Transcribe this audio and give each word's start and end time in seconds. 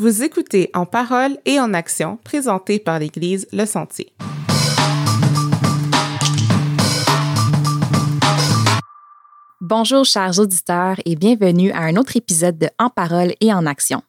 Vous 0.00 0.22
écoutez 0.22 0.70
En 0.74 0.86
parole 0.86 1.38
et 1.44 1.58
en 1.58 1.74
action, 1.74 2.18
présenté 2.22 2.78
par 2.78 3.00
l'Église 3.00 3.48
Le 3.52 3.66
Sentier. 3.66 4.12
Bonjour 9.60 10.04
chers 10.04 10.38
auditeurs 10.38 11.00
et 11.04 11.16
bienvenue 11.16 11.72
à 11.72 11.80
un 11.80 11.96
autre 11.96 12.16
épisode 12.16 12.56
de 12.58 12.68
En 12.78 12.90
parole 12.90 13.34
et 13.40 13.52
en 13.52 13.66
action. 13.66 14.00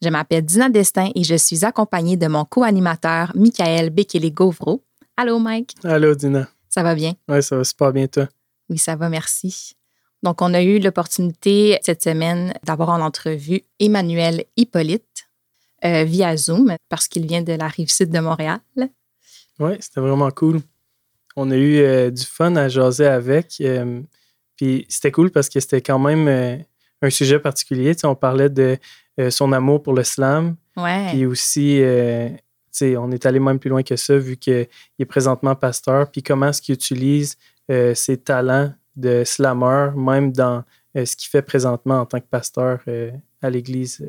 Je 0.00 0.08
m'appelle 0.08 0.46
Dina 0.46 0.70
Destin 0.70 1.10
et 1.14 1.24
je 1.24 1.34
suis 1.34 1.62
accompagnée 1.66 2.16
de 2.16 2.26
mon 2.26 2.46
co-animateur 2.46 3.32
Michael 3.34 3.90
Bekele-Gauvreau. 3.90 4.82
Allô 5.18 5.38
Mike? 5.38 5.74
Allô 5.84 6.14
Dina. 6.14 6.48
Ça 6.70 6.82
va 6.82 6.94
bien? 6.94 7.12
Oui, 7.28 7.42
ça 7.42 7.58
va 7.58 7.64
super 7.64 7.92
bien 7.92 8.06
toi. 8.06 8.28
Oui, 8.70 8.78
ça 8.78 8.96
va, 8.96 9.10
merci. 9.10 9.76
Donc, 10.22 10.40
on 10.40 10.54
a 10.54 10.62
eu 10.62 10.78
l'opportunité 10.78 11.78
cette 11.82 12.02
semaine 12.02 12.54
d'avoir 12.62 12.88
en 12.88 13.02
entrevue 13.02 13.60
Emmanuel 13.78 14.46
Hippolyte 14.56 15.28
euh, 15.84 16.04
via 16.04 16.34
Zoom 16.34 16.74
parce 16.88 17.08
qu'il 17.08 17.26
vient 17.26 17.42
de 17.42 17.52
la 17.52 17.68
rive 17.68 17.90
sud 17.90 18.10
de 18.10 18.18
Montréal. 18.18 18.58
Oui, 19.58 19.72
c'était 19.80 20.00
vraiment 20.00 20.30
cool. 20.30 20.60
On 21.36 21.50
a 21.50 21.56
eu 21.56 21.78
euh, 21.78 22.10
du 22.10 22.24
fun 22.24 22.56
à 22.56 22.68
jaser 22.68 23.06
avec. 23.06 23.56
Euh, 23.60 24.00
puis 24.56 24.86
c'était 24.88 25.12
cool 25.12 25.30
parce 25.30 25.50
que 25.50 25.60
c'était 25.60 25.82
quand 25.82 25.98
même 25.98 26.64
un 27.02 27.10
sujet 27.10 27.38
particulier. 27.38 27.94
on 28.04 28.14
parlait 28.14 28.48
de 28.48 28.78
son 29.28 29.52
amour 29.52 29.82
pour 29.82 29.92
le 29.92 30.04
slam. 30.04 30.56
Ouais. 30.76 31.08
Puis 31.10 31.26
aussi, 31.26 31.82
on 32.82 33.10
est 33.10 33.26
allé 33.26 33.40
même 33.40 33.58
plus 33.58 33.68
loin 33.68 33.82
que 33.82 33.96
ça 33.96 34.16
vu 34.16 34.36
qu'il 34.36 34.68
est 34.98 35.04
présentement 35.04 35.54
pasteur. 35.56 36.10
Puis 36.10 36.22
comment 36.22 36.48
est-ce 36.48 36.62
qu'il 36.62 36.74
utilise 36.74 37.36
ses 37.68 38.16
talents 38.16 38.72
de 38.94 39.24
slammer, 39.24 39.90
même 39.96 40.32
dans 40.32 40.62
ce 40.94 41.16
qu'il 41.16 41.28
fait 41.28 41.42
présentement 41.42 42.00
en 42.00 42.06
tant 42.06 42.20
que 42.20 42.28
pasteur 42.30 42.78
à 43.42 43.50
l'église 43.50 44.06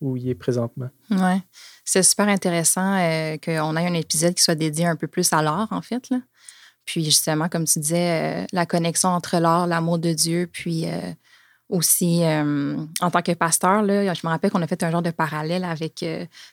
où 0.00 0.16
il 0.16 0.28
est 0.28 0.34
présentement. 0.34 0.88
Oui, 1.10 1.42
c'est 1.84 2.02
super 2.02 2.28
intéressant 2.28 2.96
qu'on 3.44 3.76
ait 3.76 3.86
un 3.86 3.94
épisode 3.94 4.34
qui 4.34 4.42
soit 4.42 4.54
dédié 4.54 4.86
un 4.86 4.96
peu 4.96 5.06
plus 5.06 5.32
à 5.32 5.42
l'art, 5.42 5.68
en 5.70 5.82
fait. 5.82 6.10
Là. 6.10 6.18
Puis 6.84 7.04
justement, 7.04 7.48
comme 7.48 7.64
tu 7.64 7.78
disais, 7.80 8.46
la 8.52 8.66
connexion 8.66 9.10
entre 9.10 9.38
l'art, 9.38 9.66
l'amour 9.66 9.98
de 9.98 10.12
Dieu, 10.12 10.48
puis 10.50 10.86
aussi 11.68 12.22
en 12.24 13.10
tant 13.10 13.20
que 13.20 13.32
pasteur, 13.32 13.82
là, 13.82 14.14
je 14.14 14.20
me 14.24 14.30
rappelle 14.30 14.50
qu'on 14.50 14.62
a 14.62 14.66
fait 14.66 14.82
un 14.82 14.90
genre 14.90 15.02
de 15.02 15.10
parallèle 15.10 15.64
avec 15.64 16.02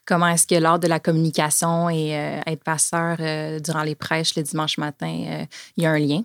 comment 0.05 0.27
est-ce 0.27 0.45
que 0.45 0.55
l'art 0.55 0.80
de 0.80 0.87
la 0.87 0.99
communication 0.99 1.89
et 1.89 2.09
être 2.45 2.63
pasteur 2.65 3.15
durant 3.61 3.83
les 3.83 3.95
prêches 3.95 4.35
le 4.35 4.43
dimanche 4.43 4.77
matin, 4.77 5.47
il 5.77 5.83
y 5.83 5.85
a 5.85 5.91
un 5.91 5.99
lien. 5.99 6.23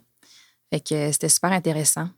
Fait 0.71 0.81
que 0.81 0.95
euh, 0.95 1.13
c'était 1.13 1.29
super 1.29 1.53
intéressant. 1.53 2.09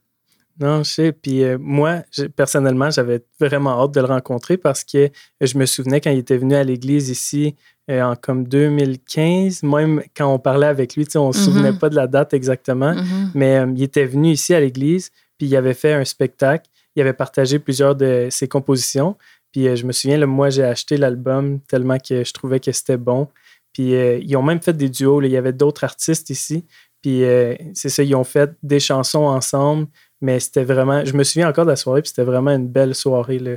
Non, 0.60 0.82
je 0.82 0.90
sais. 0.90 1.12
Puis 1.12 1.42
euh, 1.42 1.58
moi, 1.60 2.02
personnellement, 2.36 2.90
j'avais 2.90 3.22
vraiment 3.40 3.82
hâte 3.82 3.92
de 3.92 4.00
le 4.00 4.06
rencontrer 4.06 4.56
parce 4.56 4.84
que 4.84 5.10
je 5.40 5.58
me 5.58 5.66
souvenais 5.66 6.00
quand 6.00 6.10
il 6.10 6.18
était 6.18 6.36
venu 6.36 6.54
à 6.54 6.64
l'église 6.64 7.08
ici 7.08 7.54
euh, 7.90 8.02
en 8.02 8.16
comme 8.16 8.46
2015, 8.46 9.62
même 9.62 10.02
quand 10.16 10.32
on 10.32 10.38
parlait 10.38 10.66
avec 10.66 10.94
lui, 10.94 11.06
on 11.16 11.28
ne 11.28 11.32
se 11.32 11.40
souvenait 11.40 11.72
mm-hmm. 11.72 11.78
pas 11.78 11.88
de 11.88 11.96
la 11.96 12.06
date 12.06 12.34
exactement, 12.34 12.92
mm-hmm. 12.92 13.30
mais 13.34 13.64
il 13.74 13.82
était 13.82 14.04
venu 14.04 14.30
ici 14.30 14.54
à 14.54 14.60
l'église, 14.60 15.10
puis 15.38 15.46
il 15.48 15.56
avait 15.56 15.74
fait 15.74 15.92
un 15.92 16.04
spectacle. 16.04 16.68
Il 16.94 17.02
avait 17.02 17.14
partagé 17.14 17.58
plusieurs 17.58 17.96
de 17.96 18.28
ses 18.30 18.48
compositions. 18.48 19.16
Puis 19.50 19.74
je 19.76 19.86
me 19.86 19.92
souviens, 19.92 20.18
là, 20.18 20.26
moi, 20.26 20.50
j'ai 20.50 20.62
acheté 20.62 20.98
l'album 20.98 21.60
tellement 21.60 21.98
que 21.98 22.22
je 22.22 22.32
trouvais 22.32 22.60
que 22.60 22.70
c'était 22.70 22.98
bon. 22.98 23.28
Puis 23.72 23.92
ils 23.92 24.36
ont 24.36 24.42
même 24.42 24.60
fait 24.60 24.74
des 24.74 24.90
duos. 24.90 25.22
Il 25.22 25.30
y 25.30 25.38
avait 25.38 25.54
d'autres 25.54 25.84
artistes 25.84 26.28
ici. 26.28 26.66
Puis 27.02 27.24
euh, 27.24 27.54
c'est 27.74 27.88
ça, 27.88 28.02
ils 28.02 28.14
ont 28.14 28.24
fait 28.24 28.52
des 28.62 28.80
chansons 28.80 29.24
ensemble, 29.24 29.88
mais 30.22 30.40
c'était 30.40 30.64
vraiment. 30.64 31.04
Je 31.04 31.12
me 31.12 31.24
souviens 31.24 31.48
encore 31.48 31.64
de 31.64 31.70
la 31.70 31.76
soirée, 31.76 32.00
puis 32.00 32.08
c'était 32.08 32.24
vraiment 32.24 32.52
une 32.52 32.68
belle 32.68 32.94
soirée 32.94 33.38
là, 33.38 33.52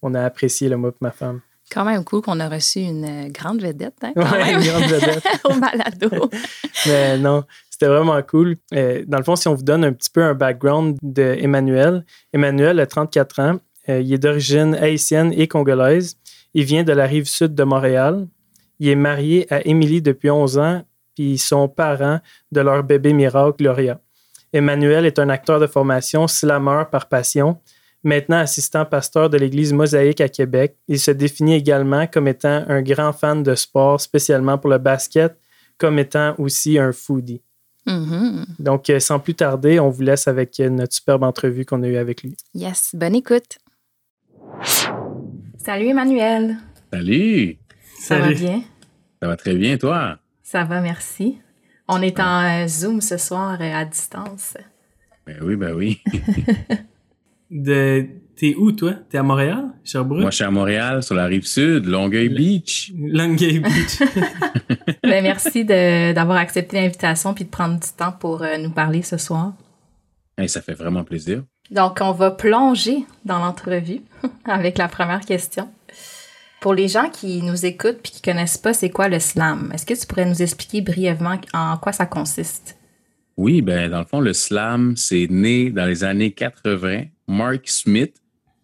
qu'on 0.00 0.14
a 0.14 0.22
apprécié, 0.22 0.68
le 0.68 0.76
moi 0.76 0.90
et 0.90 0.94
ma 1.00 1.10
femme. 1.10 1.40
Quand 1.72 1.84
même 1.84 2.04
cool 2.04 2.20
qu'on 2.20 2.38
a 2.40 2.48
reçu 2.48 2.80
une 2.80 3.04
euh, 3.04 3.28
grande 3.30 3.62
vedette. 3.62 3.96
Hein, 4.02 4.12
oui, 4.14 4.22
une 4.24 4.60
grande 4.60 4.84
vedette. 4.84 5.24
Au 5.44 5.54
balado. 5.54 6.30
mais 6.86 7.18
non, 7.18 7.44
c'était 7.70 7.86
vraiment 7.86 8.20
cool. 8.22 8.56
Euh, 8.74 9.02
dans 9.08 9.16
le 9.18 9.24
fond, 9.24 9.34
si 9.34 9.48
on 9.48 9.54
vous 9.54 9.62
donne 9.62 9.84
un 9.84 9.92
petit 9.92 10.10
peu 10.10 10.22
un 10.22 10.34
background 10.34 10.98
d'Emmanuel, 11.02 12.04
Emmanuel 12.34 12.78
a 12.80 12.86
34 12.86 13.40
ans. 13.40 13.58
il 13.88 14.12
est 14.12 14.18
d'origine 14.18 14.74
haïtienne 14.74 15.32
et 15.32 15.48
congolaise. 15.48 16.18
Il 16.52 16.64
vient 16.64 16.84
de 16.84 16.92
la 16.92 17.06
rive 17.06 17.26
sud 17.26 17.54
de 17.54 17.64
Montréal. 17.64 18.28
Il 18.78 18.88
est 18.88 18.96
marié 18.96 19.52
à 19.52 19.66
Émilie 19.66 20.02
depuis 20.02 20.30
11 20.30 20.58
ans 20.58 20.82
puis 21.14 21.32
ils 21.32 21.38
sont 21.38 21.68
parents 21.68 22.20
de 22.52 22.60
leur 22.60 22.82
bébé 22.82 23.12
miracle, 23.12 23.56
Gloria. 23.58 24.00
Emmanuel 24.54 25.04
est 25.04 25.18
un 25.18 25.28
acteur 25.30 25.58
de 25.58 25.66
formation, 25.66 26.28
slammer 26.28 26.84
par 26.90 27.08
passion, 27.08 27.58
maintenant 28.04 28.38
assistant 28.38 28.84
pasteur 28.84 29.28
de 29.28 29.36
l'Église 29.36 29.72
mosaïque 29.72 30.20
à 30.20 30.28
Québec. 30.28 30.76
Il 30.86 31.00
se 31.00 31.10
définit 31.10 31.56
également 31.56 32.06
comme 32.06 32.28
étant 32.28 32.64
un 32.68 32.80
grand 32.80 33.12
fan 33.12 33.42
de 33.42 33.56
sport, 33.56 34.00
spécialement 34.00 34.56
pour 34.56 34.70
le 34.70 34.78
basket, 34.78 35.36
comme 35.76 35.98
étant 35.98 36.36
aussi 36.38 36.78
un 36.78 36.92
foodie. 36.92 37.42
Mm-hmm. 37.88 38.44
Donc, 38.60 38.88
euh, 38.90 39.00
sans 39.00 39.18
plus 39.18 39.34
tarder, 39.34 39.80
on 39.80 39.90
vous 39.90 40.02
laisse 40.02 40.28
avec 40.28 40.56
notre 40.60 40.94
superbe 40.94 41.24
entrevue 41.24 41.64
qu'on 41.64 41.82
a 41.82 41.88
eue 41.88 41.96
avec 41.96 42.22
lui. 42.22 42.36
Yes, 42.54 42.94
bonne 42.94 43.16
écoute. 43.16 43.58
Salut 45.58 45.88
Emmanuel. 45.88 46.58
Salut. 46.92 47.58
Ça 47.98 48.20
va 48.20 48.32
bien? 48.32 48.62
Ça 49.20 49.26
va 49.26 49.36
très 49.36 49.54
bien, 49.56 49.76
toi? 49.76 50.18
Ça 50.44 50.62
va, 50.62 50.80
merci. 50.80 51.38
On 51.88 52.00
est 52.00 52.18
en 52.18 52.62
euh, 52.64 52.66
Zoom 52.66 53.00
ce 53.00 53.16
soir 53.18 53.58
euh, 53.60 53.74
à 53.74 53.84
distance. 53.84 54.56
Ben 55.26 55.36
oui, 55.42 55.56
ben 55.56 55.74
oui. 55.74 56.00
de... 57.50 58.06
T'es 58.36 58.54
où, 58.56 58.72
toi? 58.72 58.94
T'es 59.08 59.18
à 59.18 59.22
Montréal? 59.22 59.66
Sherbrooke? 59.84 60.20
Moi, 60.20 60.30
je 60.30 60.36
suis 60.36 60.44
à 60.44 60.50
Montréal, 60.50 61.02
sur 61.04 61.14
la 61.14 61.26
rive 61.26 61.46
sud, 61.46 61.86
Longueuil 61.86 62.28
Beach. 62.28 62.92
Longueuil 62.98 63.60
Beach. 63.60 64.00
ben, 65.02 65.22
merci 65.22 65.64
d'avoir 65.64 66.38
accepté 66.38 66.80
l'invitation 66.80 67.32
puis 67.32 67.44
de 67.44 67.50
prendre 67.50 67.78
du 67.78 67.88
temps 67.96 68.12
pour 68.12 68.42
euh, 68.42 68.56
nous 68.58 68.70
parler 68.70 69.02
ce 69.02 69.18
soir. 69.18 69.52
ça 70.46 70.62
fait 70.62 70.74
vraiment 70.74 71.04
plaisir. 71.04 71.44
Donc, 71.70 71.98
on 72.00 72.10
va 72.10 72.32
plonger 72.32 73.04
dans 73.24 73.38
l'entrevue 73.38 74.00
avec 74.44 74.78
la 74.78 74.88
première 74.88 75.20
question. 75.20 75.68
Pour 76.64 76.72
les 76.72 76.88
gens 76.88 77.10
qui 77.10 77.42
nous 77.42 77.66
écoutent 77.66 78.00
et 78.06 78.10
qui 78.10 78.22
connaissent 78.22 78.56
pas 78.56 78.72
c'est 78.72 78.88
quoi 78.88 79.10
le 79.10 79.18
slam, 79.18 79.70
est-ce 79.74 79.84
que 79.84 79.92
tu 79.92 80.06
pourrais 80.06 80.24
nous 80.24 80.40
expliquer 80.40 80.80
brièvement 80.80 81.38
en 81.52 81.76
quoi 81.76 81.92
ça 81.92 82.06
consiste? 82.06 82.78
Oui, 83.36 83.60
ben 83.60 83.90
dans 83.90 83.98
le 83.98 84.06
fond, 84.06 84.20
le 84.20 84.32
slam, 84.32 84.96
c'est 84.96 85.26
né 85.28 85.68
dans 85.68 85.84
les 85.84 86.04
années 86.04 86.30
80. 86.30 87.02
Mark 87.28 87.68
Smith 87.68 88.14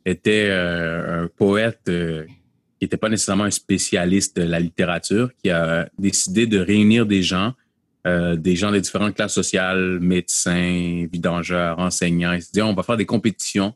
était 0.06 0.46
euh, 0.48 1.24
un 1.24 1.28
poète 1.28 1.82
euh, 1.90 2.24
qui 2.24 2.86
n'était 2.86 2.96
pas 2.96 3.10
nécessairement 3.10 3.44
un 3.44 3.50
spécialiste 3.50 4.34
de 4.38 4.44
la 4.44 4.60
littérature, 4.60 5.28
qui 5.44 5.50
a 5.50 5.86
décidé 5.98 6.46
de 6.46 6.58
réunir 6.58 7.04
des 7.04 7.22
gens, 7.22 7.52
euh, 8.06 8.34
des 8.34 8.56
gens 8.56 8.72
des 8.72 8.80
différentes 8.80 9.14
classes 9.14 9.34
sociales, 9.34 9.98
médecins, 10.00 11.06
vidangeurs, 11.12 11.78
enseignants. 11.78 12.32
Il 12.32 12.40
s'est 12.40 12.52
dit, 12.54 12.62
on 12.62 12.72
va 12.72 12.82
faire 12.82 12.96
des 12.96 13.04
compétitions 13.04 13.74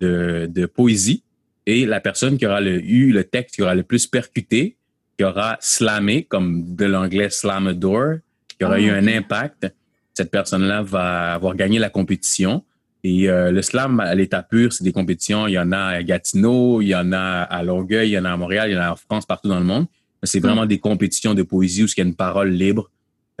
de, 0.00 0.50
de 0.52 0.66
poésie 0.66 1.22
et 1.66 1.86
la 1.86 2.00
personne 2.00 2.36
qui 2.38 2.46
aura 2.46 2.62
eu 2.62 3.12
le 3.12 3.24
texte 3.24 3.56
qui 3.56 3.62
aura 3.62 3.74
le 3.74 3.82
plus 3.82 4.06
percuté, 4.06 4.76
qui 5.16 5.24
aura 5.24 5.56
slamé, 5.60 6.24
comme 6.24 6.74
de 6.74 6.84
l'anglais 6.84 7.30
slam 7.30 7.68
a 7.68 7.72
door, 7.72 8.16
qui 8.58 8.64
aura 8.64 8.80
eu 8.80 8.90
ah, 8.90 8.96
un 8.96 9.06
impact, 9.06 9.72
cette 10.12 10.30
personne-là 10.30 10.82
va 10.82 11.34
avoir 11.34 11.56
gagné 11.56 11.78
la 11.78 11.90
compétition. 11.90 12.64
Et 13.02 13.28
euh, 13.28 13.50
le 13.50 13.62
slam 13.62 14.00
à 14.00 14.14
l'état 14.14 14.42
pur, 14.42 14.72
c'est 14.72 14.84
des 14.84 14.92
compétitions. 14.92 15.46
Il 15.46 15.52
y 15.52 15.58
en 15.58 15.72
a 15.72 15.78
à 15.78 16.02
Gatineau, 16.02 16.80
il 16.80 16.88
y 16.88 16.94
en 16.94 17.12
a 17.12 17.42
à 17.42 17.62
Longueuil, 17.62 18.10
il 18.10 18.12
y 18.12 18.18
en 18.18 18.24
a 18.24 18.32
à 18.32 18.36
Montréal, 18.36 18.70
il 18.70 18.74
y 18.74 18.78
en 18.78 18.82
a 18.82 18.92
en 18.92 18.96
France, 18.96 19.26
partout 19.26 19.48
dans 19.48 19.58
le 19.58 19.64
monde. 19.64 19.86
C'est 20.22 20.38
hmm. 20.38 20.42
vraiment 20.42 20.66
des 20.66 20.78
compétitions 20.78 21.34
de 21.34 21.42
poésie 21.42 21.82
où 21.82 21.86
il 21.86 21.98
y 21.98 22.00
a 22.00 22.04
une 22.04 22.14
parole 22.14 22.50
libre. 22.50 22.90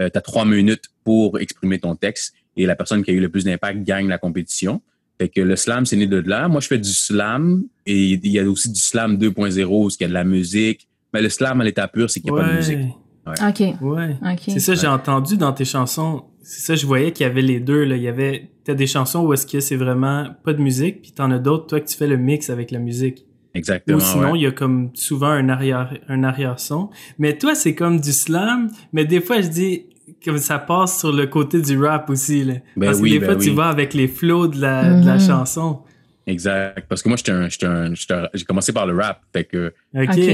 Euh, 0.00 0.10
tu 0.12 0.18
as 0.18 0.20
trois 0.20 0.44
minutes 0.44 0.86
pour 1.04 1.38
exprimer 1.38 1.78
ton 1.78 1.94
texte 1.94 2.34
et 2.56 2.66
la 2.66 2.76
personne 2.76 3.02
qui 3.04 3.10
a 3.10 3.14
eu 3.14 3.20
le 3.20 3.28
plus 3.28 3.44
d'impact 3.44 3.82
gagne 3.82 4.08
la 4.08 4.18
compétition. 4.18 4.82
Fait 5.20 5.28
que 5.28 5.40
le 5.40 5.56
slam, 5.56 5.86
c'est 5.86 5.96
né 5.96 6.06
de 6.06 6.18
là. 6.18 6.48
Moi, 6.48 6.60
je 6.60 6.66
fais 6.66 6.78
du 6.78 6.92
slam 6.92 7.64
et 7.86 8.12
il 8.12 8.26
y 8.26 8.38
a 8.38 8.44
aussi 8.44 8.70
du 8.70 8.80
slam 8.80 9.16
2.0 9.16 9.64
où 9.64 9.88
il 9.88 9.96
y 10.00 10.04
a 10.04 10.08
de 10.08 10.12
la 10.12 10.24
musique. 10.24 10.88
Mais 11.12 11.22
le 11.22 11.28
slam 11.28 11.60
à 11.60 11.64
l'état 11.64 11.86
pur, 11.86 12.10
c'est 12.10 12.20
qu'il 12.20 12.32
n'y 12.32 12.38
a 12.38 12.42
pas 12.42 12.50
de 12.50 12.56
musique. 12.56 12.78
OK. 13.26 13.62
Ouais. 13.80 14.16
C'est 14.38 14.60
ça, 14.60 14.74
j'ai 14.74 14.86
entendu 14.86 15.36
dans 15.36 15.52
tes 15.52 15.64
chansons. 15.64 16.24
C'est 16.42 16.60
ça, 16.60 16.74
je 16.74 16.84
voyais 16.84 17.12
qu'il 17.12 17.24
y 17.24 17.28
avait 17.28 17.42
les 17.42 17.60
deux. 17.60 17.84
Là. 17.84 17.96
Il 17.96 18.02
y 18.02 18.08
avait, 18.08 18.50
t'as 18.64 18.74
des 18.74 18.86
chansons 18.86 19.24
où 19.24 19.32
est-ce 19.32 19.46
que 19.46 19.60
c'est 19.60 19.76
vraiment 19.76 20.26
pas 20.44 20.52
de 20.52 20.60
musique, 20.60 21.00
puis 21.02 21.12
t'en 21.12 21.30
as 21.30 21.38
d'autres, 21.38 21.66
toi, 21.66 21.80
que 21.80 21.88
tu 21.88 21.96
fais 21.96 22.06
le 22.06 22.18
mix 22.18 22.50
avec 22.50 22.70
la 22.70 22.80
musique. 22.80 23.24
Exactement. 23.54 23.98
Ou 23.98 24.00
sinon, 24.00 24.34
il 24.34 24.42
y 24.42 24.46
a 24.46 24.50
comme 24.50 24.90
souvent 24.94 25.28
un 25.28 25.48
arrière, 25.48 25.96
un 26.08 26.24
arrière-son. 26.24 26.90
Mais 27.18 27.38
toi, 27.38 27.54
c'est 27.54 27.74
comme 27.74 28.00
du 28.00 28.12
slam. 28.12 28.68
Mais 28.92 29.04
des 29.04 29.20
fois, 29.20 29.40
je 29.40 29.48
dis, 29.48 29.86
comme 30.24 30.38
ça 30.38 30.58
passe 30.58 31.00
sur 31.00 31.12
le 31.12 31.26
côté 31.26 31.60
du 31.60 31.78
rap 31.78 32.10
aussi. 32.10 32.44
Là. 32.44 32.54
Ben 32.76 32.86
Parce 32.86 33.00
que 33.00 33.04
des 33.04 33.18
ben 33.18 33.26
fois, 33.26 33.36
tu 33.36 33.50
vas 33.50 33.68
avec 33.68 33.94
les 33.94 34.08
flows 34.08 34.48
de 34.48 34.60
la, 34.60 35.00
de 35.00 35.06
la 35.06 35.16
mm-hmm. 35.16 35.26
chanson. 35.26 35.80
Exact. 36.26 36.86
Parce 36.88 37.02
que 37.02 37.08
moi, 37.08 37.18
j'ai 37.18 38.44
commencé 38.44 38.72
par 38.72 38.86
le 38.86 38.96
rap. 38.96 39.20
Fait 39.32 39.44
que 39.44 39.72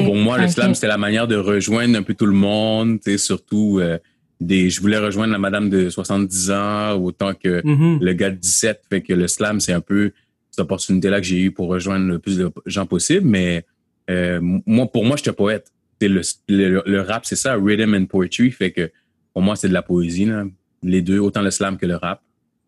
pour 0.05 0.17
moi, 0.17 0.39
le 0.39 0.49
slam, 0.49 0.75
c'était 0.75 0.87
la 0.87 0.99
manière 0.99 1.27
de 1.27 1.37
rejoindre 1.37 1.99
un 1.99 2.03
peu 2.03 2.15
tout 2.15 2.27
le 2.27 2.33
monde. 2.33 3.01
Surtout, 3.17 3.79
euh, 3.81 3.99
des, 4.41 4.71
je 4.71 4.81
voulais 4.81 4.99
rejoindre 4.99 5.33
la 5.33 5.39
madame 5.39 5.69
de 5.69 5.91
70 5.91 6.51
ans 6.51 6.93
autant 6.95 7.35
que 7.35 7.61
mm-hmm. 7.63 7.99
le 8.01 8.13
gars 8.13 8.31
de 8.31 8.37
17. 8.37 8.83
Fait 8.89 9.03
que 9.03 9.13
le 9.13 9.27
slam, 9.27 9.61
c'est 9.61 9.73
un 9.73 9.81
peu 9.81 10.13
cette 10.51 10.61
opportunité-là 10.61 11.21
que 11.21 11.27
j'ai 11.27 11.41
eue 11.41 11.51
pour 11.51 11.69
rejoindre 11.69 12.07
le 12.07 12.19
plus 12.19 12.39
de 12.39 12.51
gens 12.67 12.87
possible. 12.87 13.27
Mais 13.27 13.65
euh, 14.09 14.39
moi, 14.67 14.87
pour 14.91 15.05
moi, 15.05 15.17
je 15.17 15.23
suis 15.23 15.31
un 15.31 15.35
poète. 15.35 15.73
Le, 16.01 16.23
le, 16.49 16.83
le, 16.87 17.01
rap, 17.03 17.27
c'est 17.27 17.37
ça, 17.37 17.57
rhythm 17.57 17.95
and 17.95 18.07
poetry. 18.07 18.51
Fait 18.51 18.71
que 18.71 18.91
pour 19.33 19.43
moi, 19.43 19.57
c'est 19.57 19.69
de 19.69 19.73
la 19.73 19.83
poésie. 19.83 20.25
Là. 20.25 20.45
Les 20.83 21.03
deux, 21.03 21.19
autant 21.19 21.43
le 21.43 21.51
slam 21.51 21.77
que 21.77 21.87
le 21.87 21.97
rap. 21.97 22.23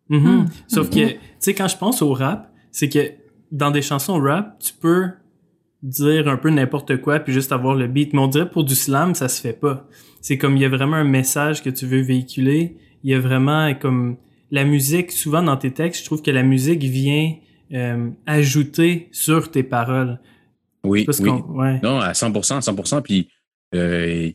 Mm 0.09 0.17
-hmm. 0.17 0.45
Sauf 0.67 0.89
que, 0.89 1.05
tu 1.11 1.19
sais, 1.39 1.53
quand 1.53 1.67
je 1.67 1.77
pense 1.77 2.01
au 2.01 2.13
rap, 2.13 2.51
c'est 2.71 2.89
que 2.89 3.11
dans 3.51 3.71
des 3.71 3.81
chansons 3.81 4.19
rap, 4.19 4.59
tu 4.59 4.73
peux 4.73 5.09
dire 5.83 6.27
un 6.27 6.37
peu 6.37 6.49
n'importe 6.49 7.01
quoi 7.01 7.19
puis 7.19 7.33
juste 7.33 7.51
avoir 7.51 7.75
le 7.75 7.87
beat. 7.87 8.13
Mais 8.13 8.19
on 8.19 8.27
dirait 8.27 8.49
pour 8.49 8.63
du 8.63 8.75
slam, 8.75 9.13
ça 9.13 9.27
se 9.27 9.41
fait 9.41 9.59
pas. 9.59 9.87
C'est 10.21 10.37
comme 10.37 10.55
il 10.55 10.61
y 10.61 10.65
a 10.65 10.69
vraiment 10.69 10.95
un 10.95 11.03
message 11.03 11.61
que 11.61 11.69
tu 11.69 11.85
veux 11.85 12.01
véhiculer. 12.01 12.77
Il 13.03 13.11
y 13.11 13.13
a 13.13 13.19
vraiment 13.19 13.73
comme 13.75 14.17
la 14.49 14.63
musique. 14.63 15.11
Souvent 15.11 15.43
dans 15.43 15.57
tes 15.57 15.71
textes, 15.71 16.01
je 16.01 16.05
trouve 16.05 16.21
que 16.21 16.31
la 16.31 16.43
musique 16.43 16.83
vient 16.83 17.35
euh, 17.73 18.09
ajouter 18.25 19.09
sur 19.11 19.51
tes 19.51 19.63
paroles. 19.63 20.19
Oui, 20.85 21.05
oui. 21.19 21.29
Ouais. 21.49 21.79
Non, 21.83 21.99
à 21.99 22.13
100%, 22.13 22.55
à 22.55 22.59
100%. 22.59 23.01
Puis 23.01 23.29
euh, 23.75 24.31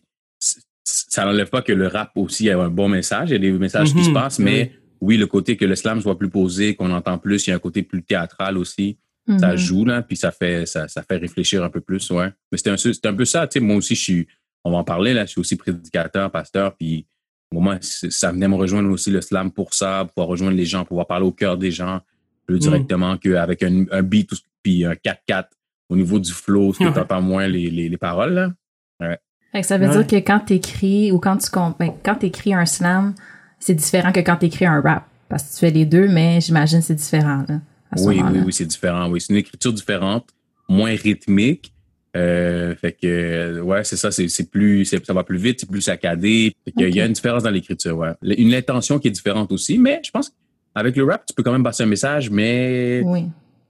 ça 0.89 1.25
n'enlève 1.25 1.51
pas 1.51 1.63
que 1.63 1.73
le 1.73 1.87
rap 1.87 2.13
aussi 2.17 2.51
a 2.51 2.59
un 2.59 2.71
bon 2.71 2.89
message. 2.89 3.31
Il 3.31 3.33
y 3.33 3.37
a 3.37 3.39
des 3.39 3.53
messages 3.53 3.93
qui 3.93 4.05
se 4.05 4.11
passent, 4.11 4.39
mais 4.39 4.73
oui. 5.01 5.17
le 5.17 5.27
côté 5.27 5.57
que 5.57 5.65
le 5.65 5.75
slam 5.75 6.01
soit 6.01 6.19
plus 6.19 6.31
posé, 6.31 6.75
qu'on 6.75 6.91
entend 6.91 7.19
plus, 7.19 7.47
il 7.47 7.51
y 7.51 7.53
a 7.53 7.57
un 7.57 7.61
côté 7.61 7.83
plus 7.83 8.03
théâtral 8.03 8.57
aussi. 8.59 8.99
Ça 9.39 9.57
joue, 9.57 9.85
là, 9.85 10.01
puis 10.01 10.17
ça 10.17 10.31
fait, 10.31 10.65
ça, 10.65 10.89
ça 10.89 11.03
fait 11.03 11.19
réfléchir 11.19 11.63
un 11.63 11.69
peu 11.69 11.83
plus, 11.83 12.11
ouais. 12.11 12.33
Mais 12.51 12.57
c'est 12.57 12.71
un, 12.71 13.11
un 13.11 13.15
peu 13.15 13.27
ça, 13.27 13.47
tu 13.47 13.59
sais, 13.59 13.61
moi 13.61 13.77
aussi, 13.77 13.95
je 13.95 14.01
suis, 14.01 14.27
on 14.65 14.71
va 14.71 14.79
en 14.79 14.85
parler, 14.85 15.13
là, 15.13 15.27
je 15.27 15.33
suis 15.33 15.41
aussi 15.41 15.57
prédicateur, 15.57 16.31
pasteur, 16.31 16.75
puis 16.77 17.07
moi, 17.53 17.79
ça 17.81 18.33
venait 18.33 18.49
me 18.49 18.55
rejoindre 18.55 18.91
aussi 18.91 19.11
le 19.11 19.21
slam 19.21 19.51
pour 19.51 19.75
ça, 19.75 20.05
pour 20.05 20.15
pouvoir 20.15 20.29
rejoindre 20.29 20.57
les 20.57 20.65
gens, 20.65 20.87
pouvoir 20.87 21.07
parler 21.07 21.27
au 21.27 21.33
cœur 21.33 21.59
des 21.59 21.71
gens 21.71 22.01
plus 22.47 22.59
directement 22.59 23.19
qu'avec 23.19 23.63
un, 23.63 23.85
un 23.91 24.03
beat 24.03 24.31
puis 24.63 24.87
un 24.87 24.95
4-4 24.95 25.49
au 25.91 25.97
niveau 25.97 26.19
du 26.19 26.33
flow, 26.33 26.73
ce 26.73 26.79
que 26.79 26.91
tu 26.91 26.99
entends 26.99 27.21
moins 27.21 27.47
les, 27.47 27.71
les, 27.71 27.91
les 27.91 27.97
paroles, 27.99 28.33
là. 28.33 28.53
Ouais. 29.01 29.19
Fait 29.53 29.63
que 29.63 29.67
ça 29.67 29.79
veut 29.79 29.89
dire 29.89 30.07
que 30.07 30.17
quand 30.17 30.41
tu 30.47 30.55
écris 30.55 31.11
ou 31.11 31.19
quand 31.19 31.39
tu 31.39 31.49
ben, 31.79 31.93
quand 32.05 32.23
écris 32.23 32.53
un 32.53 32.67
slam, 32.67 33.15
c'est 33.59 33.75
différent 33.75 34.13
que 34.13 34.21
quand 34.21 34.37
tu 34.37 34.47
écris 34.47 34.67
un 34.67 34.81
rap. 34.81 35.05
Parce 35.29 35.43
que 35.45 35.53
tu 35.55 35.59
fais 35.61 35.71
les 35.71 35.85
deux, 35.85 36.09
mais 36.09 36.41
j'imagine 36.41 36.81
c'est 36.81 36.95
différent. 36.95 37.45
Là, 37.49 37.61
oui, 37.99 38.21
oui, 38.23 38.41
oui, 38.47 38.53
c'est 38.53 38.67
différent. 38.67 39.09
Oui, 39.09 39.21
c'est 39.21 39.33
une 39.33 39.39
écriture 39.39 39.73
différente, 39.73 40.29
moins 40.69 40.95
rythmique. 40.95 41.73
Euh, 42.17 42.75
fait 42.77 42.93
que 42.93 43.61
ouais, 43.61 43.85
c'est 43.85 43.97
ça, 43.97 44.11
c'est 44.11 44.51
plus 44.51 44.85
ça 44.85 45.13
va 45.13 45.25
plus 45.25 45.39
vite, 45.39 45.61
c'est 45.61 45.69
plus 45.69 45.83
saccadé. 45.83 46.55
Fait 46.65 46.73
qu'il 46.73 46.95
y 46.95 47.01
a 47.01 47.07
une 47.07 47.13
différence 47.13 47.43
dans 47.43 47.51
l'écriture, 47.51 47.97
ouais. 47.97 48.13
Une 48.23 48.55
intention 48.55 48.99
qui 48.99 49.09
est 49.09 49.13
différente 49.13 49.53
aussi, 49.53 49.79
mais 49.79 50.01
je 50.05 50.11
pense 50.11 50.33
qu'avec 50.75 50.97
le 50.97 51.05
rap, 51.05 51.25
tu 51.27 51.35
peux 51.35 51.43
quand 51.43 51.53
même 51.53 51.63
passer 51.63 51.83
un 51.83 51.87
message, 51.87 52.31
mais 52.31 53.03
oui. 53.05 53.27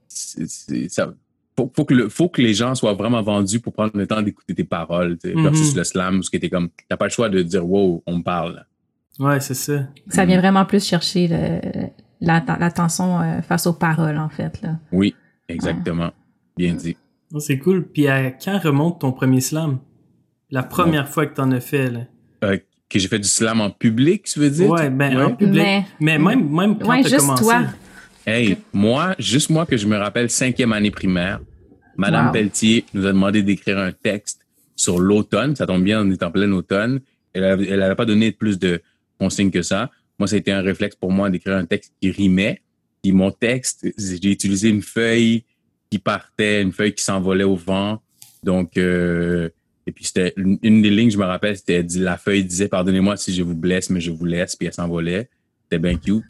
ça 0.07 1.13
faut, 1.59 1.71
faut, 1.75 1.85
que 1.85 1.93
le, 1.93 2.09
faut 2.09 2.29
que 2.29 2.41
les 2.41 2.53
gens 2.53 2.75
soient 2.75 2.93
vraiment 2.93 3.21
vendus 3.21 3.59
pour 3.59 3.73
prendre 3.73 3.91
le 3.93 4.07
temps 4.07 4.21
d'écouter 4.21 4.55
tes 4.55 4.63
paroles, 4.63 5.17
mm 5.23 5.43
versus 5.43 5.75
le 5.75 5.83
slam, 5.83 6.19
où 6.19 6.23
ce 6.23 6.29
qui 6.29 6.37
était 6.37 6.49
comme, 6.49 6.69
t'as 6.87 6.97
pas 6.97 7.05
le 7.05 7.11
choix 7.11 7.29
de 7.29 7.41
dire, 7.41 7.67
wow, 7.67 8.01
on 8.05 8.17
me 8.17 8.23
parle. 8.23 8.65
Ouais, 9.19 9.39
c'est 9.41 9.53
ça. 9.53 9.87
Ça 10.07 10.25
vient 10.25 10.39
vraiment 10.39 10.65
plus 10.65 10.85
chercher 10.85 11.29
l'attention 12.21 13.19
euh, 13.19 13.41
face 13.41 13.67
aux 13.67 13.73
paroles, 13.73 14.17
en 14.17 14.29
fait. 14.29 14.61
Là. 14.61 14.79
Oui, 14.91 15.13
exactement. 15.49 16.11
Bien 16.57 16.73
dit. 16.73 16.95
Oh, 17.33 17.39
c'est 17.39 17.59
cool. 17.59 17.85
Puis 17.85 18.07
à 18.07 18.31
quand 18.31 18.57
remonte 18.59 19.01
ton 19.01 19.11
premier 19.11 19.41
slam? 19.41 19.79
La 20.51 20.63
première 20.63 21.07
fois 21.07 21.25
que 21.25 21.35
tu 21.35 21.41
en 21.41 21.51
as 21.51 21.59
fait, 21.59 21.91
là. 21.91 21.99
Euh, 22.43 22.57
que 22.89 22.97
j'ai 22.97 23.07
fait 23.07 23.19
du 23.19 23.27
slam 23.27 23.61
en 23.61 23.69
public, 23.69 24.23
tu 24.23 24.39
veux 24.39 24.49
dire? 24.49 24.69
Ouais, 24.69 24.89
ben 24.89 25.21
en 25.21 25.35
public. 25.35 25.63
Mais, 25.99 26.17
même, 26.17 26.49
même 26.49 26.79
quand 26.79 26.89
ouais, 26.89 27.03
t'as 27.03 27.17
commencé. 27.17 27.43
Toi. 27.43 27.61
Hey, 28.29 28.57
moi, 28.73 29.15
juste 29.17 29.49
moi 29.49 29.65
que 29.65 29.75
je 29.75 29.87
me 29.87 29.97
rappelle 29.97 30.29
cinquième 30.29 30.71
année 30.71 30.91
primaire, 30.91 31.39
Madame 31.97 32.27
wow. 32.27 32.31
Pelletier 32.31 32.85
nous 32.93 33.07
a 33.07 33.11
demandé 33.11 33.41
d'écrire 33.41 33.79
un 33.79 33.91
texte 33.91 34.45
sur 34.75 34.99
l'automne. 34.99 35.55
Ça 35.55 35.65
tombe 35.65 35.83
bien, 35.83 36.05
on 36.05 36.11
est 36.11 36.21
en 36.21 36.29
plein 36.29 36.51
automne. 36.51 36.99
Elle 37.33 37.41
n'avait 37.79 37.95
pas 37.95 38.05
donné 38.05 38.31
plus 38.31 38.59
de 38.59 38.83
consignes 39.19 39.49
que 39.49 39.63
ça. 39.63 39.89
Moi, 40.19 40.27
ça 40.27 40.35
a 40.35 40.37
été 40.37 40.51
un 40.51 40.61
réflexe 40.61 40.95
pour 40.95 41.11
moi 41.11 41.31
d'écrire 41.31 41.55
un 41.55 41.65
texte 41.65 41.91
qui 41.99 42.11
rimait. 42.11 42.61
Puis 43.01 43.13
mon 43.13 43.31
texte, 43.31 43.87
j'ai 43.97 44.31
utilisé 44.31 44.69
une 44.69 44.83
feuille 44.83 45.43
qui 45.89 45.97
partait, 45.97 46.61
une 46.61 46.71
feuille 46.71 46.93
qui 46.93 47.03
s'envolait 47.03 47.45
au 47.45 47.55
vent. 47.55 47.99
Donc, 48.43 48.77
euh, 48.77 49.49
et 49.87 49.91
puis 49.91 50.05
c'était 50.05 50.35
une, 50.37 50.59
des 50.59 50.91
lignes, 50.91 51.09
je 51.09 51.17
me 51.17 51.25
rappelle, 51.25 51.57
c'était 51.57 51.83
la 51.95 52.17
feuille 52.17 52.43
disait 52.43 52.67
pardonnez-moi 52.67 53.17
si 53.17 53.33
je 53.33 53.41
vous 53.41 53.55
blesse, 53.55 53.89
mais 53.89 54.01
je 54.01 54.11
vous 54.11 54.25
laisse. 54.25 54.55
Puis 54.55 54.67
elle 54.67 54.73
s'envolait. 54.73 55.29
C'était 55.63 55.79
bien 55.79 55.97
cute. 55.97 56.23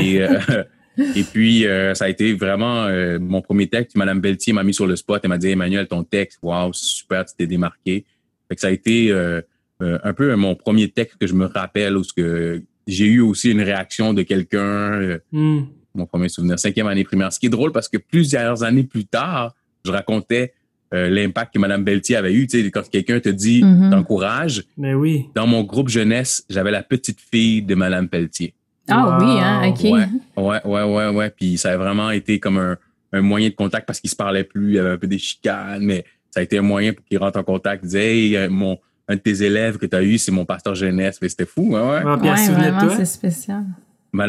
et 0.00 0.22
euh, 0.22 0.38
et 0.98 1.22
puis, 1.24 1.66
euh, 1.66 1.94
ça 1.94 2.06
a 2.06 2.08
été 2.08 2.34
vraiment 2.34 2.84
euh, 2.84 3.18
mon 3.18 3.42
premier 3.42 3.66
texte. 3.66 3.96
Madame 3.96 4.20
Beltier 4.20 4.52
m'a 4.52 4.62
mis 4.62 4.74
sur 4.74 4.86
le 4.86 4.96
spot. 4.96 5.20
Elle 5.22 5.30
m'a 5.30 5.38
dit, 5.38 5.48
Emmanuel, 5.48 5.86
ton 5.86 6.04
texte, 6.04 6.38
waouh, 6.42 6.72
super, 6.72 7.24
tu 7.24 7.34
t'es 7.36 7.46
démarqué. 7.46 8.04
Fait 8.48 8.54
que 8.54 8.60
ça 8.60 8.68
a 8.68 8.70
été 8.70 9.10
euh, 9.10 9.40
un 9.80 10.12
peu 10.12 10.34
mon 10.36 10.54
premier 10.54 10.88
texte 10.90 11.16
que 11.18 11.26
je 11.26 11.34
me 11.34 11.46
rappelle 11.46 11.96
où 11.96 12.02
que 12.16 12.62
j'ai 12.86 13.06
eu 13.06 13.20
aussi 13.20 13.50
une 13.50 13.62
réaction 13.62 14.14
de 14.14 14.22
quelqu'un. 14.22 15.18
Mm. 15.32 15.62
Mon 15.94 16.06
premier 16.06 16.28
souvenir, 16.28 16.58
cinquième 16.58 16.86
année 16.86 17.04
primaire. 17.04 17.32
Ce 17.32 17.38
qui 17.38 17.46
est 17.46 17.50
drôle 17.50 17.72
parce 17.72 17.88
que 17.88 17.98
plusieurs 17.98 18.62
années 18.62 18.84
plus 18.84 19.06
tard, 19.06 19.54
je 19.84 19.90
racontais 19.90 20.52
l'impact 20.92 21.54
que 21.54 21.58
Madame 21.58 21.82
Beltier 21.82 22.14
avait 22.14 22.32
eu. 22.32 22.46
Tu 22.46 22.62
sais, 22.62 22.70
quand 22.70 22.88
quelqu'un 22.88 23.18
te 23.18 23.28
dit, 23.28 23.62
mm-hmm. 23.62 23.90
t'encourage. 23.90 24.62
Mais 24.76 24.94
oui. 24.94 25.26
Dans 25.34 25.46
mon 25.46 25.64
groupe 25.64 25.88
jeunesse, 25.88 26.44
j'avais 26.48 26.70
la 26.70 26.84
petite 26.84 27.18
fille 27.20 27.62
de 27.62 27.74
Madame 27.74 28.08
Pelletier. 28.08 28.54
Ah 28.88 29.18
oui, 29.20 29.38
hein, 29.40 29.68
OK. 29.68 29.82
Ouais, 29.82 30.60
ouais, 30.64 30.82
ouais, 30.82 31.08
ouais, 31.08 31.30
Puis 31.30 31.58
ça 31.58 31.72
a 31.72 31.76
vraiment 31.76 32.10
été 32.10 32.38
comme 32.38 32.58
un, 32.58 32.76
un 33.12 33.20
moyen 33.22 33.48
de 33.48 33.54
contact 33.54 33.86
parce 33.86 34.00
qu'ils 34.00 34.10
se 34.10 34.16
parlaient 34.16 34.44
plus, 34.44 34.70
il 34.70 34.74
y 34.74 34.78
avait 34.78 34.90
un 34.90 34.98
peu 34.98 35.06
des 35.06 35.18
chicanes, 35.18 35.82
mais 35.82 36.04
ça 36.30 36.40
a 36.40 36.42
été 36.42 36.58
un 36.58 36.62
moyen 36.62 36.92
pour 36.92 37.04
qu'ils 37.04 37.18
rentrent 37.18 37.38
en 37.38 37.44
contact. 37.44 37.82
Ils 37.84 37.86
disaient, 37.86 38.16
hey, 38.16 38.36
euh, 38.36 38.48
mon, 38.50 38.78
un 39.08 39.14
de 39.14 39.20
tes 39.20 39.42
élèves 39.42 39.78
que 39.78 39.86
tu 39.86 39.96
as 39.96 40.02
eu, 40.02 40.18
c'est 40.18 40.32
mon 40.32 40.44
pasteur 40.44 40.74
jeunesse. 40.74 41.18
Mais 41.22 41.28
c'était 41.28 41.46
fou, 41.46 41.74
hein, 41.76 41.90
ouais. 41.92 42.02
Ah, 42.04 42.16
ouais, 42.16 42.48
vraiment, 42.52 42.88
c'est 42.96 43.04
spécial. 43.04 43.64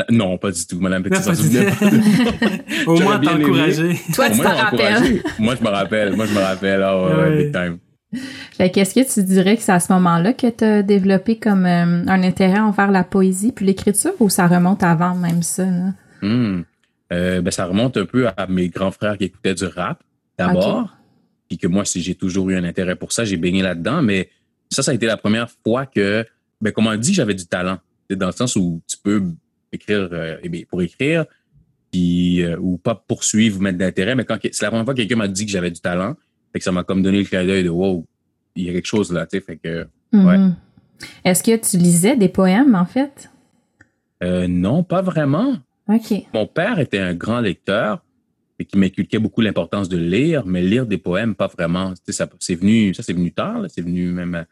non, 0.09 0.37
pas 0.37 0.51
du 0.51 0.65
tout. 0.65 0.79
Madame 0.79 1.03
Petit 1.03 1.21
s'en 1.21 1.33
souvenait 1.35 1.65
pas. 1.71 1.85
Au 2.91 2.99
moins 2.99 3.19
t'encourager. 3.19 3.99
Toi, 4.13 4.29
tu 4.29 4.39
t'en 4.39 4.55
rappelles. 4.55 5.21
Moi, 5.39 5.55
je 5.55 5.63
me 5.63 5.69
rappelle. 5.69 6.15
Moi, 6.15 6.25
je 6.27 6.33
me 6.33 6.39
rappelle. 6.39 6.85
Oh, 6.87 7.07
ouais, 7.07 7.43
big 7.43 7.51
time. 7.53 7.77
Qu'est-ce 8.57 8.93
que 8.93 9.13
tu 9.13 9.23
dirais 9.23 9.57
que 9.57 9.63
c'est 9.63 9.71
à 9.71 9.79
ce 9.79 9.91
moment-là 9.93 10.33
que 10.33 10.47
tu 10.49 10.63
as 10.63 10.81
développé 10.81 11.37
comme 11.37 11.65
euh, 11.65 12.05
un 12.07 12.23
intérêt 12.23 12.59
envers 12.59 12.91
la 12.91 13.03
poésie 13.03 13.51
puis 13.51 13.65
l'écriture 13.65 14.13
ou 14.19 14.29
ça 14.29 14.47
remonte 14.47 14.83
avant 14.83 15.15
même 15.15 15.43
ça? 15.43 15.65
Hmm. 16.21 16.61
Euh, 17.11 17.41
ben, 17.41 17.51
ça 17.51 17.65
remonte 17.65 17.97
un 17.97 18.05
peu 18.05 18.27
à 18.27 18.47
mes 18.47 18.69
grands 18.69 18.91
frères 18.91 19.17
qui 19.17 19.25
écoutaient 19.25 19.53
du 19.53 19.65
rap 19.65 20.01
d'abord. 20.37 20.95
Puis 21.47 21.57
que 21.57 21.67
moi, 21.67 21.83
j'ai 21.85 22.15
toujours 22.15 22.49
eu 22.49 22.55
un 22.55 22.63
intérêt 22.63 22.95
pour 22.95 23.11
ça, 23.11 23.23
j'ai 23.23 23.37
baigné 23.37 23.61
là-dedans. 23.61 24.01
Mais 24.01 24.29
ça, 24.71 24.81
ça 24.81 24.91
a 24.91 24.93
été 24.93 25.05
la 25.05 25.17
première 25.17 25.49
fois 25.63 25.85
que, 25.85 26.25
ben, 26.61 26.71
comme 26.71 26.87
on 26.87 26.95
dit, 26.95 27.13
j'avais 27.13 27.35
du 27.35 27.45
talent. 27.45 27.77
Dans 28.09 28.27
le 28.27 28.31
sens 28.31 28.55
où 28.55 28.81
tu 28.87 28.97
peux 28.97 29.23
écrire 29.71 30.09
euh, 30.11 30.37
eh 30.43 30.65
pour 30.65 30.81
écrire, 30.81 31.25
puis, 31.91 32.43
ou 32.57 32.77
pas 32.77 32.95
poursuivre 32.95 33.59
ou 33.59 33.61
mettre 33.61 33.77
d'intérêt. 33.77 34.15
Mais 34.15 34.25
quand 34.25 34.37
c'est 34.41 34.61
la 34.61 34.69
première 34.69 34.85
fois 34.85 34.93
que 34.93 34.99
quelqu'un 34.99 35.15
m'a 35.15 35.27
dit 35.27 35.45
que 35.45 35.51
j'avais 35.51 35.71
du 35.71 35.79
talent, 35.79 36.15
fait 36.55 36.59
que 36.59 36.63
ça 36.63 36.71
m'a 36.71 36.85
comme 36.85 37.01
donné 37.01 37.17
le 37.17 37.25
clin 37.25 37.45
d'œil 37.45 37.65
de 37.65 37.69
wow, 37.69 38.05
il 38.55 38.63
y 38.63 38.69
a 38.69 38.71
quelque 38.71 38.85
chose 38.85 39.11
là, 39.11 39.25
tu 39.25 39.37
sais. 39.37 39.43
Fait 39.43 39.57
que, 39.57 39.87
ouais. 40.13 40.37
Mm-hmm. 40.37 40.53
Est-ce 41.25 41.43
que 41.43 41.57
tu 41.57 41.75
lisais 41.75 42.15
des 42.15 42.29
poèmes, 42.29 42.75
en 42.75 42.85
fait? 42.85 43.29
Euh, 44.23 44.47
non, 44.47 44.81
pas 44.81 45.01
vraiment. 45.01 45.57
OK. 45.89 46.13
Mon 46.33 46.47
père 46.47 46.79
était 46.79 46.99
un 46.99 47.13
grand 47.13 47.41
lecteur 47.41 48.05
et 48.57 48.63
qui 48.63 48.77
m'inculquait 48.77 49.19
beaucoup 49.19 49.41
l'importance 49.41 49.89
de 49.89 49.97
lire, 49.97 50.45
mais 50.45 50.61
lire 50.61 50.85
des 50.85 50.97
poèmes, 50.97 51.35
pas 51.35 51.47
vraiment. 51.47 51.89
Tu 51.89 51.97
sais, 52.05 52.11
ça, 52.13 52.29
c'est 52.39 52.55
venu, 52.55 52.93
ça, 52.93 53.03
c'est 53.03 53.11
venu 53.11 53.33
tard, 53.33 53.65
c'est 53.67 53.81
venu 53.81 54.13
même 54.13 54.45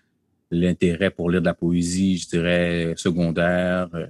l'intérêt 0.52 1.10
pour 1.10 1.30
lire 1.30 1.40
de 1.40 1.46
la 1.46 1.54
poésie, 1.54 2.18
je 2.18 2.28
dirais, 2.28 2.96
secondaire. 2.98 3.88
Euh, 3.94 4.08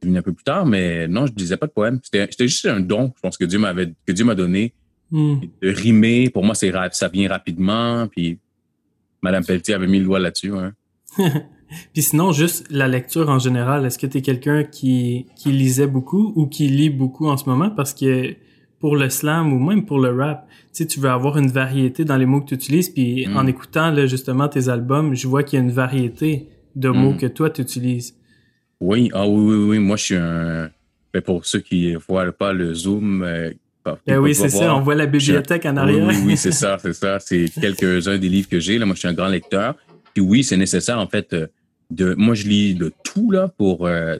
c'est 0.00 0.08
venu 0.08 0.16
un 0.16 0.22
peu 0.22 0.32
plus 0.32 0.44
tard, 0.44 0.64
mais 0.64 1.06
non, 1.06 1.26
je 1.26 1.32
ne 1.32 1.36
lisais 1.36 1.58
pas 1.58 1.66
de 1.66 1.72
poèmes. 1.72 2.00
C'était, 2.02 2.26
c'était 2.30 2.48
juste 2.48 2.64
un 2.64 2.80
don, 2.80 3.12
je 3.14 3.20
pense, 3.20 3.36
que 3.36 3.44
Dieu 3.44 3.58
m'avait, 3.58 3.92
que 4.06 4.12
Dieu 4.12 4.24
m'a 4.24 4.34
donné 4.34 4.72
Hmm. 5.10 5.36
De 5.62 5.68
rimer, 5.68 6.30
pour 6.30 6.44
moi, 6.44 6.54
c'est 6.54 6.72
ça 6.92 7.08
vient 7.08 7.28
rapidement. 7.28 8.06
Puis 8.08 8.38
Madame 9.22 9.44
Pelletier 9.44 9.74
avait 9.74 9.86
mis 9.86 9.98
le 9.98 10.04
doigt 10.04 10.18
là-dessus. 10.18 10.52
Hein. 10.52 10.72
puis 11.92 12.02
sinon, 12.02 12.32
juste 12.32 12.66
la 12.70 12.88
lecture 12.88 13.28
en 13.28 13.38
général, 13.38 13.86
est-ce 13.86 13.98
que 13.98 14.06
tu 14.06 14.18
es 14.18 14.22
quelqu'un 14.22 14.64
qui, 14.64 15.26
qui 15.36 15.52
lisait 15.52 15.86
beaucoup 15.86 16.32
ou 16.36 16.46
qui 16.46 16.68
lit 16.68 16.90
beaucoup 16.90 17.28
en 17.28 17.36
ce 17.36 17.48
moment? 17.48 17.70
Parce 17.70 17.94
que 17.94 18.34
pour 18.78 18.96
le 18.96 19.08
slam 19.08 19.52
ou 19.52 19.58
même 19.58 19.86
pour 19.86 19.98
le 19.98 20.10
rap, 20.10 20.46
tu 20.48 20.68
sais, 20.72 20.86
tu 20.86 21.00
veux 21.00 21.08
avoir 21.08 21.38
une 21.38 21.48
variété 21.48 22.04
dans 22.04 22.16
les 22.16 22.26
mots 22.26 22.40
que 22.40 22.48
tu 22.48 22.54
utilises. 22.54 22.88
Puis 22.90 23.26
en 23.28 23.44
hmm. 23.44 23.48
écoutant 23.48 23.90
là, 23.90 24.06
justement 24.06 24.48
tes 24.48 24.68
albums, 24.68 25.14
je 25.14 25.26
vois 25.28 25.42
qu'il 25.42 25.58
y 25.58 25.62
a 25.62 25.64
une 25.64 25.72
variété 25.72 26.48
de 26.74 26.90
mots 26.90 27.12
hmm. 27.12 27.18
que 27.18 27.26
toi, 27.26 27.50
tu 27.50 27.62
utilises. 27.62 28.14
Oui, 28.80 29.10
ah 29.14 29.26
oui, 29.26 29.54
oui, 29.54 29.64
oui. 29.70 29.78
Moi, 29.78 29.96
je 29.96 30.04
suis 30.04 30.16
un... 30.16 30.70
Ben, 31.14 31.22
pour 31.22 31.46
ceux 31.46 31.60
qui 31.60 31.92
ne 31.92 31.98
voient 31.98 32.30
pas 32.32 32.52
le 32.52 32.74
Zoom, 32.74 33.24
ben 34.06 34.18
oui, 34.18 34.34
c'est 34.34 34.48
ça. 34.48 34.74
On 34.74 34.80
voit 34.80 34.94
la 34.94 35.06
bibliothèque 35.06 35.66
en 35.66 35.76
arrière. 35.76 36.06
Oui, 36.06 36.14
oui, 36.24 36.36
c'est 36.36 36.52
ça, 36.52 36.78
c'est 36.80 36.92
ça. 36.92 37.18
C'est 37.20 37.46
quelques-uns 37.60 38.18
des 38.18 38.28
livres 38.28 38.48
que 38.48 38.60
j'ai. 38.60 38.78
Là, 38.78 38.86
moi, 38.86 38.94
je 38.94 39.00
suis 39.00 39.08
un 39.08 39.12
grand 39.14 39.28
lecteur. 39.28 39.74
Puis 40.14 40.22
oui, 40.22 40.44
c'est 40.44 40.56
nécessaire, 40.56 40.98
en 40.98 41.06
fait, 41.06 41.32
euh, 41.32 41.46
de. 41.90 42.14
Moi, 42.14 42.34
je 42.34 42.46
lis 42.46 42.74
de 42.74 42.92
tout 43.04 43.30
là 43.30 43.48
pour 43.48 43.86
euh, 43.86 44.16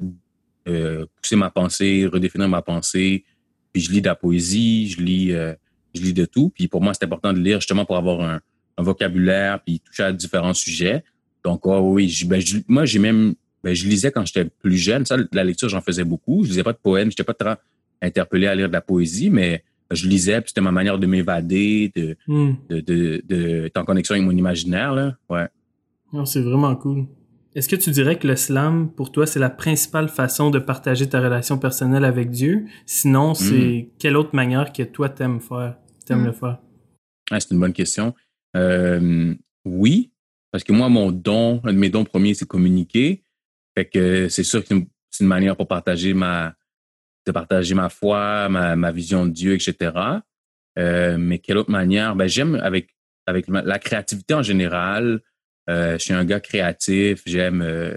euh, 0.68 1.06
pousser 1.20 1.36
ma 1.36 1.50
pensée, 1.50 2.08
redéfinir 2.12 2.48
ma 2.48 2.62
pensée. 2.62 3.24
Puis 3.72 3.82
je 3.82 3.90
lis 3.92 4.00
de 4.00 4.06
la 4.06 4.14
poésie, 4.14 4.88
je 4.88 5.00
lis, 5.00 5.30
je 5.30 6.00
lis 6.00 6.14
de 6.14 6.24
tout. 6.24 6.50
Puis 6.54 6.66
pour 6.66 6.80
moi, 6.80 6.94
c'est 6.94 7.04
important 7.04 7.32
de 7.32 7.38
lire 7.38 7.60
justement 7.60 7.84
pour 7.84 7.96
avoir 7.96 8.22
un, 8.22 8.40
un 8.78 8.82
vocabulaire, 8.82 9.60
puis 9.60 9.74
il 9.74 9.80
touchait 9.80 10.04
à 10.04 10.12
différents 10.12 10.54
sujets. 10.54 11.04
Donc, 11.44 11.66
oh, 11.66 11.78
oui, 11.92 12.12
ben, 12.26 12.42
moi, 12.68 12.84
j'ai 12.84 12.98
même, 12.98 13.34
ben, 13.62 13.74
je 13.74 13.86
lisais 13.86 14.10
quand 14.10 14.26
j'étais 14.26 14.44
plus 14.44 14.76
jeune. 14.76 15.04
Ça, 15.06 15.16
la 15.32 15.44
lecture, 15.44 15.68
j'en 15.68 15.80
faisais 15.80 16.04
beaucoup. 16.04 16.44
Je 16.44 16.50
lisais 16.50 16.62
pas 16.62 16.72
de 16.72 16.78
poèmes, 16.82 17.10
j'étais 17.10 17.24
pas 17.24 17.34
interpellé 18.02 18.46
à 18.46 18.54
lire 18.54 18.68
de 18.68 18.72
la 18.72 18.80
poésie, 18.80 19.30
mais 19.30 19.64
je 19.90 20.08
lisais, 20.08 20.40
puis 20.40 20.48
c'était 20.48 20.60
ma 20.60 20.72
manière 20.72 20.98
de 20.98 21.06
m'évader, 21.06 21.92
de, 21.94 22.16
hmm. 22.26 22.54
de, 22.68 22.80
de, 22.80 23.22
de, 23.26 23.70
en 23.76 23.84
connexion 23.84 24.14
avec 24.14 24.26
mon 24.26 24.36
imaginaire, 24.36 24.92
là. 24.92 25.16
Ouais. 25.28 25.46
c'est 26.24 26.42
vraiment 26.42 26.74
cool. 26.76 27.06
Est-ce 27.54 27.68
que 27.68 27.76
tu 27.76 27.90
dirais 27.90 28.18
que 28.18 28.26
le 28.26 28.36
slam, 28.36 28.90
pour 28.90 29.10
toi, 29.12 29.26
c'est 29.26 29.38
la 29.38 29.48
principale 29.48 30.08
façon 30.08 30.50
de 30.50 30.58
partager 30.58 31.08
ta 31.08 31.20
relation 31.20 31.56
personnelle 31.56 32.04
avec 32.04 32.30
Dieu? 32.30 32.66
Sinon, 32.84 33.34
c'est 33.34 33.88
hmm. 33.88 33.98
quelle 33.98 34.16
autre 34.16 34.34
manière 34.34 34.72
que 34.72 34.82
toi 34.82 35.08
t'aimes 35.08 35.40
faire, 35.40 35.76
t'aimes 36.04 36.24
le 36.24 36.32
faire? 36.32 36.58
Ah, 37.30 37.40
c'est 37.40 37.52
une 37.52 37.60
bonne 37.60 37.72
question. 37.72 38.14
Euh, 38.56 39.34
oui, 39.64 40.10
parce 40.52 40.64
que 40.64 40.72
moi, 40.72 40.88
mon 40.88 41.12
don, 41.12 41.60
un 41.64 41.72
de 41.72 41.78
mes 41.78 41.90
dons 41.90 42.04
premiers, 42.04 42.34
c'est 42.34 42.46
communiquer. 42.46 43.22
Fait 43.74 43.84
que 43.84 44.28
c'est 44.28 44.44
sûr 44.44 44.64
que 44.64 44.74
c'est 45.10 45.24
une 45.24 45.28
manière 45.28 45.56
pour 45.56 45.68
partager 45.68 46.14
ma, 46.14 46.55
de 47.26 47.32
partager 47.32 47.74
ma 47.74 47.88
foi, 47.88 48.48
ma, 48.48 48.76
ma 48.76 48.92
vision 48.92 49.26
de 49.26 49.30
Dieu, 49.30 49.54
etc. 49.54 49.92
Euh, 50.78 51.16
mais 51.18 51.38
quelle 51.38 51.58
autre 51.58 51.70
manière? 51.70 52.14
Ben, 52.14 52.28
j'aime 52.28 52.54
avec, 52.56 52.88
avec 53.26 53.46
la 53.48 53.78
créativité 53.78 54.34
en 54.34 54.42
général. 54.42 55.20
Euh, 55.68 55.94
je 55.98 56.04
suis 56.04 56.14
un 56.14 56.24
gars 56.24 56.40
créatif. 56.40 57.22
J'aime, 57.26 57.62
euh, 57.62 57.96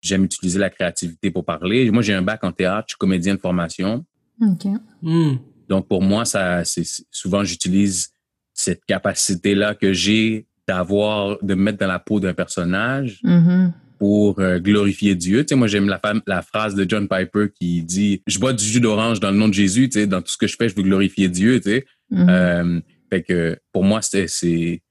j'aime 0.00 0.24
utiliser 0.24 0.58
la 0.58 0.70
créativité 0.70 1.30
pour 1.30 1.44
parler. 1.44 1.90
Moi, 1.90 2.02
j'ai 2.02 2.14
un 2.14 2.22
bac 2.22 2.42
en 2.44 2.52
théâtre. 2.52 2.86
Je 2.88 2.92
suis 2.92 2.98
comédien 2.98 3.34
de 3.34 3.40
formation. 3.40 4.04
OK. 4.40 4.66
Hmm. 5.02 5.36
Donc, 5.68 5.88
pour 5.88 6.02
moi, 6.02 6.24
ça, 6.24 6.64
c'est 6.64 6.84
souvent, 7.10 7.44
j'utilise 7.44 8.12
cette 8.54 8.84
capacité-là 8.86 9.74
que 9.74 9.92
j'ai 9.92 10.46
d'avoir, 10.66 11.38
de 11.42 11.54
me 11.54 11.62
mettre 11.62 11.78
dans 11.78 11.86
la 11.86 11.98
peau 11.98 12.20
d'un 12.20 12.34
personnage. 12.34 13.20
Mm-hmm 13.24 13.72
pour 14.02 14.40
euh, 14.40 14.58
glorifier 14.58 15.14
Dieu. 15.14 15.44
Tu 15.44 15.50
sais, 15.50 15.54
moi, 15.54 15.68
j'aime 15.68 15.86
la, 15.88 16.00
la 16.26 16.42
phrase 16.42 16.74
de 16.74 16.84
John 16.88 17.06
Piper 17.06 17.46
qui 17.54 17.84
dit 17.84 18.20
«Je 18.26 18.40
bois 18.40 18.52
du 18.52 18.64
jus 18.64 18.80
d'orange 18.80 19.20
dans 19.20 19.30
le 19.30 19.36
nom 19.36 19.46
de 19.46 19.54
Jésus. 19.54 19.88
Tu 19.88 20.00
sais, 20.00 20.06
dans 20.08 20.20
tout 20.20 20.32
ce 20.32 20.36
que 20.36 20.48
je 20.48 20.56
fais, 20.56 20.68
je 20.68 20.74
veux 20.74 20.82
glorifier 20.82 21.28
Dieu. 21.28 21.60
Tu 21.60 21.70
sais. 21.70 21.84
Mm-hmm. 22.10 22.28
Euh, 22.28 22.80
fait 23.10 23.22
que 23.22 23.56
pour 23.72 23.84
moi, 23.84 24.00
c'est... 24.02 24.82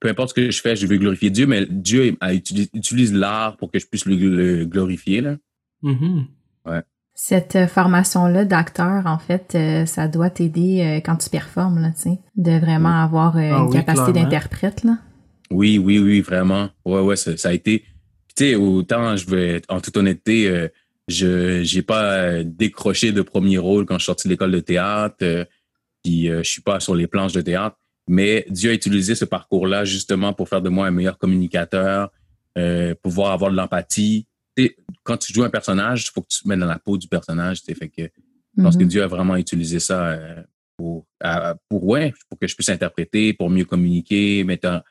Peu 0.00 0.08
importe 0.08 0.30
ce 0.30 0.34
que 0.34 0.50
je 0.50 0.62
fais, 0.62 0.76
je 0.76 0.86
veux 0.86 0.96
glorifier 0.96 1.28
Dieu, 1.28 1.46
mais 1.46 1.66
Dieu 1.68 2.16
utilise, 2.72 3.12
l'art 3.12 3.58
pour 3.58 3.70
que 3.70 3.78
je 3.78 3.86
puisse 3.86 4.06
le, 4.06 4.64
glorifier. 4.64 5.20
Là. 5.20 5.36
Mm-hmm. 5.82 6.24
Ouais. 6.64 6.80
Cette 7.12 7.56
euh, 7.56 7.66
formation-là 7.66 8.46
d'acteur, 8.46 9.02
en 9.04 9.18
fait, 9.18 9.58
ça 9.84 10.08
doit 10.08 10.30
t'aider 10.30 11.02
quand 11.04 11.16
tu 11.16 11.28
performes, 11.28 11.82
là, 11.82 11.90
tu 11.90 12.00
sais, 12.00 12.18
de 12.36 12.52
vraiment 12.52 13.02
avoir 13.02 13.36
ah 13.36 13.66
une 13.66 13.70
capacité 13.70 14.12
d'interprète, 14.12 14.84
là. 14.84 14.96
Oui, 15.50 15.76
oui, 15.76 15.98
oui, 15.98 16.22
vraiment. 16.22 16.70
Ouais, 16.86 17.00
ouais, 17.00 17.16
ça, 17.16 17.36
ça 17.36 17.50
a 17.50 17.52
été 17.52 17.84
sais, 18.38 18.54
autant 18.54 19.16
je 19.16 19.26
vais, 19.26 19.62
en 19.68 19.80
toute 19.80 19.96
honnêteté, 19.96 20.48
euh, 20.48 20.68
je 21.08 21.62
j'ai 21.62 21.82
pas 21.82 22.14
euh, 22.14 22.44
décroché 22.44 23.12
de 23.12 23.22
premier 23.22 23.58
rôle 23.58 23.86
quand 23.86 23.94
je 23.94 24.00
suis 24.00 24.06
sorti 24.06 24.28
de 24.28 24.32
l'école 24.32 24.52
de 24.52 24.60
théâtre, 24.60 25.16
euh, 25.22 25.44
puis 26.02 26.26
je 26.26 26.42
suis 26.42 26.62
pas 26.62 26.80
sur 26.80 26.94
les 26.94 27.06
planches 27.06 27.32
de 27.32 27.40
théâtre. 27.40 27.76
Mais 28.08 28.46
Dieu 28.48 28.70
a 28.70 28.74
utilisé 28.74 29.14
ce 29.14 29.24
parcours-là 29.24 29.84
justement 29.84 30.32
pour 30.32 30.48
faire 30.48 30.62
de 30.62 30.68
moi 30.68 30.86
un 30.86 30.90
meilleur 30.90 31.18
communicateur, 31.18 32.10
pouvoir 33.02 33.32
avoir 33.32 33.50
de 33.50 33.56
l'empathie. 33.56 34.26
Quand 35.02 35.18
tu 35.18 35.32
joues 35.32 35.44
un 35.44 35.50
personnage, 35.50 36.06
il 36.06 36.10
faut 36.12 36.22
que 36.22 36.28
tu 36.28 36.42
te 36.42 36.48
mettes 36.48 36.60
dans 36.60 36.66
la 36.66 36.78
peau 36.78 36.96
du 36.96 37.08
personnage. 37.08 37.60
Fait 37.60 37.88
que 37.88 38.08
je 38.56 38.62
pense 38.62 38.76
que 38.76 38.84
mm-hmm. 38.84 38.86
Dieu 38.86 39.02
a 39.02 39.06
vraiment 39.06 39.36
utilisé 39.36 39.80
ça 39.80 40.18
pour, 40.78 41.04
pour, 41.68 41.84
ouais, 41.84 42.14
pour 42.30 42.38
que 42.38 42.46
je 42.46 42.54
puisse 42.54 42.70
interpréter, 42.70 43.34
pour 43.34 43.50
mieux 43.50 43.66
communiquer, 43.66 44.44
mettre 44.44 44.82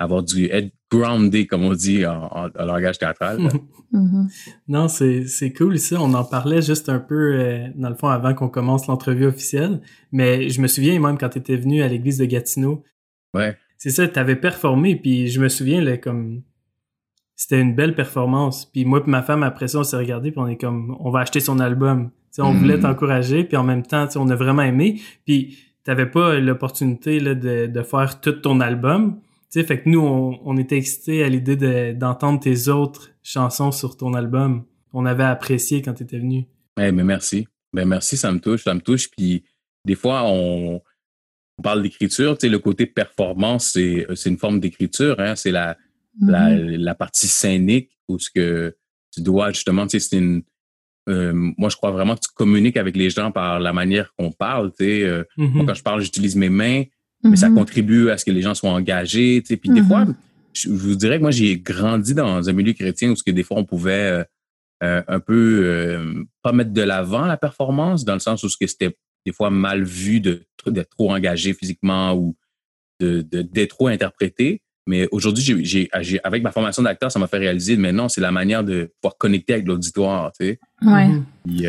avoir 0.00 0.22
du 0.22 0.46
être 0.46 0.72
grounded, 0.90 1.46
comme 1.46 1.62
on 1.62 1.74
dit 1.74 2.04
en, 2.06 2.48
langage 2.58 2.98
théâtral. 2.98 3.38
Mm-hmm. 3.92 4.54
Non, 4.68 4.86
c'est 4.86 5.52
cool 5.52 5.76
ça. 5.76 6.00
On 6.00 6.14
en 6.14 6.22
parlait 6.22 6.62
juste 6.62 6.88
un 6.88 7.00
peu, 7.00 7.34
euh, 7.34 7.66
dans 7.74 7.88
le 7.88 7.96
fond, 7.96 8.06
avant 8.06 8.34
qu'on 8.34 8.48
commence 8.48 8.86
l'entrevue 8.86 9.26
officielle. 9.26 9.80
Mais 10.12 10.48
je 10.48 10.60
me 10.60 10.68
souviens 10.68 11.00
même 11.00 11.18
quand 11.18 11.30
tu 11.30 11.38
étais 11.38 11.56
venu 11.56 11.82
à 11.82 11.88
l'église 11.88 12.18
de 12.18 12.24
Gatineau. 12.24 12.84
Ouais. 13.34 13.58
C'est 13.78 13.90
ça, 13.90 14.06
tu 14.06 14.16
avais 14.16 14.36
performé, 14.36 14.94
puis 14.94 15.26
je 15.26 15.40
me 15.40 15.48
souviens, 15.48 15.80
là, 15.80 15.96
comme 15.96 16.42
c'était 17.34 17.60
une 17.60 17.74
belle 17.74 17.96
performance. 17.96 18.64
Puis 18.64 18.84
moi 18.84 19.02
et 19.04 19.10
ma 19.10 19.22
femme, 19.22 19.42
après 19.42 19.66
ça, 19.66 19.80
on 19.80 19.82
s'est 19.82 19.96
regardé, 19.96 20.30
puis 20.30 20.40
on 20.40 20.46
est 20.46 20.56
comme, 20.56 20.96
on 21.00 21.10
va 21.10 21.18
acheter 21.18 21.40
son 21.40 21.58
album. 21.58 22.12
on 22.38 22.52
voulait 22.52 22.76
mm. 22.76 22.82
t'encourager, 22.82 23.42
puis 23.42 23.56
en 23.56 23.64
même 23.64 23.82
temps, 23.82 24.06
on 24.14 24.30
a 24.30 24.36
vraiment 24.36 24.62
aimé. 24.62 25.00
Puis 25.26 25.58
t'avais 25.82 26.06
pas 26.06 26.38
l'opportunité 26.38 27.18
de, 27.18 27.66
de 27.66 27.82
faire 27.82 28.20
tout 28.20 28.34
ton 28.34 28.60
album 28.60 29.18
sais, 29.50 29.64
fait 29.64 29.82
que 29.82 29.88
nous, 29.88 30.00
on, 30.00 30.56
était 30.56 30.76
excités 30.76 31.24
à 31.24 31.28
l'idée 31.28 31.94
d'entendre 31.94 32.40
tes 32.40 32.68
autres 32.68 33.10
chansons 33.22 33.72
sur 33.72 33.96
ton 33.96 34.14
album. 34.14 34.64
On 34.92 35.06
avait 35.06 35.24
apprécié 35.24 35.82
quand 35.82 35.94
tu 35.94 36.04
étais 36.04 36.18
venu. 36.18 36.46
mais 36.76 36.92
merci. 36.92 37.46
Ben 37.72 37.86
merci, 37.86 38.16
ça 38.16 38.32
me 38.32 38.40
touche, 38.40 38.64
ça 38.64 38.74
me 38.74 38.80
touche. 38.80 39.10
Puis 39.10 39.44
des 39.84 39.94
fois, 39.94 40.22
on, 40.24 40.80
parle 41.62 41.82
d'écriture. 41.82 42.38
Tu 42.38 42.46
sais, 42.46 42.50
le 42.50 42.58
côté 42.58 42.86
performance, 42.86 43.72
c'est 43.72 44.06
une 44.26 44.38
forme 44.38 44.60
d'écriture. 44.60 45.20
Hein? 45.20 45.36
C'est 45.36 45.50
la, 45.50 45.76
la, 46.20 46.48
mm-hmm. 46.48 46.76
la, 46.76 46.94
partie 46.94 47.28
scénique 47.28 47.90
où 48.08 48.18
ce 48.18 48.30
que 48.30 48.74
tu 49.12 49.20
dois 49.20 49.52
justement, 49.52 49.86
tu 49.86 50.00
sais, 50.00 50.08
c'est 50.08 50.16
une 50.16 50.42
euh, 51.08 51.32
moi, 51.34 51.68
je 51.68 51.76
crois 51.76 51.90
vraiment 51.90 52.14
que 52.14 52.20
tu 52.20 52.32
communiques 52.34 52.76
avec 52.76 52.96
les 52.96 53.10
gens 53.10 53.32
par 53.32 53.58
la 53.58 53.72
manière 53.72 54.14
qu'on 54.16 54.30
parle. 54.30 54.70
Tu 54.70 54.84
sais, 54.84 55.02
euh, 55.02 55.24
Moi, 55.36 55.48
mm-hmm. 55.48 55.66
quand 55.66 55.74
je 55.74 55.82
parle, 55.82 56.00
j'utilise 56.02 56.36
mes 56.36 56.48
mains 56.48 56.84
mais 57.22 57.36
ça 57.36 57.48
mhm. 57.48 57.56
contribue 57.56 58.10
à 58.10 58.18
ce 58.18 58.24
que 58.24 58.30
les 58.30 58.42
gens 58.42 58.54
soient 58.54 58.70
engagés. 58.70 59.40
Tu 59.42 59.48
sais. 59.48 59.56
Puis 59.56 59.70
des 59.70 59.82
fois, 59.82 60.04
mhm. 60.04 60.14
je, 60.52 60.70
vous 60.70 60.94
dirais 60.94 61.18
que 61.18 61.22
moi, 61.22 61.30
j'ai 61.30 61.58
grandi 61.58 62.14
dans 62.14 62.48
un 62.48 62.52
milieu 62.52 62.72
chrétien 62.72 63.10
où 63.10 63.16
ce 63.16 63.22
que 63.22 63.30
des 63.30 63.42
fois, 63.42 63.58
on 63.58 63.64
pouvait 63.64 63.92
euh, 63.92 64.24
euh, 64.82 65.02
un 65.08 65.20
peu 65.20 65.62
euh, 65.64 66.24
pas 66.42 66.52
mettre 66.52 66.72
de 66.72 66.82
l'avant 66.82 67.26
la 67.26 67.36
performance, 67.36 68.04
dans 68.04 68.14
le 68.14 68.20
sens 68.20 68.42
où 68.42 68.48
ce 68.48 68.56
que 68.58 68.66
c'était 68.66 68.96
des 69.26 69.32
fois 69.32 69.50
mal 69.50 69.84
vu 69.84 70.20
de 70.20 70.42
d'être 70.66 70.90
trop 70.90 71.12
engagé 71.12 71.52
physiquement 71.52 72.14
ou 72.14 72.36
de 73.00 73.20
d'être 73.22 73.70
trop 73.70 73.88
interprété. 73.88 74.62
Mais 74.86 75.06
aujourd'hui, 75.12 75.62
j'ai, 75.62 75.88
avec 76.24 76.42
ma 76.42 76.50
formation 76.50 76.82
d'acteur, 76.82 77.12
ça 77.12 77.18
m'a 77.18 77.28
fait 77.28 77.38
réaliser, 77.38 77.76
mais 77.76 77.92
non, 77.92 78.08
c'est 78.08 78.22
la 78.22 78.32
manière 78.32 78.64
de 78.64 78.90
pouvoir 79.00 79.18
connecter 79.18 79.52
avec 79.52 79.66
l'auditoire, 79.66 80.32
tu 80.32 80.46
sais. 80.46 80.58
Ouais. 80.82 81.10
Puis, 81.44 81.66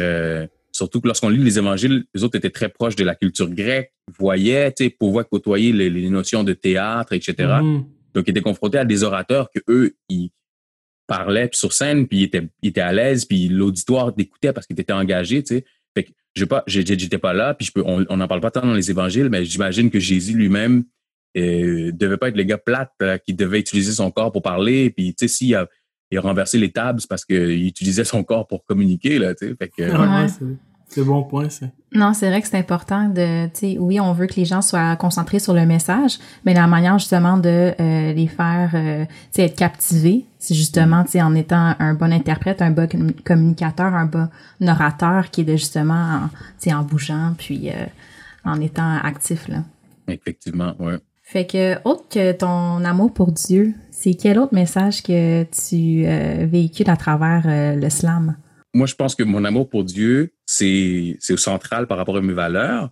Surtout 0.81 1.00
que 1.00 1.05
lorsqu'on 1.05 1.29
lit 1.29 1.38
les 1.38 1.59
évangiles, 1.59 2.05
les 2.15 2.23
autres 2.23 2.38
étaient 2.38 2.50
très 2.50 2.67
proches 2.67 2.95
de 2.95 3.03
la 3.03 3.13
culture 3.13 3.47
grecque, 3.47 3.93
voyaient, 4.17 4.71
tu 4.71 4.85
sais, 4.85 4.89
pouvaient 4.89 5.23
côtoyer 5.29 5.71
les, 5.71 6.09
notions 6.09 6.43
de 6.43 6.53
théâtre, 6.53 7.13
etc. 7.13 7.35
Mm-hmm. 7.38 7.83
Donc, 8.15 8.23
ils 8.25 8.31
étaient 8.31 8.41
confrontés 8.41 8.79
à 8.79 8.85
des 8.85 9.03
orateurs 9.03 9.51
que 9.53 9.59
eux, 9.69 9.95
ils 10.09 10.31
parlaient 11.05 11.51
sur 11.53 11.71
scène, 11.71 12.07
puis 12.07 12.21
ils 12.21 12.23
étaient, 12.23 12.50
ils 12.63 12.69
étaient 12.69 12.81
à 12.81 12.93
l'aise, 12.93 13.25
puis 13.25 13.47
l'auditoire 13.47 14.11
écoutait 14.17 14.53
parce 14.53 14.65
qu'ils 14.65 14.79
étaient 14.79 14.91
engagés, 14.91 15.43
tu 15.43 15.57
sais. 15.57 15.65
Fait 15.93 16.05
que 16.05 16.09
je 16.35 16.45
pas, 16.45 16.63
j'étais 16.65 17.19
pas 17.19 17.33
là, 17.33 17.53
puis 17.53 17.67
je 17.67 17.71
peux, 17.71 17.83
on 17.85 18.17
n'en 18.17 18.27
parle 18.27 18.41
pas 18.41 18.50
tant 18.50 18.61
dans 18.61 18.73
les 18.73 18.89
évangiles, 18.89 19.29
mais 19.29 19.45
j'imagine 19.45 19.91
que 19.91 20.00
Jésus 20.00 20.33
lui-même 20.33 20.83
euh, 21.38 21.91
devait 21.91 22.17
pas 22.17 22.29
être 22.29 22.38
le 22.38 22.43
gars 22.43 22.57
plate 22.57 22.91
qui 23.23 23.35
devait 23.35 23.59
utiliser 23.59 23.91
son 23.91 24.09
corps 24.09 24.31
pour 24.31 24.41
parler, 24.41 24.89
puis 24.89 25.13
tu 25.13 25.27
sais, 25.27 25.31
s'il 25.31 25.53
a 25.53 25.67
il 26.11 26.17
a 26.17 26.21
renversé 26.21 26.57
les 26.57 26.71
tables, 26.71 27.01
parce 27.09 27.23
qu'il 27.23 27.65
utilisait 27.65 28.03
son 28.03 28.23
corps 28.23 28.45
pour 28.45 28.65
communiquer, 28.65 29.17
là, 29.17 29.33
tu 29.33 29.47
sais. 29.47 29.55
Fait 29.55 29.69
que, 29.69 29.83
c'est 30.93 31.03
bon 31.03 31.24
point, 31.24 31.50
ça. 31.50 31.67
Non, 31.93 32.13
c'est 32.13 32.29
vrai 32.29 32.41
que 32.41 32.48
c'est 32.48 32.57
important 32.57 33.10
de, 33.10 33.48
tu 33.48 33.51
sais, 33.53 33.77
oui, 33.79 34.00
on 34.00 34.13
veut 34.13 34.27
que 34.27 34.36
les 34.36 34.45
gens 34.45 34.62
soient 34.62 34.95
concentrés 34.95 35.39
sur 35.39 35.53
le 35.53 35.65
message, 35.65 36.19
mais 36.45 36.53
la 36.53 36.67
manière 36.67 36.98
justement 37.00 37.38
de 37.38 37.74
euh, 37.79 38.13
les 38.13 38.27
faire, 38.27 38.71
euh, 38.74 39.05
tu 39.05 39.12
sais, 39.31 39.45
être 39.45 39.55
captivés, 39.55 40.25
c'est 40.39 40.55
justement, 40.55 41.03
tu 41.03 41.12
sais, 41.12 41.21
en 41.21 41.36
étant 41.36 41.75
un 41.79 41.93
bon 41.93 42.12
interprète, 42.12 42.62
un 42.62 42.71
bon 42.71 42.88
communicateur, 43.25 43.93
un 43.93 44.05
bon 44.05 44.29
orateur 44.62 45.29
qui 45.31 45.41
est 45.41 45.45
de 45.45 45.55
justement, 45.55 46.29
tu 46.60 46.69
sais, 46.69 46.74
en 46.74 46.83
bougeant, 46.83 47.33
puis 47.38 47.69
euh, 47.69 47.86
en 48.45 48.60
étant 48.62 48.98
actif, 49.03 49.48
là. 49.48 49.63
Effectivement, 50.07 50.74
oui. 50.79 50.93
Fait 51.31 51.45
que, 51.45 51.77
autre 51.88 52.10
que 52.10 52.33
ton 52.33 52.83
amour 52.83 53.13
pour 53.13 53.31
Dieu, 53.31 53.74
c'est 53.89 54.15
quel 54.15 54.38
autre 54.38 54.53
message 54.53 55.01
que 55.01 55.43
tu 55.43 56.05
euh, 56.05 56.45
véhicules 56.45 56.89
à 56.89 56.98
travers 56.98 57.43
euh, 57.45 57.75
le 57.75 57.89
slam? 57.89 58.36
Moi, 58.74 58.86
je 58.86 58.95
pense 58.95 59.15
que 59.15 59.24
mon 59.24 59.45
amour 59.45 59.69
pour 59.69 59.86
Dieu, 59.86 60.33
c'est 60.51 61.38
central 61.38 61.88
par 61.88 61.98
rapport 61.98 62.17
à 62.17 62.22
mes 62.22 62.34
valeurs, 62.34 62.89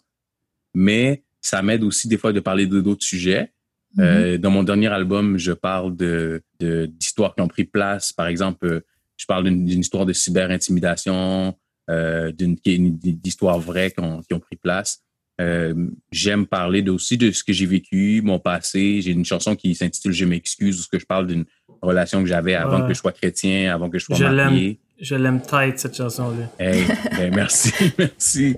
mais 0.73 1.23
ça 1.41 1.61
m'aide 1.61 1.83
aussi 1.83 2.07
des 2.07 2.17
fois 2.17 2.33
de 2.33 2.39
parler 2.39 2.65
d'autres 2.67 3.03
sujets. 3.03 3.51
Mm-hmm. 3.97 4.01
Euh, 4.01 4.37
dans 4.37 4.51
mon 4.51 4.63
dernier 4.63 4.87
album, 4.87 5.37
je 5.37 5.51
parle 5.51 5.95
de 5.95 6.41
d'histoires 6.59 7.35
qui 7.35 7.41
ont 7.41 7.47
pris 7.47 7.65
place. 7.65 8.13
Par 8.13 8.27
exemple, 8.27 8.81
je 9.17 9.25
parle 9.25 9.45
d'une 9.45 9.79
histoire 9.79 10.05
de 10.05 10.13
cyber-intimidation, 10.13 11.55
d'une 11.87 12.55
d'histoires 12.55 13.59
vraies 13.59 13.91
qui 13.91 13.99
ont, 13.99 14.21
qui 14.21 14.33
ont 14.33 14.39
pris 14.39 14.55
place. 14.55 15.03
Euh, 15.39 15.73
j'aime 16.11 16.45
parler 16.45 16.87
aussi 16.89 17.17
de 17.17 17.31
ce 17.31 17.43
que 17.43 17.53
j'ai 17.53 17.65
vécu, 17.65 18.21
mon 18.23 18.39
passé. 18.39 19.01
J'ai 19.01 19.11
une 19.11 19.25
chanson 19.25 19.55
qui 19.55 19.73
s'intitule 19.73 20.11
Je 20.11 20.25
m'excuse, 20.25 20.79
où 20.81 20.97
je 20.97 21.05
parle 21.05 21.27
d'une 21.27 21.45
relation 21.81 22.21
que 22.21 22.27
j'avais 22.27 22.55
avant 22.55 22.85
que 22.85 22.93
je 22.93 22.99
sois 22.99 23.13
chrétien, 23.13 23.73
avant 23.73 23.89
que 23.89 23.97
je 23.99 24.05
sois 24.05 24.17
je 24.17 24.25
marié. 24.25 24.79
Je 25.01 25.15
l'aime 25.15 25.41
tight, 25.41 25.79
cette 25.79 25.95
chanson-là. 25.95 26.51
Hey, 26.59 26.83
ben 27.17 27.33
merci, 27.33 27.71
merci. 27.97 28.57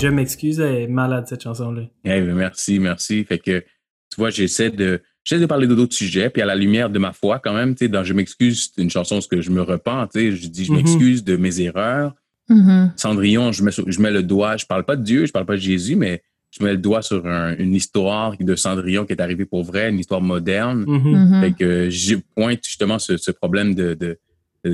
je 0.00 0.08
m'excuse, 0.08 0.58
elle 0.60 0.74
est 0.74 0.86
malade, 0.88 1.26
cette 1.28 1.42
chanson-là. 1.42 1.82
Hey, 2.04 2.20
ben 2.22 2.34
merci, 2.34 2.78
merci. 2.80 3.22
Fait 3.24 3.38
que, 3.38 3.60
tu 3.60 4.16
vois, 4.18 4.30
j'essaie 4.30 4.70
de, 4.70 5.00
j'essaie 5.22 5.40
de 5.40 5.46
parler 5.46 5.68
d'autres 5.68 5.94
sujets, 5.94 6.30
puis 6.30 6.42
à 6.42 6.46
la 6.46 6.56
lumière 6.56 6.90
de 6.90 6.98
ma 6.98 7.12
foi, 7.12 7.38
quand 7.38 7.54
même, 7.54 7.74
tu 7.76 7.84
sais, 7.84 7.88
dans 7.88 8.02
Je 8.02 8.12
m'excuse, 8.12 8.72
c'est 8.74 8.82
une 8.82 8.90
chanson 8.90 9.20
ce 9.20 9.28
que 9.28 9.40
je 9.40 9.50
me 9.50 9.62
repens, 9.62 10.08
tu 10.08 10.18
sais, 10.18 10.32
je 10.36 10.48
dis 10.48 10.64
je 10.64 10.72
Mhm. 10.72 10.78
m'excuse 10.78 11.22
de 11.24 11.36
mes 11.36 11.60
erreurs. 11.60 12.14
Mhm. 12.48 12.92
Cendrillon, 12.96 13.52
je 13.52 13.62
mets, 13.62 13.70
je 13.86 14.00
mets 14.00 14.10
le 14.10 14.24
doigt, 14.24 14.56
je 14.56 14.66
parle 14.66 14.84
pas 14.84 14.96
de 14.96 15.04
Dieu, 15.04 15.26
je 15.26 15.32
parle 15.32 15.46
pas 15.46 15.54
de 15.54 15.60
Jésus, 15.60 15.94
mais 15.94 16.22
je 16.50 16.64
mets 16.64 16.72
le 16.72 16.78
doigt 16.78 17.02
sur 17.02 17.24
un- 17.24 17.56
une 17.56 17.74
histoire 17.74 18.34
de 18.38 18.56
Cendrillon 18.56 19.06
qui 19.06 19.12
est 19.12 19.20
arrivée 19.22 19.44
pour 19.44 19.62
vrai, 19.62 19.90
une 19.90 20.00
histoire 20.00 20.20
moderne. 20.20 20.84
Mhm. 20.88 21.40
Fait 21.40 21.52
que 21.52 21.88
je 21.88 22.16
pointe 22.34 22.58
justement 22.64 22.98
ce, 22.98 23.16
ce 23.16 23.30
problème 23.30 23.76
de 23.76 23.96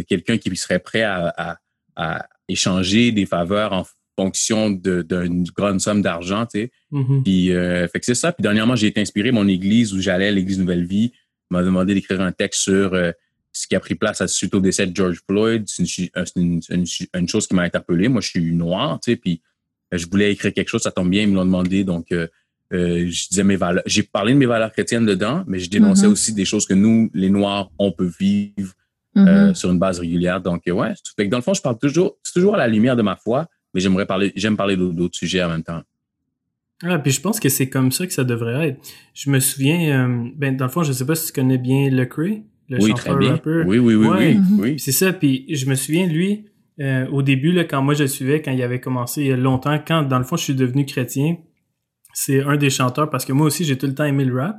quelqu'un 0.09 0.39
qui 0.39 0.55
serait 0.57 0.79
prêt 0.79 1.03
à, 1.03 1.33
à, 1.37 1.59
à 1.97 2.27
échanger 2.49 3.13
des 3.13 3.27
faveurs 3.27 3.73
en 3.73 3.85
fonction 4.17 4.71
d'une 4.71 5.45
grande 5.57 5.81
somme 5.81 6.03
d'argent, 6.03 6.45
tu 6.47 6.61
sais. 6.61 6.71
Mhm. 6.91 7.23
Puis, 7.23 7.53
euh, 7.53 7.87
fait 7.89 8.01
que 8.01 8.07
c'est 8.07 8.15
ça. 8.17 8.33
Puis 8.33 8.43
dernièrement, 8.43 8.75
j'ai 8.75 8.89
été 8.89 9.01
inspiré. 9.01 9.31
Mon 9.31 9.47
église 9.47 9.95
où 9.95 10.01
j'allais, 10.01 10.33
l'église 10.33 10.59
Nouvelle 10.59 10.85
Vie, 10.87 11.13
m'a 11.51 11.63
demandé 11.63 11.95
d'écrire 11.95 12.21
un 12.21 12.33
texte 12.33 12.63
sur 12.63 12.95
euh, 12.95 13.13
ce 13.53 13.67
qui 13.69 13.77
a 13.77 13.81
pris 13.81 13.95
place 13.95 14.21
à, 14.21 14.27
suite 14.29 14.55
au 14.55 14.61
décès 14.61 14.87
de 14.87 14.95
George 14.97 15.21
Floyd. 15.29 15.65
C'est 15.67 15.85
une, 15.99 16.09
euh, 16.17 16.25
une, 16.71 16.85
une 17.15 17.29
chose 17.29 17.47
qui 17.47 17.55
m'a 17.55 17.63
interpellé. 17.63 18.09
Moi, 18.09 18.21
je 18.21 18.29
suis 18.29 18.53
noir, 18.53 18.99
tu 19.01 19.13
sais, 19.13 19.17
puis 19.17 19.41
euh, 19.95 19.99
je 19.99 20.07
voulais 20.11 20.33
écrire 20.33 20.53
quelque 20.53 20.69
chose. 20.69 20.83
Ça 20.83 20.91
tombe 20.91 21.11
bien, 21.11 21.23
ils 21.23 21.29
me 21.29 21.37
l'ont 21.37 21.45
demandé. 21.45 21.85
Donc, 21.85 22.11
euh, 22.11 22.27
euh, 22.73 23.07
je 23.09 23.29
disais 23.29 23.45
mes 23.45 23.57
valeurs. 23.57 23.85
J'ai 23.87 24.03
parlé 24.03 24.33
de 24.35 24.39
mes 24.39 24.47
valeurs 24.47 24.73
chrétiennes 24.73 25.07
dedans, 25.07 25.45
mais 25.47 25.59
je 25.61 25.71
dénonçais 25.71 26.07
Mhm. 26.07 26.13
aussi 26.13 26.33
des 26.35 26.45
choses 26.45 26.67
que 26.67 26.75
nous, 26.75 27.09
les 27.15 27.31
Noirs, 27.31 27.71
on 27.79 27.93
peut 27.93 28.11
vivre 28.19 28.73
Euh, 29.27 29.55
sur 29.55 29.71
une 29.71 29.79
base 29.79 29.99
régulière. 30.01 30.41
Donc, 30.41 30.63
euh, 30.69 30.73
ouais, 30.73 30.93
fait 31.17 31.27
que 31.27 31.31
dans 31.31 31.39
le 31.39 31.43
fond, 31.43 31.55
je 31.55 31.63
parle 31.63 31.79
toujours, 31.79 32.17
c'est 32.23 32.33
toujours 32.35 32.55
à 32.55 32.59
la 32.59 32.69
lumière 32.69 32.95
de 32.97 33.03
ma 33.03 33.17
foi, 33.17 33.47
mais 33.75 33.81
j'aimerais 33.81 34.07
parler, 34.07 34.33
j'aime 34.37 34.57
parler 34.57 34.77
d'autres 34.77 35.17
sujets 35.17 35.43
en 35.43 35.49
même 35.49 35.63
temps. 35.63 35.83
Ah, 36.85 36.99
puis 36.99 37.11
je 37.11 37.21
pense 37.21 37.41
que 37.41 37.49
c'est 37.49 37.69
comme 37.69 37.91
ça 37.91 38.07
que 38.07 38.13
ça 38.13 38.23
devrait 38.25 38.69
être. 38.69 38.81
Je 39.15 39.31
me 39.31 39.41
souviens, 39.41 40.07
euh, 40.09 40.29
ben 40.37 40.57
dans 40.57 40.67
le 40.67 40.71
fond, 40.71 40.83
je 40.85 40.93
sais 40.93 41.05
pas 41.07 41.17
si 41.17 41.27
tu 41.27 41.33
connais 41.33 41.59
bien 41.59 41.91
Lecrae, 41.91 42.43
le 42.69 42.77
oui, 42.79 42.91
chanteur 42.91 42.97
très 42.97 43.17
bien. 43.17 43.31
rappeur. 43.33 43.67
Oui, 43.67 43.79
oui, 43.79 43.95
oui, 43.97 44.07
Ouais. 44.07 44.17
oui, 44.19 44.35
Mhm. 44.37 44.61
oui. 44.61 44.79
C'est 44.79 44.93
ça, 44.93 45.13
puis 45.13 45.45
je 45.53 45.67
me 45.67 45.75
souviens, 45.75 46.07
lui, 46.07 46.45
euh, 46.81 47.07
au 47.09 47.23
début, 47.23 47.51
là, 47.51 47.65
quand 47.65 47.83
moi 47.83 47.95
je 47.95 48.03
le 48.05 48.09
suivais, 48.09 48.41
quand 48.43 48.53
il 48.53 48.63
avait 48.63 48.81
commencé 48.81 49.23
il 49.23 49.27
y 49.27 49.33
a 49.33 49.37
longtemps, 49.37 49.77
quand 49.85 50.03
dans 50.05 50.19
le 50.19 50.25
fond 50.25 50.37
je 50.37 50.45
suis 50.45 50.55
devenu 50.55 50.87
chrétien, 50.87 51.37
c'est 52.15 52.43
un 52.45 52.57
des 52.57 52.71
chanteurs 52.71 53.11
parce 53.11 53.25
que 53.25 53.33
moi 53.33 53.47
aussi 53.49 53.65
j'ai 53.65 53.77
tout 53.77 53.87
le 53.87 53.95
temps 53.95 54.05
aimé 54.05 54.25
le 54.25 54.39
rap. 54.41 54.59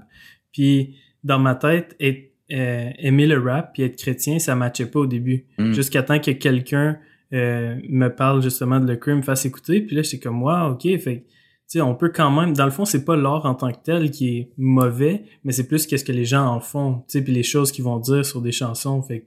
Puis 0.52 0.98
dans 1.24 1.40
ma 1.40 1.56
tête, 1.56 1.96
être, 2.02 2.29
euh, 2.52 2.90
aimer 2.98 3.28
le 3.28 3.40
rap 3.40 3.74
puis 3.74 3.84
être 3.84 3.96
chrétien, 3.96 4.40
ça 4.40 4.56
matchait 4.56 4.88
pas 4.88 5.00
au 5.00 5.06
début. 5.06 5.46
Mm. 5.58 5.74
Jusqu'à 5.74 6.04
temps 6.04 6.20
que 6.20 6.32
quelqu'un 6.32 6.98
euh, 7.34 7.76
me 7.88 8.08
parle 8.08 8.42
justement 8.42 8.80
de 8.80 8.88
le 8.88 8.96
crime, 8.96 9.18
me 9.18 9.22
fasse 9.22 9.46
écouter. 9.46 9.82
Puis 9.82 9.96
là, 9.96 10.02
j'étais 10.02 10.20
comme, 10.20 10.42
wow, 10.42 10.72
ok, 10.72 10.82
fait 10.82 11.20
que, 11.20 11.22
tu 11.22 11.78
sais, 11.78 11.82
on 11.82 11.94
peut 11.94 12.10
quand 12.10 12.32
même, 12.32 12.54
dans 12.54 12.66
le 12.66 12.72
fond, 12.72 12.86
c'est 12.86 13.06
pas 13.06 13.16
l'art 13.16 13.46
en 13.46 13.54
tant 13.54 13.72
que 13.72 13.78
tel 13.84 14.10
qui 14.10 14.38
est 14.38 14.52
mauvais, 14.58 15.26
mais 15.44 15.52
c'est 15.52 15.68
plus 15.68 15.86
qu'est-ce 15.86 16.04
que 16.04 16.12
les 16.12 16.26
gens 16.26 16.48
en 16.48 16.60
font, 16.60 17.04
tu 17.08 17.20
sais, 17.20 17.24
puis 17.24 17.32
les 17.32 17.44
choses 17.44 17.72
qu'ils 17.72 17.84
vont 17.84 18.00
dire 18.00 18.26
sur 18.26 18.42
des 18.42 18.52
chansons. 18.52 19.02
Fait 19.04 19.22
que 19.22 19.26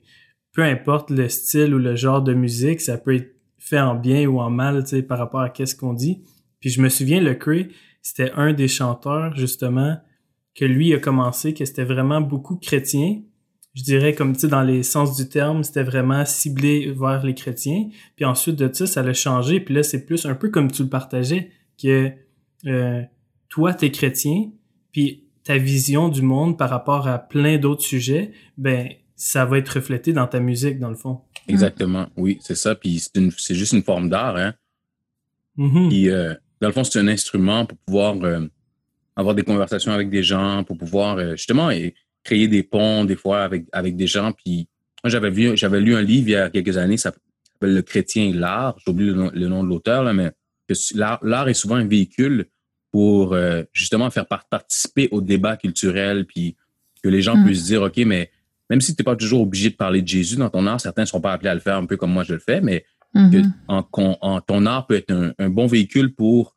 peu 0.52 0.62
importe 0.62 1.10
le 1.10 1.28
style 1.28 1.74
ou 1.74 1.78
le 1.78 1.94
genre 1.94 2.22
de 2.22 2.34
musique, 2.34 2.80
ça 2.80 2.98
peut 2.98 3.14
être 3.14 3.32
fait 3.58 3.80
en 3.80 3.94
bien 3.94 4.26
ou 4.26 4.40
en 4.40 4.50
mal, 4.50 4.82
tu 4.82 4.96
sais, 4.96 5.02
par 5.02 5.18
rapport 5.18 5.40
à 5.40 5.48
qu'est-ce 5.48 5.76
qu'on 5.76 5.94
dit. 5.94 6.24
Puis 6.60 6.70
je 6.70 6.82
me 6.82 6.88
souviens, 6.88 7.20
le 7.20 7.34
Cray, 7.34 7.68
c'était 8.02 8.32
un 8.32 8.52
des 8.52 8.68
chanteurs, 8.68 9.36
justement, 9.36 9.96
que 10.54 10.64
lui 10.64 10.94
a 10.94 10.98
commencé, 10.98 11.54
que 11.54 11.64
c'était 11.64 11.84
vraiment 11.84 12.20
beaucoup 12.20 12.56
chrétien. 12.56 13.22
Je 13.74 13.82
dirais, 13.82 14.14
comme 14.14 14.34
tu 14.34 14.40
sais, 14.40 14.48
dans 14.48 14.62
les 14.62 14.82
sens 14.82 15.16
du 15.16 15.28
terme, 15.28 15.64
c'était 15.64 15.82
vraiment 15.82 16.24
ciblé 16.26 16.92
vers 16.92 17.24
les 17.24 17.34
chrétiens. 17.34 17.88
Puis 18.16 18.24
ensuite 18.24 18.56
de 18.56 18.70
ça, 18.72 18.86
ça 18.86 19.02
l'a 19.02 19.14
changé. 19.14 19.60
Puis 19.60 19.74
là, 19.74 19.82
c'est 19.82 20.04
plus 20.04 20.26
un 20.26 20.34
peu 20.34 20.50
comme 20.50 20.70
tu 20.70 20.82
le 20.82 20.88
partageais, 20.90 21.50
que 21.82 22.10
euh, 22.66 23.02
toi, 23.48 23.72
t'es 23.72 23.90
chrétien, 23.90 24.50
puis 24.92 25.24
ta 25.44 25.56
vision 25.56 26.08
du 26.08 26.22
monde 26.22 26.58
par 26.58 26.70
rapport 26.70 27.08
à 27.08 27.18
plein 27.18 27.58
d'autres 27.58 27.82
sujets, 27.82 28.32
ben 28.58 28.88
ça 29.16 29.44
va 29.44 29.58
être 29.58 29.70
reflété 29.70 30.12
dans 30.12 30.26
ta 30.26 30.40
musique, 30.40 30.78
dans 30.78 30.90
le 30.90 30.96
fond. 30.96 31.20
Exactement. 31.48 32.06
Oui, 32.16 32.38
c'est 32.40 32.54
ça. 32.54 32.74
Puis 32.74 33.02
c'est 33.38 33.54
juste 33.54 33.72
une 33.72 33.82
forme 33.82 34.08
d'art, 34.08 34.36
hein. 34.36 34.54
Mhm. 35.56 35.88
Puis, 35.88 36.08
euh, 36.08 36.34
dans 36.60 36.68
le 36.68 36.72
fond, 36.72 36.84
c'est 36.84 36.98
un 36.98 37.08
instrument 37.08 37.66
pour 37.66 37.78
pouvoir 37.78 38.16
euh, 38.22 38.46
avoir 39.16 39.34
des 39.34 39.42
conversations 39.42 39.92
avec 39.92 40.08
des 40.10 40.22
gens, 40.22 40.64
pour 40.64 40.76
pouvoir 40.78 41.18
euh, 41.18 41.32
justement 41.36 41.70
et 41.70 41.94
créer 42.24 42.48
des 42.48 42.62
ponts 42.62 43.04
des 43.04 43.16
fois 43.16 43.42
avec, 43.44 43.64
avec 43.72 43.96
des 43.96 44.06
gens. 44.06 44.32
Puis, 44.32 44.68
moi, 45.04 45.10
j'avais 45.10 45.30
vu, 45.30 45.56
j'avais 45.56 45.80
lu 45.80 45.94
un 45.96 46.02
livre 46.02 46.28
il 46.28 46.32
y 46.32 46.36
a 46.36 46.48
quelques 46.50 46.76
années, 46.78 46.96
ça 46.96 47.10
s'appelle 47.52 47.74
Le 47.74 47.82
chrétien 47.82 48.24
et 48.24 48.32
l'art. 48.32 48.76
J'oublie 48.86 49.06
le, 49.06 49.14
nom- 49.14 49.30
le 49.34 49.48
nom 49.48 49.62
de 49.64 49.68
l'auteur, 49.68 50.02
là, 50.04 50.12
mais 50.12 50.30
l'art, 50.94 51.48
est 51.48 51.54
souvent 51.54 51.74
un 51.76 51.86
véhicule 51.86 52.46
pour 52.90 53.32
euh, 53.34 53.62
justement 53.72 54.10
faire 54.10 54.26
par- 54.26 54.46
participer 54.48 55.08
au 55.10 55.20
débat 55.20 55.56
culturel, 55.56 56.24
puis 56.26 56.56
que 57.02 57.08
les 57.08 57.22
gens 57.22 57.36
Mm. 57.36 57.44
puissent 57.44 57.64
dire, 57.64 57.82
OK, 57.82 57.96
mais 58.06 58.30
même 58.70 58.80
si 58.80 58.94
tu 58.94 59.00
n'es 59.02 59.04
pas 59.04 59.16
toujours 59.16 59.42
obligé 59.42 59.70
de 59.70 59.74
parler 59.76 60.00
de 60.02 60.08
Jésus 60.08 60.36
dans 60.36 60.48
ton 60.48 60.66
art, 60.66 60.80
certains 60.80 61.02
ne 61.02 61.06
seront 61.06 61.20
pas 61.20 61.32
appelés 61.32 61.50
à 61.50 61.54
le 61.54 61.60
faire 61.60 61.76
un 61.76 61.84
peu 61.86 61.96
comme 61.96 62.12
moi 62.12 62.22
je 62.24 62.32
le 62.34 62.38
fais, 62.38 62.60
mais 62.60 62.84
que 63.14 63.18
Mhm. 63.38 63.52
en, 63.68 64.40
ton 64.40 64.64
art 64.66 64.86
peut 64.86 64.94
être 64.94 65.10
un, 65.10 65.32
un 65.38 65.50
bon 65.50 65.66
véhicule 65.66 66.14
pour 66.14 66.56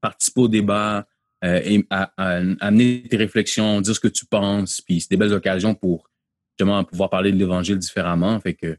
participer 0.00 0.40
au 0.42 0.48
débat, 0.48 1.06
euh, 1.44 1.60
et 1.64 1.86
à- 1.90 2.12
à- 2.16 2.40
amener 2.60 3.02
tes 3.10 3.16
réflexions, 3.16 3.80
dire 3.80 3.94
ce 3.94 4.00
que 4.00 4.08
tu 4.08 4.24
penses, 4.26 4.80
puis 4.80 5.00
c'est 5.00 5.10
des 5.10 5.16
belles 5.16 5.32
occasions 5.32 5.74
pour 5.74 6.08
justement 6.58 6.82
pouvoir 6.84 7.10
parler 7.10 7.32
de 7.32 7.36
l'Évangile 7.36 7.78
différemment. 7.78 8.38
Fait 8.40 8.54
que 8.54 8.76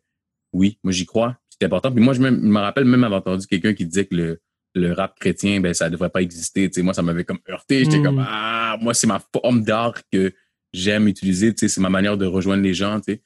oui, 0.53 0.79
moi 0.83 0.91
j'y 0.91 1.05
crois, 1.05 1.37
c'est 1.49 1.65
important. 1.65 1.91
Puis 1.91 2.03
moi 2.03 2.13
je 2.13 2.21
me, 2.21 2.29
je 2.29 2.35
me 2.35 2.59
rappelle 2.59 2.85
même 2.85 3.03
avoir 3.03 3.19
entendu 3.21 3.45
quelqu'un 3.47 3.73
qui 3.73 3.85
disait 3.85 4.05
que 4.05 4.15
le, 4.15 4.41
le 4.75 4.93
rap 4.93 5.19
chrétien, 5.19 5.59
ben 5.59 5.73
ça 5.73 5.89
devrait 5.89 6.09
pas 6.09 6.21
exister. 6.21 6.69
Moi 6.77 6.93
ça 6.93 7.01
m'avait 7.03 7.23
comme 7.25 7.39
heurté. 7.49 7.83
J'étais 7.83 7.99
Mm. 7.99 8.03
comme 8.03 8.25
ah, 8.27 8.77
moi 8.81 8.93
c'est 8.93 9.07
ma 9.07 9.19
forme 9.33 9.63
d'art 9.63 9.95
que 10.11 10.33
j'aime 10.73 11.07
utiliser. 11.07 11.53
C'est 11.55 11.77
ma 11.79 11.89
manière 11.89 12.17
de 12.17 12.25
rejoindre 12.25 12.63
les 12.63 12.73
gens. 12.73 12.99
Tu 12.99 13.13
sais, 13.13 13.21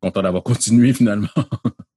content 0.00 0.22
d'avoir 0.22 0.42
continué 0.82 0.92
finalement. 0.92 1.28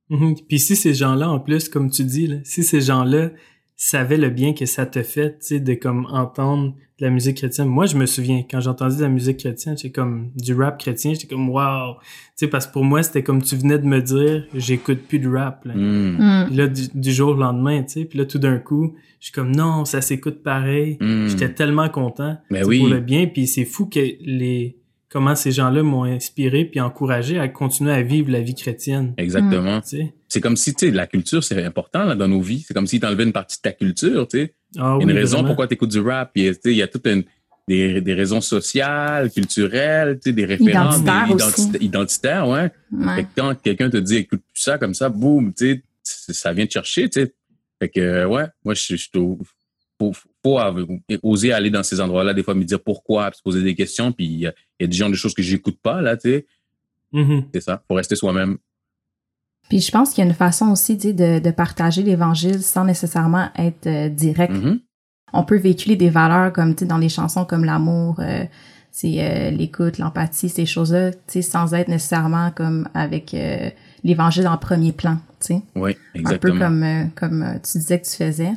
Puis 0.47 0.59
si 0.59 0.77
ces 0.77 0.93
gens-là, 0.93 1.29
en 1.29 1.39
plus, 1.41 1.67
comme 1.67 1.89
tu 1.91 2.05
dis, 2.05 2.27
là, 2.27 2.37
si 2.45 2.63
ces 2.63 2.79
gens-là 2.79 3.31
savaient 3.77 4.17
le 4.17 4.31
bien 4.31 4.53
que 4.53 4.65
ça 4.65 4.87
te 4.87 5.03
fait, 5.03 5.37
tu 5.39 5.45
sais, 5.45 5.59
de 5.59 5.75
comme 5.75 6.07
entendre 6.07 6.73
de 6.99 7.05
la 7.05 7.11
musique 7.11 7.37
chrétienne. 7.37 7.67
Moi, 7.67 7.85
je 7.85 7.95
me 7.95 8.07
souviens, 8.07 8.43
quand 8.49 8.59
j'ai 8.59 8.69
entendu 8.69 8.97
de 8.97 9.03
la 9.03 9.09
musique 9.09 9.37
chrétienne, 9.37 9.77
j'étais 9.77 9.91
comme 9.91 10.31
du 10.35 10.55
rap 10.55 10.79
chrétien, 10.79 11.13
j'étais 11.13 11.27
comme 11.27 11.49
wow. 11.49 11.93
Tu 11.99 12.01
sais, 12.35 12.47
parce 12.47 12.65
que 12.65 12.73
pour 12.73 12.83
moi, 12.83 13.03
c'était 13.03 13.21
comme 13.21 13.43
tu 13.43 13.55
venais 13.55 13.77
de 13.77 13.85
me 13.85 14.01
dire, 14.01 14.47
j'écoute 14.55 15.01
plus 15.07 15.19
de 15.19 15.29
rap. 15.29 15.63
Là. 15.65 15.75
Mm. 15.75 16.17
Mhm. 16.17 16.45
Puis 16.47 16.55
là, 16.55 16.67
du, 16.67 16.81
du 16.91 17.11
jour 17.11 17.29
au 17.29 17.35
lendemain, 17.35 17.83
tu 17.83 17.89
sais, 17.89 18.05
puis 18.05 18.17
là, 18.17 18.25
tout 18.25 18.39
d'un 18.39 18.57
coup, 18.57 18.95
je 19.19 19.25
suis 19.25 19.33
comme 19.33 19.55
non, 19.55 19.85
ça 19.85 20.01
s'écoute 20.01 20.41
pareil. 20.41 20.97
Mm. 20.99 21.27
J'étais 21.27 21.53
tellement 21.53 21.89
content 21.89 22.37
Ben 22.49 22.65
oui. 22.65 22.79
pour 22.79 22.87
le 22.87 22.99
bien, 22.99 23.27
puis 23.27 23.45
c'est 23.45 23.65
fou 23.65 23.85
que 23.85 23.99
les 23.99 24.77
comment 25.09 25.35
ces 25.35 25.51
gens-là 25.51 25.83
m'ont 25.83 26.03
inspiré 26.03 26.65
puis 26.65 26.79
encouragé 26.79 27.39
à 27.39 27.47
continuer 27.47 27.91
à 27.93 28.01
vivre 28.01 28.31
la 28.31 28.41
vie 28.41 28.55
chrétienne. 28.55 29.13
Exactement. 29.17 29.81
C'est 30.27 30.41
comme 30.41 30.57
si, 30.57 30.73
tu 30.73 30.87
sais, 30.87 30.91
la 30.91 31.07
culture, 31.07 31.43
c'est 31.43 31.63
important 31.63 32.03
là, 32.03 32.15
dans 32.15 32.27
nos 32.27 32.41
vies. 32.41 32.63
C'est 32.67 32.73
comme 32.73 32.87
si 32.87 32.99
tu 32.99 33.05
enlevais 33.05 33.23
une 33.23 33.31
partie 33.33 33.57
de 33.57 33.61
ta 33.61 33.71
culture, 33.71 34.27
tu 34.27 34.37
sais. 34.39 34.53
Ah 34.77 34.97
Il 34.99 35.03
y 35.05 35.07
a 35.07 35.11
une 35.11 35.11
oui, 35.11 35.13
raison 35.21 35.37
vraiment. 35.37 35.47
pourquoi 35.49 35.67
tu 35.67 35.75
écoutes 35.75 35.91
du 35.91 35.99
rap. 36.01 36.31
Il 36.35 36.53
y 36.65 36.81
a 36.81 36.87
toutes 36.87 37.07
une- 37.07 37.23
des, 37.69 37.99
des 37.99 38.13
raisons 38.13 38.39
sociales, 38.39 39.29
culturelles, 39.31 40.19
tu 40.23 40.29
sais, 40.29 40.33
des 40.33 40.45
références, 40.45 40.99
identité- 40.99 41.83
identitaires, 41.83 42.47
ouais. 42.47 42.71
Fait 43.15 43.23
que 43.23 43.27
quand 43.35 43.55
quelqu'un 43.61 43.89
te 43.89 43.97
dit 43.97 44.15
écoute 44.17 44.41
plus 44.53 44.61
ça 44.61 44.77
comme 44.77 44.93
ça, 44.93 45.09
boum, 45.09 45.53
tu 45.53 45.83
sais, 46.03 46.33
ça 46.33 46.53
vient 46.53 46.65
te 46.65 46.71
chercher, 46.71 47.09
tu 47.09 47.21
sais. 47.21 47.33
Fait 47.79 47.89
que, 47.89 48.25
ouais, 48.25 48.45
moi, 48.63 48.73
je, 48.73 48.95
je 48.95 49.09
trouve, 49.11 49.39
faut, 49.99 50.13
av- 50.55 50.85
oser 51.23 51.51
aller 51.51 51.69
dans 51.69 51.83
ces 51.83 51.99
endroits-là, 51.99 52.33
des 52.33 52.43
fois, 52.43 52.53
me 52.55 52.63
dire 52.63 52.81
pourquoi, 52.81 53.29
puis 53.29 53.37
se 53.37 53.43
poser 53.43 53.61
des 53.61 53.75
questions, 53.75 54.11
puis 54.11 54.25
il 54.25 54.39
y 54.39 54.47
a, 54.47 54.53
il 54.79 54.83
y 54.83 54.85
a 54.85 54.87
des 54.87 54.95
gens, 54.95 55.09
des 55.09 55.15
choses 55.15 55.33
que 55.33 55.43
j'écoute 55.43 55.77
pas, 55.81 56.01
là, 56.01 56.15
tu 56.15 56.29
sais. 56.29 56.45
Mhm. 57.13 57.45
C'est 57.53 57.61
ça. 57.61 57.83
Faut 57.87 57.95
rester 57.95 58.15
soi-même. 58.15 58.57
Puis 59.69 59.81
je 59.81 59.91
pense 59.91 60.11
qu'il 60.13 60.23
y 60.23 60.27
a 60.27 60.29
une 60.29 60.35
façon 60.35 60.67
aussi 60.71 60.97
tu 60.97 61.09
sais, 61.09 61.13
de, 61.13 61.39
de 61.39 61.51
partager 61.51 62.01
l'Évangile 62.01 62.61
sans 62.61 62.85
nécessairement 62.85 63.49
être 63.57 63.87
euh, 63.87 64.09
direct. 64.09 64.53
Mhm. 64.53 64.79
On 65.33 65.43
peut 65.43 65.57
véhiculer 65.57 65.97
des 65.97 66.09
valeurs 66.09 66.53
comme 66.53 66.73
tu 66.73 66.79
sais, 66.79 66.85
dans 66.85 66.97
les 66.97 67.09
chansons 67.09 67.43
comme 67.45 67.65
l'amour, 67.65 68.15
euh, 68.19 68.45
c'est 68.91 69.15
euh, 69.19 69.51
l'écoute, 69.51 69.97
l'empathie, 69.97 70.49
ces 70.49 70.65
choses-là, 70.65 71.11
tu 71.11 71.19
sais, 71.27 71.41
sans 71.41 71.73
être 71.73 71.89
nécessairement 71.89 72.51
comme 72.51 72.87
avec 72.93 73.33
euh, 73.33 73.69
l'Évangile 74.03 74.47
en 74.47 74.57
premier 74.57 74.93
plan. 74.93 75.17
Tu 75.41 75.47
sais. 75.47 75.61
Oui, 75.75 75.97
un 76.15 76.19
exactement. 76.19 76.53
peu 76.53 76.59
comme 76.59 76.83
euh, 76.83 77.03
comme 77.15 77.43
euh, 77.43 77.53
tu 77.59 77.77
disais 77.77 77.99
que 77.99 78.05
tu 78.07 78.15
faisais. 78.15 78.51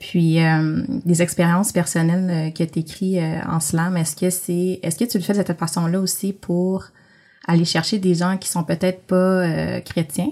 Puis 0.00 0.40
euh, 0.42 0.82
des 1.04 1.20
expériences 1.22 1.70
personnelles 1.72 2.52
que 2.54 2.64
tu 2.64 2.78
écris 2.80 3.18
en 3.46 3.60
slam, 3.60 3.96
est-ce 3.96 4.16
que 4.16 4.30
c'est 4.30 4.80
est-ce 4.82 4.96
que 4.98 5.04
tu 5.04 5.18
le 5.18 5.22
fais 5.22 5.34
de 5.34 5.38
cette 5.44 5.58
façon-là 5.58 6.00
aussi 6.00 6.32
pour 6.32 6.86
aller 7.46 7.64
chercher 7.66 7.98
des 7.98 8.14
gens 8.14 8.36
qui 8.38 8.48
sont 8.48 8.64
peut-être 8.64 9.02
pas 9.02 9.16
euh, 9.46 9.80
chrétiens? 9.80 10.30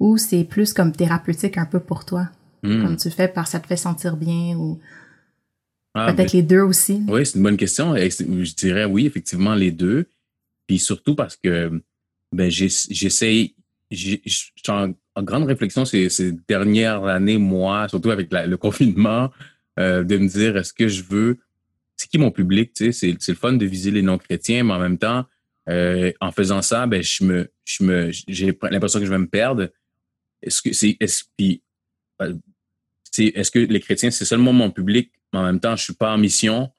Ou 0.00 0.16
c'est 0.16 0.42
plus 0.44 0.72
comme 0.72 0.90
thérapeutique 0.92 1.56
un 1.58 1.66
peu 1.66 1.80
pour 1.80 2.04
toi, 2.04 2.28
Hmm. 2.62 2.82
comme 2.82 2.96
tu 2.96 3.08
le 3.08 3.14
fais 3.14 3.28
parce 3.28 3.48
que 3.48 3.52
ça 3.52 3.60
te 3.60 3.66
fait 3.66 3.76
sentir 3.76 4.16
bien 4.16 4.56
ou 4.56 4.80
Ah, 5.94 6.12
peut-être 6.14 6.32
les 6.32 6.42
deux 6.42 6.62
aussi? 6.62 7.02
Oui, 7.06 7.26
c'est 7.26 7.36
une 7.36 7.42
bonne 7.44 7.58
question. 7.58 7.94
Je 7.94 8.54
dirais 8.54 8.86
oui, 8.86 9.04
effectivement, 9.06 9.54
les 9.54 9.70
deux. 9.70 10.08
Puis 10.66 10.78
surtout 10.78 11.14
parce 11.14 11.36
que 11.36 11.82
ben, 12.32 12.50
j'ess- 12.50 12.88
j'essaye, 12.90 13.54
je 13.90 14.16
suis 14.26 14.50
en, 14.68 14.94
en 15.14 15.22
grande 15.22 15.44
réflexion 15.44 15.84
ces, 15.84 16.08
ces 16.08 16.32
dernières 16.48 17.04
années, 17.04 17.38
moi, 17.38 17.88
surtout 17.88 18.10
avec 18.10 18.32
la- 18.32 18.46
le 18.46 18.56
confinement, 18.56 19.30
euh, 19.78 20.04
de 20.04 20.16
me 20.16 20.28
dire 20.28 20.56
est-ce 20.56 20.72
que 20.72 20.88
je 20.88 21.02
veux. 21.02 21.38
c'est 21.96 22.08
qui 22.08 22.18
mon 22.18 22.32
public, 22.32 22.72
tu 22.72 22.92
sais, 22.92 23.16
c'est 23.20 23.32
le 23.32 23.36
fun 23.36 23.52
de 23.52 23.64
viser 23.64 23.92
les 23.92 24.02
non-chrétiens, 24.02 24.64
mais 24.64 24.72
en 24.72 24.80
même 24.80 24.98
temps, 24.98 25.26
euh, 25.68 26.10
en 26.20 26.32
faisant 26.32 26.60
ça, 26.60 26.88
ben, 26.88 27.00
je 27.00 27.22
me, 27.22 27.52
je 27.64 27.84
me, 27.84 28.10
j'ai 28.10 28.58
l'impression 28.62 28.98
que 28.98 29.06
je 29.06 29.10
vais 29.12 29.18
me 29.18 29.28
perdre. 29.28 29.68
Est-ce 30.42 30.60
que 30.60 30.72
c'est, 30.72 30.96
est-ce, 30.98 31.22
ben, 32.18 32.40
est-ce 33.16 33.50
que 33.52 33.60
les 33.60 33.78
chrétiens, 33.78 34.10
c'est 34.10 34.24
seulement 34.24 34.52
mon 34.52 34.72
public, 34.72 35.12
mais 35.32 35.38
en 35.38 35.44
même 35.44 35.60
temps, 35.60 35.76
je 35.76 35.84
suis 35.84 35.94
pas 35.94 36.12
en 36.12 36.18
mission? 36.18 36.72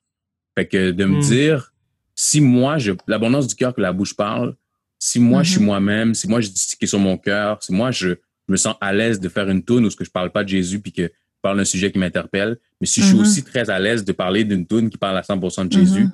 Fait 0.57 0.67
que 0.67 0.91
de 0.91 1.05
me 1.05 1.19
hmm. 1.19 1.21
dire, 1.21 1.73
si 2.13 2.41
moi, 2.41 2.77
je, 2.77 2.91
l'abondance 3.07 3.47
du 3.47 3.55
cœur 3.55 3.73
que 3.73 3.81
la 3.81 3.93
bouche 3.93 4.15
parle, 4.15 4.55
si 4.97 5.19
moi, 5.19 5.43
je 5.43 5.51
suis 5.51 5.59
mm-hmm. 5.59 5.63
moi-même, 5.63 6.13
si 6.13 6.27
moi, 6.27 6.41
je 6.41 6.49
dis 6.49 6.59
ce 6.59 6.75
qui 6.75 6.85
est 6.85 6.87
sur 6.87 6.99
mon 6.99 7.17
cœur, 7.17 7.61
si 7.61 7.73
moi, 7.73 7.91
je, 7.91 8.15
me 8.47 8.57
sens 8.57 8.75
à 8.81 8.93
l'aise 8.93 9.19
de 9.19 9.29
faire 9.29 9.49
une 9.49 9.63
tune 9.63 9.85
où 9.85 9.89
ce 9.89 9.95
que 9.95 10.05
je 10.05 10.11
parle 10.11 10.31
pas 10.31 10.43
de 10.43 10.49
Jésus 10.49 10.79
puis 10.79 10.91
que 10.91 11.03
je 11.03 11.41
parle 11.41 11.57
d'un 11.57 11.65
sujet 11.65 11.91
qui 11.91 11.99
m'interpelle, 11.99 12.57
mais 12.81 12.87
si 12.87 13.01
je 13.01 13.07
suis 13.07 13.15
mm-hmm. 13.15 13.21
aussi 13.21 13.43
très 13.43 13.69
à 13.69 13.79
l'aise 13.79 14.03
de 14.03 14.11
parler 14.11 14.43
d'une 14.43 14.65
tune 14.65 14.89
qui 14.89 14.97
parle 14.97 15.17
à 15.17 15.21
100% 15.21 15.67
de 15.67 15.71
Jésus, 15.71 16.07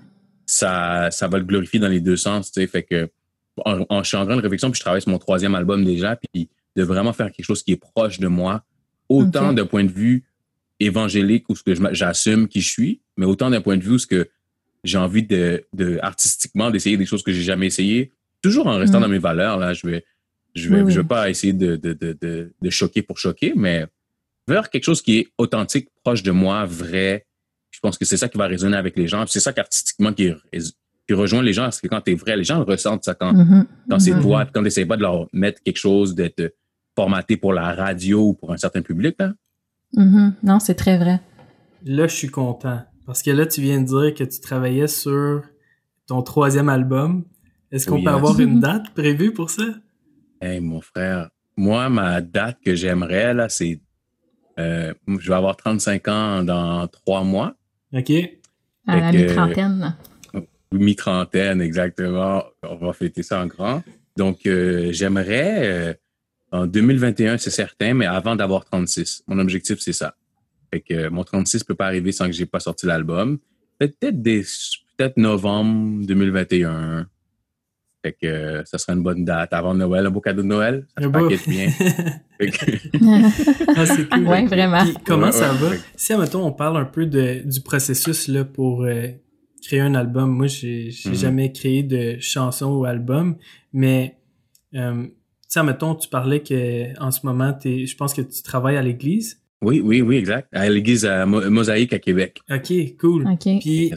ça, 0.45 1.09
ça 1.11 1.27
va 1.27 1.37
le 1.37 1.45
glorifier 1.45 1.79
dans 1.79 1.87
les 1.87 2.01
deux 2.01 2.17
sens, 2.17 2.51
tu 2.51 2.61
sais. 2.61 2.67
Fait 2.67 2.83
que, 2.83 3.09
en, 3.65 4.03
je 4.03 4.07
suis 4.07 4.17
en 4.17 4.25
grande 4.25 4.39
réflexion, 4.39 4.69
puis 4.69 4.77
je 4.77 4.83
travaille 4.83 5.01
sur 5.01 5.11
mon 5.11 5.19
troisième 5.19 5.55
album 5.55 5.85
déjà, 5.85 6.15
puis 6.15 6.49
de 6.75 6.83
vraiment 6.83 7.13
faire 7.13 7.31
quelque 7.31 7.45
chose 7.45 7.63
qui 7.63 7.71
est 7.71 7.77
proche 7.77 8.19
de 8.19 8.27
moi, 8.27 8.63
autant 9.09 9.53
d'un 9.53 9.65
point 9.65 9.83
de 9.83 9.91
vue 9.91 10.25
évangélique 10.79 11.45
où 11.49 11.55
ce 11.55 11.63
que 11.63 11.73
j'assume 11.93 12.47
qui 12.47 12.61
je 12.61 12.69
suis, 12.69 13.01
mais 13.17 13.25
autant 13.25 13.49
d'un 13.49 13.61
point 13.61 13.77
de 13.77 13.83
vue 13.83 13.91
où 13.91 13.99
ce 13.99 14.07
que 14.07 14.29
j'ai 14.83 14.97
envie 14.97 15.23
de, 15.23 15.63
de 15.73 15.99
artistiquement 16.01 16.71
d'essayer 16.71 16.97
des 16.97 17.05
choses 17.05 17.23
que 17.23 17.31
j'ai 17.31 17.43
jamais 17.43 17.67
essayé, 17.67 18.11
toujours 18.41 18.67
en 18.67 18.77
restant 18.77 18.99
mm. 18.99 19.03
dans 19.03 19.09
mes 19.09 19.19
valeurs. 19.19 19.57
Là, 19.57 19.73
je 19.73 19.85
vais, 19.85 20.03
je 20.55 20.69
vais, 20.69 20.91
je 20.91 20.99
vais 20.99 21.07
pas 21.07 21.29
essayer 21.29 21.53
de, 21.53 21.75
de, 21.75 21.93
de, 21.93 22.53
de, 22.61 22.69
choquer 22.69 23.01
pour 23.01 23.17
choquer, 23.17 23.53
mais 23.55 23.85
vers 24.47 24.69
quelque 24.69 24.83
chose 24.83 25.01
qui 25.01 25.19
est 25.19 25.27
authentique, 25.37 25.89
proche 26.03 26.23
de 26.23 26.31
moi, 26.31 26.65
vrai. 26.65 27.25
Je 27.71 27.79
pense 27.79 27.97
que 27.97 28.05
c'est 28.05 28.17
ça 28.17 28.27
qui 28.27 28.37
va 28.37 28.47
résonner 28.47 28.77
avec 28.77 28.97
les 28.97 29.07
gens. 29.07 29.25
C'est 29.27 29.39
ça 29.39 29.53
qu'artistiquement 29.53 30.11
qui, 30.11 30.31
qui 31.07 31.13
rejoint 31.13 31.41
les 31.41 31.53
gens, 31.53 31.63
parce 31.63 31.79
que 31.79 31.87
quand 31.87 32.01
tu 32.01 32.11
es 32.11 32.15
vrai, 32.15 32.35
les 32.35 32.43
gens 32.43 32.63
ressentent 32.63 33.03
ça 33.03 33.13
quand, 33.13 33.33
mm-hmm. 33.33 33.65
dans 33.87 33.99
ces 33.99 34.11
mm-hmm. 34.11 34.47
quand 34.53 34.59
tu 34.59 34.61
n'essaies 34.61 34.85
pas 34.85 34.97
de 34.97 35.01
leur 35.01 35.27
mettre 35.31 35.61
quelque 35.63 35.79
chose, 35.79 36.15
d'être 36.15 36.53
formaté 36.95 37.37
pour 37.37 37.53
la 37.53 37.73
radio 37.73 38.27
ou 38.27 38.33
pour 38.33 38.51
un 38.51 38.57
certain 38.57 38.81
public. 38.81 39.15
Là. 39.19 39.33
Mm-hmm. 39.95 40.33
Non, 40.43 40.59
c'est 40.59 40.75
très 40.75 40.97
vrai. 40.97 41.21
Là, 41.85 42.07
je 42.07 42.15
suis 42.15 42.29
content. 42.29 42.81
Parce 43.05 43.23
que 43.23 43.31
là, 43.31 43.45
tu 43.45 43.61
viens 43.61 43.81
de 43.81 43.85
dire 43.85 44.13
que 44.13 44.23
tu 44.23 44.39
travaillais 44.39 44.87
sur 44.87 45.43
ton 46.07 46.21
troisième 46.21 46.69
album. 46.69 47.25
Est-ce 47.71 47.87
qu'on 47.87 48.03
peut 48.03 48.09
avoir 48.09 48.39
une 48.39 48.59
date 48.59 48.93
prévue 48.93 49.33
pour 49.33 49.49
ça? 49.49 49.63
Hey, 50.41 50.59
mon 50.59 50.81
frère, 50.81 51.29
moi, 51.55 51.87
ma 51.89 52.19
date 52.19 52.57
que 52.65 52.73
j'aimerais, 52.73 53.33
là, 53.33 53.47
c'est. 53.47 53.79
Euh, 54.57 54.91
je 55.07 55.29
vais 55.29 55.35
avoir 55.35 55.55
35 55.55 56.07
ans 56.07 56.43
dans 56.43 56.87
trois 56.87 57.23
mois. 57.23 57.53
OK. 57.93 58.11
À 58.87 58.99
la 58.99 59.11
mi-trentaine. 59.11 59.95
Mi-trentaine, 60.71 61.61
exactement. 61.61 62.43
On 62.63 62.75
va 62.75 62.93
fêter 62.93 63.21
ça 63.21 63.41
en 63.41 63.45
grand. 63.45 63.83
Donc, 64.17 64.45
euh, 64.47 64.91
j'aimerais, 64.91 65.69
euh, 65.69 65.93
en 66.51 66.65
2021, 66.65 67.37
c'est 67.37 67.51
certain, 67.51 67.93
mais 67.93 68.07
avant 68.07 68.35
d'avoir 68.35 68.65
36. 68.65 69.23
Mon 69.27 69.37
objectif, 69.37 69.79
c'est 69.79 69.93
ça. 69.93 70.15
Fait 70.73 70.81
que 70.81 71.09
mon 71.09 71.23
36 71.23 71.63
peut 71.63 71.75
pas 71.75 71.85
arriver 71.85 72.11
sans 72.11 72.25
que 72.25 72.31
j'ai 72.31 72.47
pas 72.47 72.59
sorti 72.59 72.87
l'album. 72.87 73.37
Peut-être 73.77 74.21
des, 74.21 74.43
peut-être 74.97 75.17
novembre 75.17 76.05
2021. 76.05 77.07
Fait 78.03 78.13
que 78.13 78.63
ça 78.65 78.77
serait 78.79 78.93
une 78.93 79.03
bonne 79.03 79.23
date 79.23 79.53
avant 79.53 79.75
Noël, 79.75 80.07
un 80.07 80.09
beau 80.09 80.21
cadeau 80.21 80.41
de 80.41 80.47
Noël. 80.47 80.87
Ça 80.97 81.03
se 81.03 81.09
paquette 81.09 81.47
bien. 81.47 81.69
ah, 83.75 83.85
c'est 83.85 84.09
cool. 84.09 84.27
Ouais, 84.27 84.45
vraiment. 84.45 84.83
comment 85.05 85.31
ça 85.31 85.53
va? 85.53 85.69
Si, 85.95 86.13
admettons, 86.13 86.43
on 86.43 86.51
parle 86.51 86.77
un 86.77 86.85
peu 86.85 87.05
de, 87.05 87.41
du 87.45 87.61
processus 87.61 88.27
là, 88.27 88.43
pour 88.43 88.83
euh, 88.83 89.07
créer 89.61 89.81
un 89.81 89.93
album. 89.93 90.31
Moi, 90.31 90.47
j'ai 90.47 90.89
mm-hmm. 90.89 91.13
jamais 91.13 91.51
créé 91.51 91.83
de 91.83 92.17
chanson 92.19 92.73
ou 92.73 92.85
album, 92.85 93.37
mais 93.71 94.17
euh, 94.73 95.05
si, 95.47 95.59
admettons, 95.59 95.93
tu 95.93 96.09
parlais 96.09 96.41
que 96.41 96.99
en 96.99 97.11
ce 97.11 97.25
moment, 97.25 97.55
es, 97.63 97.85
je 97.85 97.95
pense 97.95 98.13
que 98.13 98.21
tu 98.21 98.41
travailles 98.41 98.77
à 98.77 98.81
l'église. 98.81 99.41
Oui, 99.61 99.79
oui, 99.83 100.01
oui, 100.01 100.15
exact. 100.15 100.47
À 100.53 100.67
l'église 100.67 101.05
à 101.05 101.27
Mosaïque 101.27 101.93
à 101.93 101.99
Québec. 101.99 102.41
OK, 102.49 102.97
cool. 102.99 103.27
Puis 103.59 103.93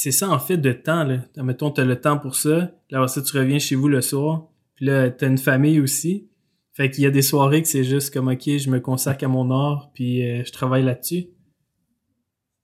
c'est 0.00 0.12
ça 0.12 0.30
en 0.30 0.38
fait 0.38 0.58
de 0.58 0.70
temps 0.70 1.02
là. 1.02 1.24
Mettons 1.38 1.72
tu 1.72 1.80
as 1.80 1.84
le 1.84 2.00
temps 2.00 2.18
pour 2.18 2.36
ça, 2.36 2.72
là 2.88 2.98
après 2.98 3.08
ça 3.08 3.20
tu 3.20 3.36
reviens 3.36 3.58
chez 3.58 3.74
vous 3.74 3.88
le 3.88 4.00
soir, 4.00 4.46
puis 4.76 4.86
là 4.86 5.10
tu 5.10 5.24
as 5.24 5.28
une 5.28 5.38
famille 5.38 5.80
aussi. 5.80 6.28
Fait 6.72 6.88
qu'il 6.88 7.02
y 7.02 7.06
a 7.08 7.10
des 7.10 7.22
soirées 7.22 7.62
que 7.62 7.66
c'est 7.66 7.82
juste 7.82 8.14
comme 8.14 8.28
OK, 8.28 8.44
je 8.44 8.70
me 8.70 8.78
consacre 8.78 9.24
à 9.24 9.28
mon 9.28 9.50
art 9.50 9.90
puis 9.92 10.24
euh, 10.24 10.44
je 10.44 10.52
travaille 10.52 10.84
là-dessus. 10.84 11.24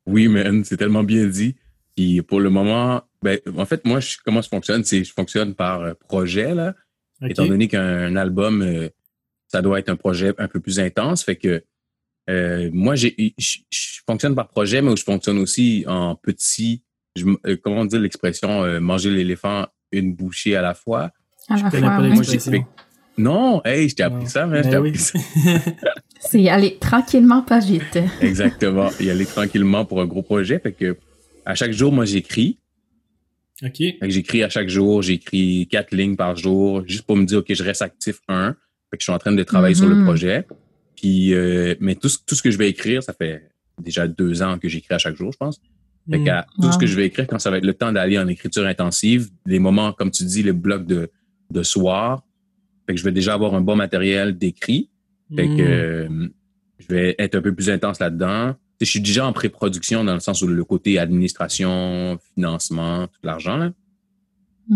Oui, 0.07 0.29
man, 0.29 0.63
c'est 0.63 0.77
tellement 0.77 1.03
bien 1.03 1.27
dit. 1.27 1.57
Puis 1.97 2.23
pour 2.23 2.39
le 2.39 2.51
moment, 2.51 3.03
ben 3.21 3.41
en 3.57 3.65
fait 3.65 3.85
moi 3.85 3.99
je, 3.99 4.17
comment 4.25 4.41
je 4.41 4.49
fonctionne, 4.49 4.85
c'est 4.85 5.03
je 5.03 5.13
fonctionne 5.13 5.57
par 5.57 5.81
euh, 5.81 5.95
projet 5.95 6.55
là. 6.55 6.77
Étant 7.29 7.47
donné 7.47 7.67
qu'un 7.67 8.15
album 8.15 8.63
euh, 8.63 8.91
ça 9.49 9.61
doit 9.61 9.81
être 9.81 9.89
un 9.89 9.97
projet 9.97 10.35
un 10.39 10.47
peu 10.47 10.61
plus 10.61 10.79
intense, 10.79 11.25
fait 11.25 11.35
que 11.35 11.65
euh, 12.31 12.71
moi, 12.73 12.95
j'ai, 12.95 13.35
je, 13.39 13.59
fonctionne 14.07 14.35
par 14.35 14.49
projet, 14.49 14.81
mais 14.83 14.97
je 14.97 15.05
fonctionne 15.05 15.39
aussi 15.39 15.85
en 15.87 16.15
petit. 16.15 16.84
Je, 17.17 17.27
euh, 17.47 17.57
comment 17.63 17.85
dire 17.85 18.01
l'expression 18.01 18.65
euh, 18.65 18.81
manger 18.81 19.11
l'éléphant 19.11 19.67
une 19.93 20.15
bouchée 20.15 20.57
à 20.57 20.63
la 20.63 20.75
fois? 20.75 21.11
À 21.49 21.57
la 21.57 21.71
fois, 21.71 21.81
Non, 23.17 23.63
hey, 23.65 23.89
je 23.89 23.95
t'ai 23.95 24.03
appris 24.03 24.27
ça, 24.27 24.47
mais 24.47 24.63
ben 24.63 24.75
appris 24.75 24.99
ça. 24.99 25.19
C'est 26.21 26.41
y 26.41 26.49
aller 26.49 26.79
tranquillement, 26.79 27.43
pas 27.43 27.61
vite. 27.61 27.99
Exactement, 28.21 28.91
y 28.99 29.11
aller 29.11 29.27
tranquillement 29.27 29.85
pour 29.85 30.01
un 30.01 30.07
gros 30.07 30.23
projet. 30.23 30.59
Fait 30.59 30.73
que 30.73 30.97
à 31.45 31.55
chaque 31.55 31.73
jour, 31.73 31.93
moi, 31.93 32.05
j'écris. 32.05 32.59
OK. 33.63 33.81
j'écris 34.03 34.43
à 34.43 34.49
chaque 34.49 34.69
jour, 34.69 35.03
j'écris 35.03 35.69
quatre 35.71 35.95
lignes 35.95 36.17
par 36.17 36.37
jour, 36.37 36.83
juste 36.89 37.07
pour 37.07 37.17
me 37.17 37.25
dire, 37.25 37.39
OK, 37.39 37.55
je 37.55 37.63
reste 37.63 37.83
actif, 37.83 38.21
un. 38.27 38.57
Fait 38.91 38.97
que 38.97 39.01
je 39.01 39.05
suis 39.05 39.13
en 39.13 39.19
train 39.19 39.33
de 39.33 39.43
travailler 39.45 39.77
sur 39.77 39.87
le 39.87 39.95
mm-hmm. 39.95 40.05
projet. 40.05 40.47
Puis, 40.97 41.35
euh, 41.35 41.75
mais 41.81 41.95
tout, 41.95 42.09
tout 42.27 42.35
ce 42.35 42.43
que 42.43 42.51
je 42.51 42.59
vais 42.59 42.69
écrire, 42.69 43.03
ça 43.03 43.13
fait 43.13 43.49
déjà 43.81 44.09
deux 44.09 44.43
ans 44.43 44.59
que 44.59 44.69
j'écris 44.69 44.95
à 44.95 44.99
chaque 44.99 45.17
jour, 45.17 45.31
je 45.33 45.37
pense. 45.37 45.61
Fait 46.11 46.23
que 46.23 46.31
hmm. 46.31 46.45
tout 46.61 46.73
ce 46.73 46.79
que 46.79 46.87
je 46.87 46.97
vais 46.97 47.07
écrire, 47.07 47.27
quand 47.27 47.39
ça 47.39 47.51
va 47.51 47.59
être 47.59 47.65
le 47.65 47.75
temps 47.75 47.93
d'aller 47.93 48.19
en 48.19 48.29
écriture 48.29 48.67
intensive, 48.67 49.31
les 49.47 49.59
moments, 49.59 49.93
comme 49.93 50.11
tu 50.11 50.25
dis, 50.25 50.43
les 50.43 50.53
blocs 50.53 50.87
de, 50.87 51.11
de 51.51 51.63
soir, 51.63 52.23
fait 52.87 52.95
que 52.95 53.01
je 53.01 53.05
vais 53.05 53.13
déjà 53.13 53.35
avoir 53.35 53.55
un 53.55 53.63
bon 53.63 53.77
matériel 53.77 54.37
d'écrit. 54.37 54.91
Fait 55.35 55.47
que 55.47 56.09
hmm. 56.09 56.23
euh, 56.23 56.29
je 56.79 56.95
vais 56.95 57.15
être 57.19 57.35
un 57.37 57.41
peu 57.41 57.55
plus 57.55 57.71
intense 57.71 57.99
là-dedans. 57.99 58.55
Je 58.81 58.87
suis 58.87 59.01
déjà 59.01 59.27
en 59.27 59.33
pré-production 59.33 60.05
dans 60.05 60.13
le 60.13 60.21
sens 60.21 60.43
où 60.43 60.47
le 60.47 60.65
côté 60.65 60.99
administration, 60.99 62.19
financement, 62.35 63.07
tout 63.07 63.21
l'argent. 63.23 63.57
Là. 63.57 63.73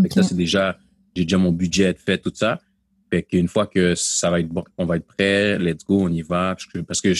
Fait 0.02 0.08
que 0.08 0.14
ça, 0.14 0.22
c'est 0.22 0.36
déjà, 0.36 0.78
j'ai 1.14 1.24
déjà 1.24 1.36
mon 1.36 1.52
budget 1.52 1.94
fait, 1.94 2.18
tout 2.18 2.32
ça. 2.34 2.60
Fait 3.10 3.22
qu'une 3.22 3.48
fois 3.48 3.66
que 3.66 3.94
ça 3.94 4.30
va 4.30 4.40
être 4.40 4.48
bon, 4.48 4.64
on 4.76 4.86
va 4.86 4.96
être 4.96 5.06
prêt, 5.06 5.58
let's 5.58 5.84
go, 5.84 6.02
on 6.02 6.08
y 6.08 6.22
va. 6.22 6.56
Parce 6.86 7.00
que 7.00 7.12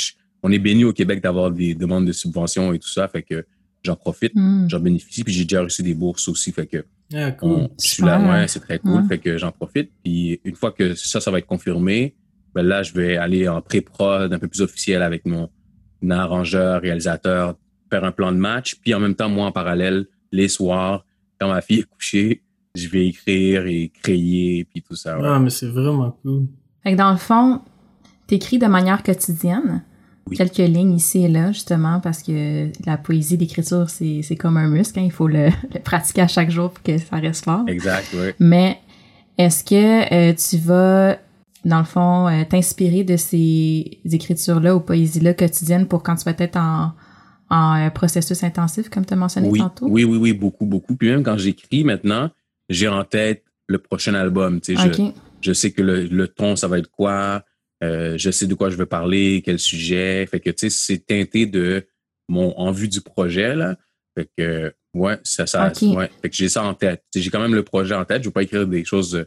on 0.42 0.52
est 0.52 0.58
béni 0.58 0.84
au 0.84 0.92
Québec 0.92 1.22
d'avoir 1.22 1.50
des 1.50 1.74
demandes 1.74 2.06
de 2.06 2.12
subventions 2.12 2.72
et 2.72 2.78
tout 2.78 2.88
ça. 2.88 3.08
Fait 3.08 3.22
que 3.22 3.44
j'en 3.82 3.96
profite, 3.96 4.32
hmm. 4.34 4.68
j'en 4.68 4.80
bénéficie. 4.80 5.24
Puis 5.24 5.32
j'ai 5.32 5.44
déjà 5.44 5.62
reçu 5.62 5.82
des 5.82 5.94
bourses 5.94 6.28
aussi. 6.28 6.52
Fait 6.52 6.66
que 6.66 6.84
ah, 7.14 7.32
cool. 7.32 7.68
je 7.80 7.88
suis 7.88 8.02
là, 8.02 8.20
ouais, 8.20 8.48
c'est 8.48 8.60
très 8.60 8.78
cool. 8.78 9.06
Fait 9.06 9.18
que 9.18 9.38
j'en 9.38 9.52
profite. 9.52 9.90
Puis 10.02 10.40
une 10.44 10.56
fois 10.56 10.72
que 10.72 10.94
ça, 10.94 11.20
ça 11.20 11.30
va 11.30 11.38
être 11.38 11.46
confirmé, 11.46 12.14
ben 12.54 12.62
là, 12.62 12.82
je 12.82 12.92
vais 12.92 13.16
aller 13.16 13.48
en 13.48 13.60
pré-prod 13.60 14.32
un 14.32 14.38
peu 14.38 14.48
plus 14.48 14.60
officiel 14.60 15.02
avec 15.02 15.24
mon 15.24 15.48
arrangeur, 16.10 16.82
réalisateur, 16.82 17.56
faire 17.90 18.04
un 18.04 18.12
plan 18.12 18.32
de 18.32 18.36
match. 18.36 18.76
Puis 18.76 18.94
en 18.94 19.00
même 19.00 19.14
temps, 19.14 19.28
moi, 19.28 19.46
en 19.46 19.52
parallèle, 19.52 20.06
les 20.32 20.48
soirs, 20.48 21.04
quand 21.40 21.48
ma 21.48 21.60
fille 21.60 21.80
est 21.80 21.88
couchée, 21.88 22.42
je 22.74 22.88
vais 22.88 23.08
écrire 23.08 23.66
et 23.66 23.90
créer, 24.02 24.64
puis 24.64 24.82
tout 24.82 24.94
ça. 24.94 25.18
Ah, 25.22 25.38
mais 25.38 25.50
c'est 25.50 25.68
vraiment 25.68 26.16
cool. 26.22 26.46
Fait 26.82 26.92
que 26.92 26.96
dans 26.96 27.10
le 27.10 27.16
fond, 27.16 27.60
t'écris 28.26 28.58
de 28.58 28.66
manière 28.66 29.02
quotidienne? 29.02 29.82
Quelques 30.36 30.56
lignes 30.56 30.94
ici 30.94 31.24
et 31.24 31.28
là, 31.28 31.52
justement, 31.52 32.00
parce 32.00 32.22
que 32.22 32.68
la 32.86 32.96
poésie 32.96 33.36
d'écriture, 33.36 33.88
c'est, 33.90 34.36
comme 34.36 34.56
un 34.56 34.68
muscle. 34.68 34.98
Hein. 34.98 35.04
il 35.04 35.12
faut 35.12 35.28
le, 35.28 35.50
pratiquer 35.84 36.22
à 36.22 36.28
chaque 36.28 36.50
jour 36.50 36.70
pour 36.70 36.82
que 36.82 36.98
ça 36.98 37.16
reste 37.16 37.44
fort. 37.44 37.64
Exact, 37.66 38.08
oui. 38.14 38.30
Mais 38.38 38.78
est-ce 39.38 39.64
que 39.64 40.30
euh, 40.30 40.34
tu 40.34 40.58
vas, 40.58 41.18
dans 41.64 41.78
le 41.78 41.84
fond, 41.84 42.28
euh, 42.28 42.44
t'inspirer 42.48 43.04
de 43.04 43.16
ces 43.16 44.00
écritures-là 44.04 44.74
ou 44.74 44.80
poésies-là 44.80 45.34
quotidiennes 45.34 45.86
pour 45.86 46.02
quand 46.02 46.16
tu 46.16 46.24
vas 46.24 46.34
être 46.38 46.56
en, 46.56 46.92
en 47.50 47.86
euh, 47.86 47.90
processus 47.90 48.42
intensif, 48.42 48.88
comme 48.88 49.06
tu 49.06 49.14
as 49.14 49.16
mentionné 49.16 49.50
tantôt? 49.58 49.86
Oui, 49.88 50.04
oui, 50.04 50.18
oui, 50.18 50.32
beaucoup, 50.32 50.66
beaucoup. 50.66 50.96
Puis 50.96 51.10
même 51.10 51.22
quand 51.22 51.38
j'écris 51.38 51.84
maintenant, 51.84 52.30
j'ai 52.68 52.88
en 52.88 53.04
tête 53.04 53.44
le 53.68 53.78
prochain 53.78 54.14
album. 54.14 54.60
Tu 54.60 54.76
sais, 54.76 54.92
je, 54.92 55.02
je, 55.40 55.52
sais 55.52 55.70
que 55.70 55.82
le, 55.82 56.04
le, 56.04 56.28
ton, 56.28 56.56
ça 56.56 56.68
va 56.68 56.78
être 56.78 56.90
quoi. 56.90 57.44
Euh, 57.84 58.14
je 58.18 58.30
sais 58.30 58.46
de 58.46 58.54
quoi 58.54 58.70
je 58.70 58.76
veux 58.76 58.86
parler, 58.86 59.42
quel 59.44 59.58
sujet. 59.58 60.26
Fait 60.26 60.40
que, 60.40 60.50
tu 60.50 60.68
sais, 60.68 60.70
c'est 60.70 60.98
teinté 61.06 61.46
de 61.46 61.86
mon 62.28 62.52
en 62.58 62.72
vue 62.72 62.88
du 62.88 63.00
projet, 63.00 63.54
là. 63.54 63.76
Fait 64.16 64.28
que, 64.36 64.72
ouais, 64.94 65.16
ça, 65.22 65.46
ça, 65.46 65.72
ouais. 65.82 66.10
Fait 66.20 66.28
que 66.28 66.34
j'ai 66.36 66.48
ça 66.48 66.64
en 66.64 66.74
tête. 66.74 67.04
J'ai 67.14 67.30
quand 67.30 67.40
même 67.40 67.54
le 67.54 67.62
projet 67.62 67.94
en 67.94 68.04
tête. 68.04 68.22
Je 68.22 68.28
veux 68.28 68.32
pas 68.32 68.42
écrire 68.42 68.66
des 68.66 68.84
choses 68.84 69.24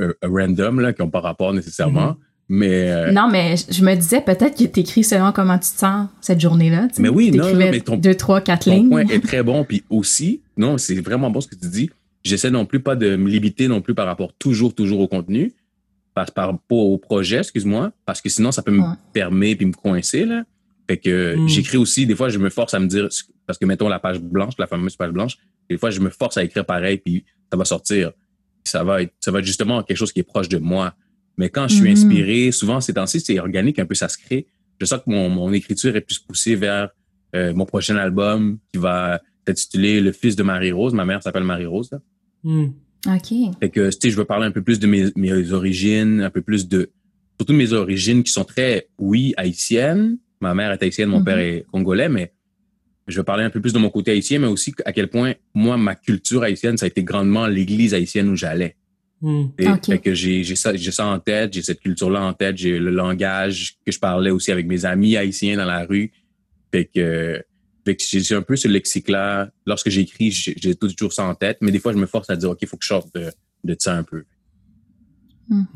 euh, 0.00 0.12
random, 0.22 0.80
là, 0.80 0.92
qui 0.94 1.02
n'ont 1.02 1.10
pas 1.10 1.20
rapport 1.20 1.52
nécessairement. 1.52 2.12
Mm-hmm. 2.12 2.16
Mais. 2.48 2.90
euh, 2.90 3.12
Non, 3.12 3.28
mais 3.30 3.54
je 3.70 3.84
me 3.84 3.94
disais 3.94 4.20
peut-être 4.22 4.56
que 4.58 4.64
t'écris 4.64 5.04
selon 5.04 5.32
comment 5.32 5.58
tu 5.58 5.70
te 5.70 5.78
sens 5.78 6.08
cette 6.22 6.40
journée-là. 6.40 6.88
tu. 6.94 7.02
Mais 7.02 7.08
oui, 7.10 7.30
non, 7.30 7.54
mais 7.54 7.80
ton- 7.80 7.96
deux, 7.96 8.14
trois, 8.14 8.40
quatre 8.40 8.64
ton 8.64 8.74
lignes. 8.74 8.88
point 8.88 9.06
est 9.06 9.20
très 9.22 9.42
bon. 9.42 9.64
Puis 9.64 9.84
aussi, 9.90 10.40
non, 10.56 10.78
c'est 10.78 10.94
vraiment 11.00 11.30
bon 11.30 11.40
ce 11.42 11.48
que 11.48 11.54
tu 11.54 11.68
dis. 11.68 11.90
J'essaie 12.22 12.50
non 12.50 12.64
plus 12.64 12.80
pas 12.80 12.96
de 12.96 13.16
me 13.16 13.28
limiter 13.28 13.68
non 13.68 13.82
plus 13.82 13.94
par 13.94 14.06
rapport 14.06 14.32
toujours, 14.38 14.74
toujours 14.74 15.00
au 15.00 15.08
contenu, 15.08 15.52
par, 16.14 16.30
par 16.32 16.46
rapport 16.52 16.86
au 16.88 16.98
projet, 16.98 17.38
excuse-moi, 17.38 17.92
parce 18.06 18.20
que 18.20 18.28
sinon, 18.28 18.52
ça 18.52 18.62
peut 18.62 18.70
me 18.72 18.80
Ouais. 18.80 18.94
permettre 19.12 19.58
puis 19.58 19.66
me 19.66 19.72
coincer, 19.72 20.24
là. 20.24 20.44
Fait 20.88 20.98
que 20.98 21.36
Mm. 21.36 21.48
j'écris 21.48 21.76
aussi, 21.78 22.06
des 22.06 22.14
fois, 22.14 22.28
je 22.28 22.38
me 22.38 22.50
force 22.50 22.74
à 22.74 22.78
me 22.78 22.86
dire, 22.86 23.08
parce 23.46 23.58
que 23.58 23.64
mettons 23.66 23.88
la 23.88 23.98
page 23.98 24.20
blanche, 24.20 24.54
la 24.58 24.66
fameuse 24.66 24.96
page 24.96 25.10
blanche, 25.12 25.36
des 25.68 25.78
fois, 25.78 25.90
je 25.90 26.00
me 26.00 26.10
force 26.10 26.36
à 26.36 26.44
écrire 26.44 26.64
pareil, 26.66 26.98
puis 26.98 27.24
ça 27.50 27.56
va 27.58 27.64
sortir. 27.64 28.12
Ça 28.64 28.84
va 28.84 29.02
être, 29.02 29.12
ça 29.20 29.30
va 29.30 29.38
être 29.40 29.44
justement 29.46 29.82
quelque 29.82 29.96
chose 29.96 30.12
qui 30.12 30.20
est 30.20 30.24
proche 30.24 30.48
de 30.48 30.58
moi. 30.58 30.94
Mais 31.36 31.48
quand 31.48 31.66
je 31.68 31.74
suis 31.76 31.84
Mhm. 31.84 31.90
inspiré, 31.92 32.52
souvent, 32.52 32.80
ces 32.80 32.94
temps-ci, 32.94 33.20
c'est 33.20 33.38
organique, 33.40 33.78
un 33.78 33.86
peu, 33.86 33.94
ça 33.94 34.08
se 34.08 34.16
crée. 34.18 34.46
Je 34.80 34.86
sens 34.86 35.00
que 35.04 35.10
mon, 35.10 35.28
mon 35.30 35.52
écriture 35.52 35.96
est 35.96 36.00
plus 36.02 36.18
poussée 36.18 36.54
vers 36.54 36.90
euh, 37.34 37.52
mon 37.52 37.64
prochain 37.66 37.96
album 37.96 38.58
qui 38.72 38.78
va 38.78 39.20
s'intituler 39.46 40.00
Le 40.00 40.12
fils 40.12 40.36
de 40.36 40.42
Marie-Rose. 40.44 40.94
Ma 40.94 41.04
mère 41.04 41.20
s'appelle 41.22 41.42
Marie-Rose. 41.44 41.90
là. 41.90 41.98
OK. 43.06 43.56
Fait 43.60 43.70
que, 43.70 43.90
tu 43.90 43.96
sais, 44.00 44.10
je 44.10 44.16
veux 44.16 44.24
parler 44.24 44.46
un 44.46 44.50
peu 44.50 44.62
plus 44.62 44.78
de 44.78 44.86
mes, 44.86 45.06
mes 45.16 45.52
origines, 45.52 46.20
un 46.20 46.30
peu 46.30 46.42
plus 46.42 46.68
de, 46.68 46.90
surtout 47.38 47.52
mes 47.52 47.72
origines 47.72 48.22
qui 48.22 48.32
sont 48.32 48.44
très, 48.44 48.88
oui, 48.98 49.34
haïtiennes. 49.36 50.18
Ma 50.40 50.54
mère 50.54 50.72
est 50.72 50.82
haïtienne, 50.82 51.08
mon 51.08 51.22
père 51.22 51.38
est 51.38 51.64
congolais, 51.70 52.08
mais 52.08 52.32
je 53.06 53.16
veux 53.16 53.24
parler 53.24 53.44
un 53.44 53.50
peu 53.50 53.60
plus 53.60 53.72
de 53.72 53.78
mon 53.78 53.90
côté 53.90 54.10
haïtien, 54.10 54.38
mais 54.38 54.46
aussi 54.46 54.74
à 54.84 54.92
quel 54.92 55.08
point, 55.08 55.34
moi, 55.54 55.76
ma 55.76 55.94
culture 55.94 56.42
haïtienne, 56.42 56.76
ça 56.76 56.84
a 56.84 56.88
été 56.88 57.02
grandement 57.02 57.46
l'église 57.46 57.94
haïtienne 57.94 58.28
où 58.28 58.36
j'allais. 58.36 58.76
Hmm. 59.20 59.46
Et 59.58 59.68
Ok. 59.68 59.86
Fait 59.86 59.98
que 59.98 60.14
j'ai 60.14 60.42
j'ai 60.44 60.56
ça, 60.56 60.74
j'ai 60.74 60.90
ça 60.90 61.06
en 61.06 61.18
tête, 61.18 61.52
j'ai 61.52 61.62
cette 61.62 61.80
culture-là 61.80 62.22
en 62.22 62.32
tête, 62.32 62.58
j'ai 62.58 62.78
le 62.78 62.90
langage 62.90 63.76
que 63.86 63.92
je 63.92 63.98
parlais 63.98 64.30
aussi 64.30 64.52
avec 64.52 64.66
mes 64.66 64.84
amis 64.84 65.16
haïtiens 65.16 65.56
dans 65.56 65.64
la 65.64 65.84
rue. 65.84 66.12
Fait 66.72 66.84
que, 66.84 66.90
fait 66.92 67.40
que 67.42 67.44
j'ai 67.86 68.34
un 68.34 68.42
peu 68.42 68.56
ce 68.56 68.68
lexique-là. 68.68 69.48
Lorsque 69.66 69.90
j'écris, 69.90 70.30
j'ai 70.30 70.74
toujours 70.74 71.12
ça 71.12 71.24
en 71.24 71.34
tête, 71.34 71.58
mais 71.60 71.70
des 71.70 71.78
fois, 71.78 71.92
je 71.92 71.98
me 71.98 72.06
force 72.06 72.30
à 72.30 72.36
dire, 72.36 72.50
OK, 72.50 72.58
il 72.62 72.68
faut 72.68 72.76
que 72.76 72.84
je 72.84 72.88
sorte 72.88 73.14
de, 73.14 73.30
de 73.64 73.76
ça 73.78 73.94
un 73.96 74.02
peu. 74.02 74.24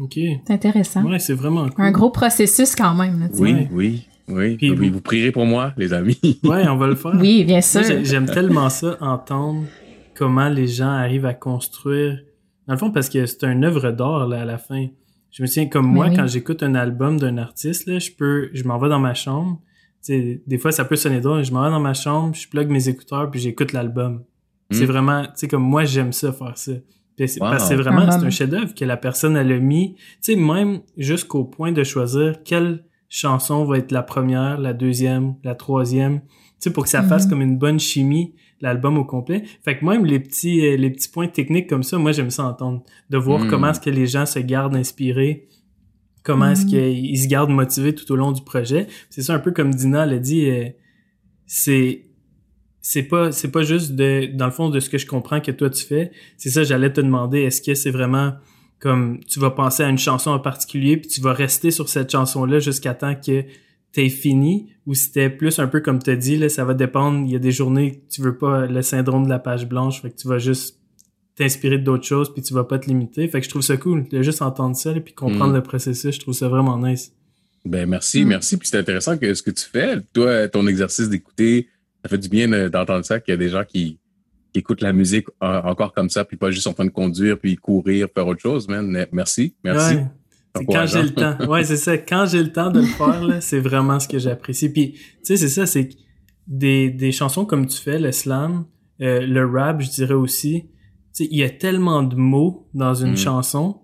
OK. 0.01 0.15
C'est 0.15 0.51
intéressant. 0.53 1.05
Ouais, 1.05 1.19
c'est 1.19 1.35
vraiment 1.35 1.69
cool. 1.69 1.85
Un 1.85 1.91
gros 1.91 2.11
processus 2.11 2.75
quand 2.75 2.95
même. 2.95 3.21
Là, 3.21 3.29
tu 3.29 3.37
sais. 3.37 3.43
Oui, 3.43 3.53
Ouais. 3.53 3.69
oui, 3.73 4.07
oui. 4.29 4.57
Puis 4.57 4.71
oui, 4.71 4.89
vous- 4.89 4.95
vous 4.95 5.01
prierez 5.01 5.31
pour 5.31 5.45
moi, 5.45 5.75
les 5.77 5.93
amis. 5.93 6.19
Ouais, 6.43 6.67
on 6.69 6.77
va 6.77 6.87
le 6.87 6.95
faire. 6.95 7.13
Oui, 7.21 7.45
bien 7.45 7.61
sûr. 7.61 7.83
J'aime 8.03 8.27
tellement 8.27 8.71
ça, 8.71 8.97
entendre 9.01 9.65
comment 10.15 10.49
les 10.49 10.67
gens 10.67 10.89
arrivent 10.91 11.27
à 11.27 11.35
construire. 11.35 12.19
Dans 12.67 12.75
le 12.75 12.79
fond, 12.79 12.91
parce 12.91 13.09
que 13.09 13.25
c'est 13.27 13.45
une 13.45 13.65
œuvre 13.65 13.91
d'art 13.93 14.27
là, 14.27 14.41
à 14.43 14.45
la 14.45 14.59
fin. 14.59 14.87
Je 15.31 15.43
me 15.43 15.47
souviens, 15.47 15.69
comme 15.69 15.87
Mais 15.89 15.93
moi, 15.95 16.07
oui. 16.09 16.17
quand 16.17 16.27
j'écoute 16.27 16.63
un 16.63 16.75
album 16.75 17.19
d'un 17.21 17.37
artiste, 17.37 17.87
là, 17.87 17.99
je 17.99 18.11
peux, 18.11 18.49
je 18.55 18.65
m'en 18.65 18.79
vais 18.79 18.89
dans 18.89 18.99
ma 18.99 19.15
chambre. 19.15 19.61
Tu 20.05 20.13
sais, 20.15 20.43
des 20.47 20.59
fois, 20.59 20.71
ça 20.73 20.85
peut 20.85 20.97
sonner 20.97 21.21
drôle. 21.21 21.45
Je 21.45 21.53
m'en 21.53 21.65
vais 21.65 21.71
dans 21.71 21.81
ma 21.81 21.95
chambre, 21.95 22.35
je 22.35 22.49
plug 22.49 22.69
mes 22.69 22.89
écouteurs, 22.89 23.31
puis 23.31 23.41
j'écoute 23.41 23.73
l'album. 23.73 24.23
C'est 24.71 24.85
Mm. 24.85 24.87
vraiment, 24.87 25.23
tu 25.25 25.31
sais, 25.35 25.49
comme 25.49 25.63
moi, 25.63 25.85
j'aime 25.85 26.13
ça, 26.13 26.33
faire 26.33 26.57
ça. 26.57 26.73
Puis 27.17 27.29
c'est- 27.29 27.41
Wow. 27.43 27.51
Parce 27.51 27.63
que 27.65 27.69
c'est 27.71 27.75
vraiment, 27.77 28.11
c'est 28.11 28.25
un 28.25 28.31
chef-d'œuvre 28.31 28.75
que 28.75 28.85
la 28.85 28.97
personne, 28.97 29.37
elle 29.37 29.51
a 29.51 29.59
mis, 29.59 29.95
tu 29.97 30.01
sais, 30.21 30.37
même 30.37 30.81
jusqu'au 30.97 31.45
point 31.45 31.73
de 31.73 31.83
choisir 31.83 32.43
quelle 32.45 32.85
chanson 33.09 33.65
va 33.65 33.79
être 33.79 33.91
la 33.91 34.03
première, 34.03 34.59
la 34.59 34.73
deuxième, 34.75 35.35
la 35.43 35.55
troisième, 35.57 36.21
tu 36.21 36.27
sais, 36.61 36.73
pour 36.73 36.85
que 36.85 36.91
ça 36.91 37.03
fasse 37.03 37.25
Mhm. 37.25 37.31
comme 37.31 37.41
une 37.43 37.59
bonne 37.59 37.81
chimie, 37.81 38.35
l'album 38.61 38.99
au 38.99 39.05
complet. 39.05 39.43
Fait 39.65 39.79
que 39.79 39.85
même 39.85 40.05
les 40.05 40.21
petits, 40.21 40.65
euh, 40.67 40.77
les 40.77 40.91
petits 40.91 41.09
points 41.09 41.29
techniques 41.29 41.69
comme 41.69 41.83
ça, 41.83 41.97
moi, 41.99 42.13
j'aime 42.13 42.31
ça 42.31 42.45
entendre. 42.45 42.83
De 43.11 43.17
voir 43.19 43.41
Mhm. 43.41 43.49
comment 43.51 43.71
est-ce 43.71 43.81
que 43.81 43.91
les 43.91 44.07
gens 44.07 44.27
se 44.27 44.39
gardent 44.39 44.77
inspirés, 44.77 45.48
comment 46.29 46.51
est-ce 46.51 46.65
Mhm. 46.65 46.69
qu'ils 46.69 47.19
se 47.19 47.27
gardent 47.27 47.51
motivés 47.51 47.95
tout 47.95 48.11
au 48.13 48.17
long 48.17 48.33
du 48.33 48.43
projet. 48.43 48.87
C'est 49.11 49.23
ça 49.23 49.35
un 49.35 49.39
peu 49.39 49.51
comme 49.51 49.75
Dina 49.75 50.05
l'a 50.07 50.19
dit, 50.19 50.49
euh, 50.51 50.69
c'est 51.47 52.05
c'est 52.81 53.03
pas 53.03 53.33
c'est 53.33 53.51
pas 53.51 53.63
juste 53.63 53.93
de 53.97 54.27
dans 54.35 54.45
le 54.47 54.53
fond 54.53 54.69
de 54.71 54.79
ce 54.81 54.89
que 54.91 54.99
je 54.99 55.07
comprends 55.07 55.41
que 55.41 55.51
toi 55.51 55.69
tu 55.69 55.85
fais 55.85 56.11
c'est 56.37 56.49
ça 56.51 56.63
j'allais 56.63 56.93
te 56.93 57.01
demander 57.01 57.41
est-ce 57.41 57.61
que 57.61 57.75
c'est 57.75 57.91
vraiment 57.91 58.35
comme 58.79 59.19
tu 59.27 59.41
vas 59.41 59.51
penser 59.51 59.83
à 59.83 59.89
une 59.89 59.99
chanson 59.99 60.31
en 60.31 60.39
particulier 60.39 60.97
puis 60.97 61.09
tu 61.11 61.21
vas 61.21 61.33
rester 61.33 61.71
sur 61.71 61.89
cette 61.89 62.11
chanson 62.13 62.45
là 62.45 62.61
jusqu'à 62.61 62.95
temps 62.95 63.15
que 63.15 63.45
t'aies 63.93 64.11
fini? 64.11 64.71
Ou 64.87 64.95
c'était 64.95 65.29
plus 65.31 65.59
un 65.59 65.67
peu 65.67 65.81
comme 65.81 65.99
tu 65.99 66.17
dit 66.17 66.37
là 66.37 66.49
ça 66.49 66.65
va 66.65 66.75
dépendre 66.75 67.27
il 67.27 67.33
y 67.33 67.37
a 67.37 67.41
des 67.41 67.51
journées 67.53 67.97
que 67.97 68.15
tu 68.15 68.23
veux 68.23 68.37
pas 68.39 68.67
le 68.67 68.83
syndrome 68.83 69.25
de 69.25 69.31
la 69.31 69.39
page 69.39 69.67
blanche 69.69 70.01
fait 70.03 70.11
que 70.11 70.17
tu 70.17 70.29
vas 70.29 70.39
juste 70.39 70.78
t'inspirer 71.39 71.79
d'autres 71.79 72.05
choses 72.05 72.33
puis 72.33 72.43
tu 72.43 72.53
vas 72.53 72.65
pas 72.65 72.79
te 72.79 72.87
limiter 72.87 73.29
fait 73.29 73.39
que 73.41 73.45
je 73.45 73.51
trouve 73.51 73.63
ça 73.63 73.77
cool 73.77 74.09
de 74.09 74.23
juste 74.23 74.43
entendre 74.43 74.75
ça 74.77 74.93
là, 74.93 75.01
puis 75.01 75.15
comprendre 75.15 75.53
Mm. 75.53 75.57
le 75.57 75.63
processus 75.63 76.15
je 76.17 76.21
trouve 76.21 76.35
ça 76.35 76.49
vraiment 76.49 76.77
nice 76.79 77.13
Ben 77.65 77.89
merci, 77.89 78.25
Mm. 78.25 78.29
merci. 78.29 78.57
Puis 78.57 78.69
c'est 78.69 78.79
intéressant 78.79 79.17
que 79.19 79.33
ce 79.35 79.43
que 79.43 79.51
tu 79.51 79.65
fais, 79.65 80.01
toi, 80.13 80.49
ton 80.49 80.67
exercice 80.67 81.09
d'écouter, 81.09 81.69
ça 82.03 82.09
fait 82.09 82.19
du 82.19 82.29
bien 82.29 82.49
de- 82.49 82.69
d'entendre 82.69 83.05
ça, 83.05 83.21
qu'il 83.21 83.33
y 83.33 83.35
a 83.35 83.37
des 83.37 83.49
gens 83.49 83.65
qui, 83.65 83.99
qui 84.53 84.61
écoutent 84.61 84.81
la 84.81 84.93
musique 84.93 85.27
encore 85.41 85.93
comme 85.93 86.09
ça, 86.09 86.25
puis 86.25 86.37
pas 86.37 86.51
juste 86.51 86.67
en 86.67 86.73
train 86.73 86.85
de 86.87 86.91
conduire, 86.91 87.39
puis 87.39 87.57
courir, 87.57 88.07
faire 88.15 88.27
autre 88.27 88.41
chose, 88.41 88.67
man. 88.69 88.87
Mais 88.87 89.07
Merci, 89.13 89.55
merci. 89.65 89.97
Ouais. 89.97 90.07
C'est 90.57 90.65
quand 90.67 90.87
j'ai 90.87 91.03
le 91.03 91.11
temps. 91.11 91.37
Ouais, 91.49 91.63
c'est 91.65 91.77
ça. 91.77 91.99
Quand 91.99 92.25
j'ai 92.27 92.43
le 92.43 92.51
temps 92.53 92.71
de 92.71 92.81
le 92.81 92.87
faire, 92.87 93.23
là, 93.25 93.41
c'est 93.41 93.61
vraiment 93.61 94.01
ce 94.01 94.09
que 94.09 94.19
j'apprécie. 94.19 94.71
Puis, 94.71 94.93
tu 94.93 95.01
sais, 95.25 95.37
c'est 95.37 95.49
ça, 95.49 95.67
c'est 95.67 95.89
que 95.89 95.95
des, 96.47 96.89
des 96.91 97.13
chansons 97.13 97.45
comme 97.45 97.67
tu 97.67 97.77
fais, 97.79 97.99
le 97.99 98.11
slam, 98.13 98.65
euh, 99.03 99.21
le 99.27 99.45
rap, 99.47 99.83
je 99.83 99.91
dirais 99.91 100.15
aussi, 100.15 100.65
il 101.25 101.37
y 101.39 101.43
a 101.43 101.51
tellement 101.51 102.03
de 102.03 102.17
mots 102.17 102.67
dans 102.75 102.95
une 102.95 103.13
Mm. 103.13 103.17
chanson 103.17 103.77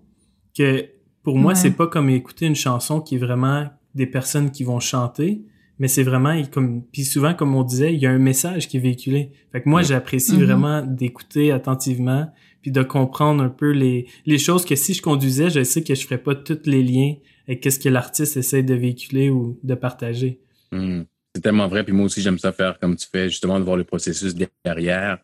que 0.57 0.85
pour 1.23 1.37
moi, 1.37 1.49
Ouais. 1.53 1.55
c'est 1.55 1.71
pas 1.71 1.87
comme 1.87 2.09
écouter 2.09 2.45
une 2.45 2.55
chanson 2.55 3.01
qui 3.01 3.15
est 3.15 3.19
vraiment 3.19 3.67
des 3.95 4.05
personnes 4.05 4.51
qui 4.51 4.63
vont 4.63 4.79
chanter, 4.79 5.41
mais 5.79 5.87
c'est 5.87 6.03
vraiment 6.03 6.39
comme 6.51 6.83
puis 6.91 7.03
souvent 7.03 7.33
comme 7.33 7.55
on 7.55 7.63
disait, 7.63 7.93
il 7.93 7.99
y 8.01 8.05
a 8.05 8.11
un 8.11 8.19
message 8.19 8.67
qui 8.67 8.77
est 8.77 8.79
véhiculé. 8.79 9.31
Fait 9.51 9.61
que 9.61 9.69
moi, 9.69 9.81
Mm. 9.81 9.85
j'apprécie 9.85 10.35
Mhm. 10.37 10.43
vraiment 10.43 10.81
d'écouter 10.83 11.51
attentivement 11.51 12.27
puis 12.61 12.71
de 12.71 12.83
comprendre 12.83 13.43
un 13.43 13.49
peu 13.49 13.71
les 13.71 14.05
les 14.25 14.37
choses 14.37 14.65
que 14.65 14.75
si 14.75 14.93
je 14.93 15.01
conduisais, 15.01 15.49
je 15.49 15.63
sais 15.63 15.83
que 15.83 15.93
je 15.95 16.03
ferais 16.05 16.17
pas 16.21 16.35
tous 16.35 16.61
les 16.65 16.83
liens 16.83 17.15
avec 17.47 17.61
qu'est-ce 17.61 17.79
que 17.79 17.89
l'artiste 17.89 18.37
essaie 18.37 18.63
de 18.63 18.73
véhiculer 18.73 19.29
ou 19.29 19.59
de 19.63 19.75
partager. 19.75 20.39
Hmm. 20.71 21.01
C'est 21.35 21.41
tellement 21.41 21.67
vrai. 21.67 21.83
Puis 21.83 21.93
moi 21.93 22.05
aussi, 22.05 22.21
j'aime 22.21 22.39
ça 22.39 22.51
faire 22.53 22.79
comme 22.79 22.95
tu 22.95 23.07
fais, 23.11 23.29
justement, 23.29 23.59
de 23.59 23.65
voir 23.65 23.75
le 23.77 23.83
processus 23.83 24.33
derrière. 24.63 25.19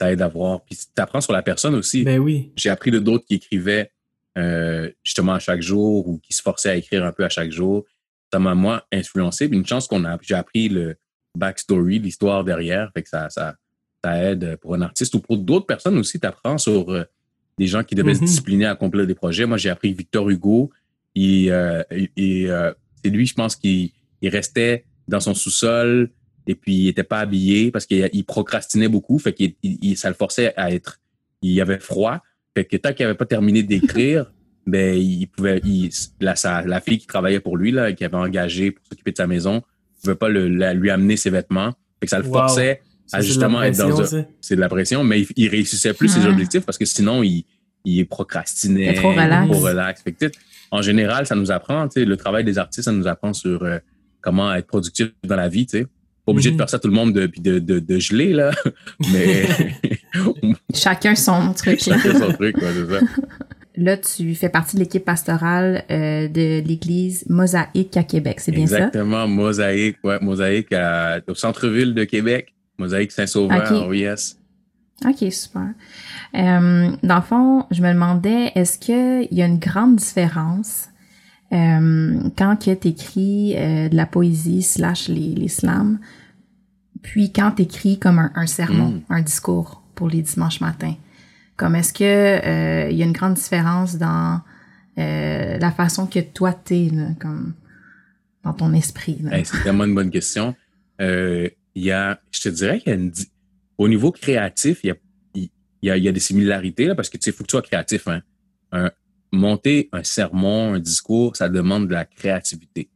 Ça 0.00 0.10
aide 0.10 0.22
à 0.22 0.28
voir. 0.28 0.62
Puis 0.64 0.76
tu 0.76 1.02
apprends 1.02 1.20
sur 1.20 1.32
la 1.34 1.42
personne 1.42 1.74
aussi. 1.74 2.04
Ben 2.04 2.18
oui. 2.18 2.52
J'ai 2.56 2.70
appris 2.70 2.90
de 2.90 2.98
d'autres 2.98 3.26
qui 3.26 3.34
écrivaient 3.34 3.90
euh, 4.38 4.90
justement 5.04 5.34
à 5.34 5.38
chaque 5.38 5.60
jour 5.60 6.08
ou 6.08 6.18
qui 6.18 6.32
se 6.32 6.40
forçaient 6.40 6.70
à 6.70 6.76
écrire 6.76 7.04
un 7.04 7.12
peu 7.12 7.24
à 7.24 7.28
chaque 7.28 7.50
jour. 7.50 7.84
Ça 8.32 8.38
m'a, 8.38 8.54
moi, 8.54 8.86
influencé. 8.92 9.48
Puis 9.48 9.58
une 9.58 9.66
chance 9.66 9.86
qu'on 9.86 10.04
a, 10.04 10.16
j'ai 10.22 10.34
appris 10.34 10.68
le 10.68 10.96
backstory, 11.36 11.98
l'histoire 11.98 12.44
derrière. 12.44 12.90
Fait 12.94 13.02
que 13.02 13.08
ça, 13.08 13.28
ça, 13.28 13.56
ça 14.02 14.22
aide 14.24 14.56
pour 14.62 14.74
un 14.74 14.80
artiste 14.80 15.14
ou 15.14 15.20
pour 15.20 15.36
d'autres 15.36 15.66
personnes 15.66 15.98
aussi. 15.98 16.18
Tu 16.18 16.26
apprends 16.26 16.56
sur 16.58 16.90
euh, 16.90 17.04
des 17.58 17.66
gens 17.66 17.84
qui 17.84 17.94
devaient 17.94 18.14
se 18.14 18.20
Mhm. 18.20 18.26
discipliner 18.26 18.64
à 18.66 18.70
accomplir 18.70 19.06
des 19.06 19.14
projets. 19.14 19.44
Moi, 19.46 19.58
j'ai 19.58 19.68
appris 19.68 19.92
Victor 19.92 20.30
Hugo. 20.30 20.70
Il, 21.14 21.50
euh, 21.50 21.82
il- 22.16 22.46
euh, 22.48 22.72
c'est 23.02 23.10
lui, 23.10 23.26
je 23.26 23.34
pense, 23.34 23.54
qui 23.56 23.92
il 24.22 24.28
restait 24.30 24.84
dans 25.08 25.20
son 25.20 25.34
sous-sol 25.34 26.10
et 26.46 26.54
puis 26.54 26.74
il 26.74 26.88
était 26.88 27.04
pas 27.04 27.20
habillé 27.20 27.70
parce 27.70 27.86
qu'il 27.86 28.08
il 28.12 28.24
procrastinait 28.24 28.88
beaucoup. 28.88 29.18
Fait 29.18 29.32
qu'il 29.32 29.54
il- 29.62 29.78
il- 29.82 29.96
ça 29.96 30.08
le 30.08 30.14
forçait 30.14 30.52
à 30.56 30.70
être. 30.72 30.98
Il 31.42 31.60
avait 31.60 31.78
froid. 31.78 32.20
Fait 32.56 32.64
que 32.64 32.76
tant 32.76 32.92
qu'il 32.92 33.04
avait 33.06 33.14
pas 33.14 33.26
terminé 33.26 33.62
d'écrire, 33.62 34.32
ben 34.66 34.96
il 34.96 35.26
pouvait. 35.28 35.60
Il, 35.64 35.90
la, 36.20 36.36
sa- 36.36 36.62
la 36.62 36.80
fille 36.80 36.98
qui 36.98 37.06
travaillait 37.06 37.40
pour 37.40 37.56
lui 37.56 37.70
là, 37.72 37.92
qui 37.92 38.04
avait 38.04 38.16
engagé 38.16 38.70
pour 38.72 38.84
s'occuper 38.86 39.12
de 39.12 39.16
sa 39.16 39.26
maison, 39.26 39.62
pouvait 40.02 40.14
pas 40.16 40.28
le, 40.28 40.48
la- 40.48 40.74
lui 40.74 40.90
amener 40.90 41.16
ses 41.16 41.30
vêtements. 41.30 41.72
Fait 42.00 42.06
que 42.06 42.10
ça 42.10 42.18
le 42.18 42.24
Wow. 42.26 42.32
forçait 42.32 42.80
Ça, 43.06 43.18
à 43.18 43.20
justement 43.20 43.62
être 43.62 43.76
dans 43.78 44.00
un. 44.14 44.24
C'est 44.40 44.56
de 44.56 44.60
la 44.60 44.68
pression, 44.68 45.04
mais 45.04 45.20
il, 45.22 45.26
il 45.36 45.48
réussissait 45.48 45.92
plus 45.94 46.08
ses 46.08 46.24
objectifs 46.26 46.64
parce 46.64 46.78
que 46.78 46.84
sinon 46.84 47.22
il, 47.22 47.44
il 47.84 48.06
procrastinait. 48.06 48.80
Il 48.84 48.88
était 48.90 49.00
trop 49.00 49.10
relax. 49.12 49.50
Trop 49.50 49.60
relax. 49.60 50.02
Fait 50.02 50.12
que, 50.12 50.26
en 50.70 50.82
général, 50.82 51.26
ça 51.26 51.34
nous 51.34 51.50
apprend, 51.50 51.88
tu 51.88 52.00
sais, 52.00 52.04
le 52.04 52.16
travail 52.16 52.44
des 52.44 52.58
artistes, 52.58 52.84
ça 52.84 52.92
nous 52.92 53.06
apprend 53.08 53.32
sur 53.32 53.62
euh, 53.64 53.78
comment 54.20 54.54
être 54.54 54.66
productif 54.66 55.08
dans 55.24 55.34
la 55.36 55.48
vie, 55.48 55.66
tu 55.66 55.78
sais. 55.78 55.86
Pas 56.26 56.32
obligé 56.32 56.50
Mhm. 56.50 56.56
de 56.56 56.60
faire 56.62 56.70
ça 56.70 56.78
tout 56.78 56.88
le 56.88 56.94
monde 56.94 57.12
de, 57.12 57.30
de, 57.38 57.58
de, 57.58 57.78
de 57.78 57.98
geler, 57.98 58.32
là. 58.32 58.50
Mais 59.12 59.46
Chacun 60.74 61.14
son 61.14 61.52
truc. 61.54 61.80
chacun 61.82 62.18
son 62.18 62.32
truc, 62.32 62.56
ouais, 62.58 62.68
c'est 62.74 62.88
ça. 62.98 63.00
Là, 63.76 63.96
tu 63.96 64.34
fais 64.34 64.48
partie 64.50 64.76
de 64.76 64.80
l'équipe 64.82 65.04
pastorale 65.04 65.84
euh, 65.90 66.28
de 66.28 66.60
l'église 66.66 67.24
Mosaïque 67.30 67.96
à 67.96 68.02
Québec, 68.02 68.40
c'est 68.40 68.52
bien 68.52 68.62
Exactement, 68.62 69.26
Mosaïque, 69.26 69.96
ouais, 70.04 70.18
Mosaïque 70.20 70.72
à- 70.72 71.20
au 71.28 71.34
centre-ville 71.34 71.94
de 71.94 72.04
Québec. 72.04 72.52
Mosaïque 72.78 73.12
Saint-Sauveur, 73.12 73.70
Ok. 73.72 73.88
oui, 73.88 74.00
yes. 74.00 74.36
ça? 75.02 75.08
OK, 75.08 75.32
super. 75.32 75.68
Euh, 76.34 76.90
dans 77.02 77.16
le 77.16 77.22
fond, 77.22 77.64
je 77.70 77.80
me 77.80 77.92
demandais, 77.94 78.52
est-ce 78.54 78.76
qu'il 78.76 79.28
y 79.30 79.40
a 79.40 79.46
une 79.46 79.58
grande 79.58 79.96
différence 79.96 80.88
euh, 81.52 82.20
quand 82.38 82.56
que 82.64 82.72
t'écris 82.74 83.54
euh, 83.56 83.88
de 83.88 83.96
la 83.96 84.06
poésie 84.06 84.62
slash 84.62 85.08
les, 85.08 85.34
les 85.34 85.48
slams, 85.48 85.98
puis 87.02 87.32
quand 87.32 87.52
t'écris 87.52 87.98
comme 87.98 88.18
un, 88.18 88.30
un 88.34 88.46
sermon, 88.46 88.90
Mm. 88.90 89.00
un 89.08 89.22
discours 89.22 89.82
pour 89.94 90.08
les 90.08 90.22
dimanches 90.22 90.60
matins? 90.60 90.94
Comme 91.56 91.74
est-ce 91.76 91.92
que 91.92 92.04
euh, 92.04 92.90
il 92.90 92.96
y 92.96 93.02
a 93.02 93.06
une 93.06 93.12
grande 93.12 93.34
différence 93.34 93.96
dans 93.96 94.40
euh, 94.98 95.58
la 95.58 95.70
façon 95.70 96.06
que 96.06 96.20
toi 96.20 96.52
t'es, 96.52 96.88
là, 96.92 97.08
comme 97.20 97.54
dans 98.44 98.52
ton 98.54 98.72
esprit. 98.72 99.18
là? 99.22 99.36
Hey, 99.38 99.44
c'est 99.44 99.58
vraiment 99.58 99.84
une 99.84 99.94
bonne 99.94 100.10
question. 100.10 100.54
Euh, 101.00 101.48
il 101.74 101.84
y 101.84 101.90
a, 101.92 102.18
je 102.32 102.40
te 102.40 102.48
dirais 102.48 102.80
qu'il 102.80 102.88
y 102.92 102.94
a 102.94 102.98
une, 102.98 103.12
au 103.78 103.88
niveau 103.88 104.10
créatif, 104.12 104.80
il 104.84 104.88
y 104.88 104.90
a, 104.90 104.94
il 105.34 105.48
y 105.82 105.90
a, 105.90 105.96
il 105.96 106.04
y 106.04 106.08
a 106.08 106.12
des 106.12 106.20
similarités 106.20 106.86
là, 106.86 106.94
parce 106.94 107.08
que 107.08 107.16
tu 107.18 107.24
sais, 107.24 107.32
faut 107.32 107.44
que 107.44 107.48
tu 107.48 107.52
sois 107.52 107.62
créatif. 107.62 108.08
Hein. 108.08 108.20
Un- 108.72 108.90
monter 109.32 109.88
un 109.92 110.02
sermon, 110.02 110.74
un 110.74 110.78
discours, 110.80 111.36
ça 111.36 111.48
demande 111.48 111.88
de 111.88 111.92
la 111.92 112.04
créativité. 112.04 112.88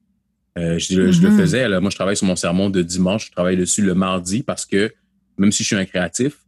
Euh, 0.59 0.79
je, 0.79 0.95
le- 0.95 1.13
je 1.13 1.23
le 1.23 1.31
Mhm. 1.31 1.39
faisais. 1.39 1.69
Là, 1.69 1.81
moi, 1.81 1.91
je 1.91 1.97
travaille 1.97 2.17
sur 2.17 2.27
mon 2.27 2.37
sermon 2.37 2.71
de 2.71 2.83
dimanche. 2.83 3.27
Je 3.27 3.33
travaille 3.33 3.57
dessus 3.57 3.83
le 3.83 3.95
mardi 3.95 4.43
parce 4.43 4.65
que 4.67 4.93
même 5.39 5.51
si 5.53 5.63
je 5.65 5.69
suis 5.69 5.77
un 5.77 5.85
créatif, 5.85 6.39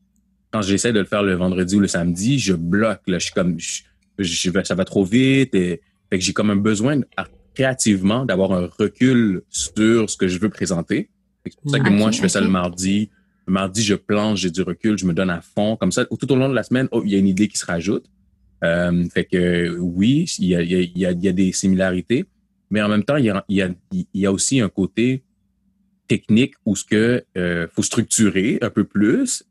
quand 0.52 0.62
j'essaie 0.62 0.92
de 0.92 1.00
le 1.00 1.04
faire 1.04 1.22
le 1.24 1.34
vendredi 1.34 1.76
ou 1.76 1.80
le 1.80 1.88
samedi, 1.88 2.38
je 2.38 2.52
bloque. 2.54 3.00
Là, 3.08 3.18
je 3.18 3.24
suis 3.24 3.34
comme, 3.34 3.58
je, 3.58 3.82
je 4.18 4.50
ça 4.64 4.74
va 4.74 4.84
trop 4.84 5.04
vite. 5.04 5.54
Et, 5.54 5.80
fait 6.10 6.18
que 6.18 6.24
j'ai 6.24 6.32
comme 6.32 6.50
un 6.50 6.56
besoin 6.56 7.00
créativement 7.54 8.24
d'avoir 8.24 8.52
un 8.52 8.68
recul 8.78 9.42
sur 9.50 10.08
ce 10.08 10.16
que 10.16 10.28
je 10.28 10.38
veux 10.38 10.50
présenter. 10.50 11.08
C'est 11.44 11.60
pour 11.60 11.70
ça 11.70 11.80
que 11.80 11.88
moi, 11.90 12.10
je 12.10 12.20
fais 12.20 12.28
ça 12.28 12.40
le 12.40 12.48
mardi. 12.48 13.10
Le 13.46 13.52
mardi, 13.52 13.82
je 13.82 13.94
planche, 13.94 14.40
j'ai 14.40 14.50
du 14.50 14.62
recul, 14.62 14.98
je 14.98 15.06
me 15.06 15.12
donne 15.14 15.30
à 15.30 15.40
fond. 15.40 15.76
Comme 15.76 15.92
ça, 15.92 16.04
tout 16.04 16.30
au 16.32 16.36
long 16.36 16.48
de 16.48 16.54
la 16.54 16.62
semaine, 16.64 16.88
oh, 16.90 17.02
il 17.04 17.12
y 17.12 17.14
a 17.14 17.18
une 17.18 17.28
idée 17.28 17.48
qui 17.48 17.56
se 17.58 17.66
rajoute. 17.66 18.04
Euh, 18.64 19.04
fait 19.12 19.24
que 19.24 19.76
oui, 19.78 20.24
il 20.38 20.46
y 20.46 20.54
a, 20.56 20.62
il 20.62 20.70
y, 20.70 20.74
a, 20.74 20.80
il 20.80 20.98
y, 20.98 21.06
a, 21.06 21.10
il 21.12 21.24
y 21.24 21.28
a 21.28 21.32
des 21.32 21.52
similarités, 21.52 22.24
mais 22.70 22.80
en 22.82 22.88
même 22.88 23.04
temps, 23.04 23.16
il 23.16 23.26
y 23.26 23.30
a, 23.30 23.44
il 23.48 24.06
y 24.14 24.26
aussi 24.26 24.60
un 24.60 24.68
côté 24.68 25.22
technique 26.08 26.54
où 26.64 26.74
ce 26.76 26.84
que 26.84 27.24
euh, 27.36 27.66
faut 27.72 27.82
structurer 27.82 28.58
un 28.62 28.70
peu 28.70 28.84
plus. 28.84 29.44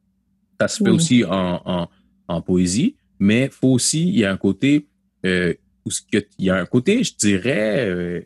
Ça 0.60 0.68
se 0.68 0.78
fait 0.84 0.90
Oui. 0.90 0.96
aussi 0.96 1.24
en, 1.26 1.62
en, 1.66 1.90
en 2.28 2.42
poésie, 2.42 2.96
mais 3.20 3.50
faut 3.50 3.70
aussi 3.74 4.08
il 4.08 4.18
y 4.18 4.26
a 4.26 4.32
un 4.32 4.38
côté 4.38 4.88
euh, 5.26 5.54
où 5.86 5.92
ce 5.92 6.02
que 6.12 6.26
il 6.40 6.46
y 6.46 6.50
a 6.50 6.56
un 6.56 6.66
côté, 6.66 7.04
je 7.04 7.14
dirais, 7.16 8.26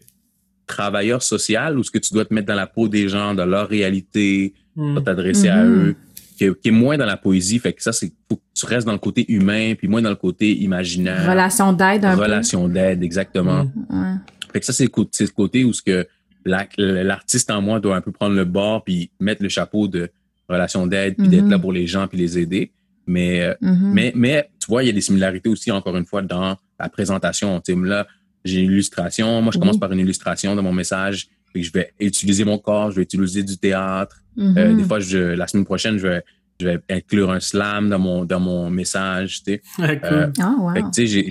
travailleur 0.68 1.24
social 1.24 1.78
où 1.78 1.84
ce 1.84 1.92
que 1.92 1.98
tu 1.98 2.14
dois 2.14 2.26
te 2.26 2.34
mettre 2.34 2.48
dans 2.48 2.56
la 2.56 2.68
peau 2.68 2.88
des 2.88 3.10
gens, 3.10 3.34
dans 3.34 3.46
leur 3.48 3.68
réalité, 3.68 4.54
pas 4.96 5.02
t'adresser 5.02 5.50
à 5.50 5.66
Mhm. 5.66 5.74
eux, 5.74 5.96
qui 6.40 6.46
est, 6.46 6.60
qui 6.62 6.70
est 6.70 6.72
moins 6.72 6.98
dans 6.98 7.06
la 7.06 7.18
poésie. 7.18 7.60
Fait 7.60 7.74
que 7.74 7.84
ça, 7.84 7.92
c'est 7.92 8.12
faut 8.30 8.38
que 8.38 8.42
tu 8.56 8.66
restes 8.66 8.86
dans 8.88 8.94
le 8.94 8.98
côté 9.00 9.26
humain, 9.32 9.74
puis 9.78 9.88
moins 9.88 10.02
dans 10.02 10.10
le 10.10 10.16
côté 10.16 10.56
imaginaire. 10.58 11.30
Relation 11.30 11.74
d'aide 11.74 12.06
un 12.06 12.16
relation 12.16 12.68
d'aide, 12.70 13.04
exactement. 13.04 13.66
Mm. 13.66 13.72
Ouais. 14.02 14.16
Fait 14.54 14.60
que 14.62 14.66
ça, 14.66 14.74
c'est 14.74 14.86
le 14.86 15.28
côté 15.32 15.64
où 15.66 15.74
ce 15.74 15.82
que 15.82 16.08
la- 16.46 16.68
l'artiste 16.78 17.52
en 17.52 17.62
moi 17.62 17.80
doit 17.80 17.96
un 17.98 18.02
peu 18.02 18.12
prendre 18.12 18.36
le 18.36 18.46
bord 18.46 18.84
puis 18.84 19.12
mettre 19.20 19.44
le 19.44 19.50
chapeau 19.50 19.88
de 19.88 20.10
relation 20.48 20.88
d'aide 20.88 21.16
puis 21.18 21.28
d'être 21.28 21.44
Mhm. 21.44 21.52
là 21.52 21.60
pour 21.60 21.74
les 21.74 21.86
gens 21.86 22.08
puis 22.08 22.18
les 22.18 22.40
aider. 22.40 22.72
Mais, 23.06 23.42
euh, 23.42 23.54
Mhm. 23.62 23.92
mais, 23.94 24.12
mais 24.16 24.50
tu 24.60 24.68
vois, 24.68 24.84
il 24.84 24.88
y 24.88 24.90
a 24.90 24.94
des 24.94 25.02
similarités 25.02 25.50
aussi, 25.50 25.70
encore 25.72 25.96
une 25.98 26.06
fois, 26.06 26.22
dans 26.22 26.58
la 26.80 26.90
présentation. 26.90 27.60
Tu 27.60 27.74
sais, 27.74 27.80
là, 27.88 28.08
j'ai 28.46 28.62
une 28.62 28.72
illustration. 28.72 29.42
Moi, 29.42 29.52
je 29.54 29.60
commence 29.60 29.76
Oui. 29.76 29.80
par 29.80 29.92
une 29.92 30.00
illustration 30.00 30.56
dans 30.56 30.64
mon 30.64 30.74
message. 30.74 31.28
Puis 31.54 31.64
je 31.64 31.72
vais 31.74 31.92
utiliser 32.00 32.46
mon 32.46 32.58
corps, 32.58 32.92
je 32.92 32.98
vais 32.98 33.04
utiliser 33.04 33.44
du 33.44 33.58
théâtre. 33.58 34.18
Mhm. 34.38 34.58
Euh, 34.58 34.74
des 34.76 34.84
fois, 34.84 35.00
je, 35.00 35.18
la 35.18 35.48
semaine 35.48 35.66
prochaine, 35.66 35.98
je 35.98 36.08
vais, 36.08 36.24
je 36.62 36.68
vais 36.68 36.80
inclure 36.90 37.32
un 37.32 37.40
slam 37.40 37.90
dans 37.90 38.00
mon, 38.00 38.26
dans 38.26 38.40
mon 38.40 38.70
message. 38.70 39.44
Tu 39.44 39.54
sais. 39.54 39.62
Cool. 39.76 40.00
Euh, 40.04 40.28
wow. 40.38 40.92
Tu 40.94 41.04
il 41.04 41.30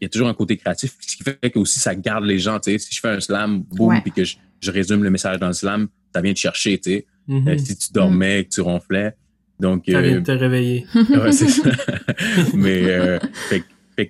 y 0.00 0.04
a 0.04 0.08
toujours 0.08 0.28
un 0.28 0.34
côté 0.34 0.56
créatif, 0.56 0.94
ce 1.00 1.16
qui 1.16 1.22
fait 1.24 1.50
que 1.50 1.58
aussi 1.58 1.78
ça 1.78 1.94
garde 1.94 2.24
les 2.24 2.38
gens. 2.38 2.58
Tu 2.60 2.72
sais, 2.72 2.78
si 2.78 2.94
je 2.94 3.00
fais 3.00 3.08
un 3.08 3.20
slam, 3.20 3.62
boum, 3.62 3.88
Ouais. 3.88 4.00
puis 4.00 4.12
que 4.12 4.24
je, 4.24 4.36
je 4.60 4.70
résume 4.70 5.02
le 5.02 5.10
message 5.10 5.38
dans 5.38 5.48
le 5.48 5.52
slam, 5.52 5.88
ça 6.14 6.20
vient 6.20 6.32
te 6.32 6.38
chercher. 6.38 6.78
Tu 6.78 6.90
sais, 6.90 7.06
Mhm. 7.28 7.48
Euh, 7.48 7.58
si 7.58 7.76
tu 7.76 7.92
dormais, 7.92 8.44
que 8.44 8.50
tu 8.50 8.60
ronflais, 8.60 9.12
donc 9.58 9.82
Ça 9.88 10.00
vient 10.00 10.12
euh, 10.14 10.20
de 10.20 10.24
te 10.24 10.30
réveiller. 10.30 10.86
ouais, 10.94 11.32
c'est 11.32 11.48
ça. 11.48 11.70
Mais 12.54 12.84
euh, 12.84 13.18
fait, 13.48 13.64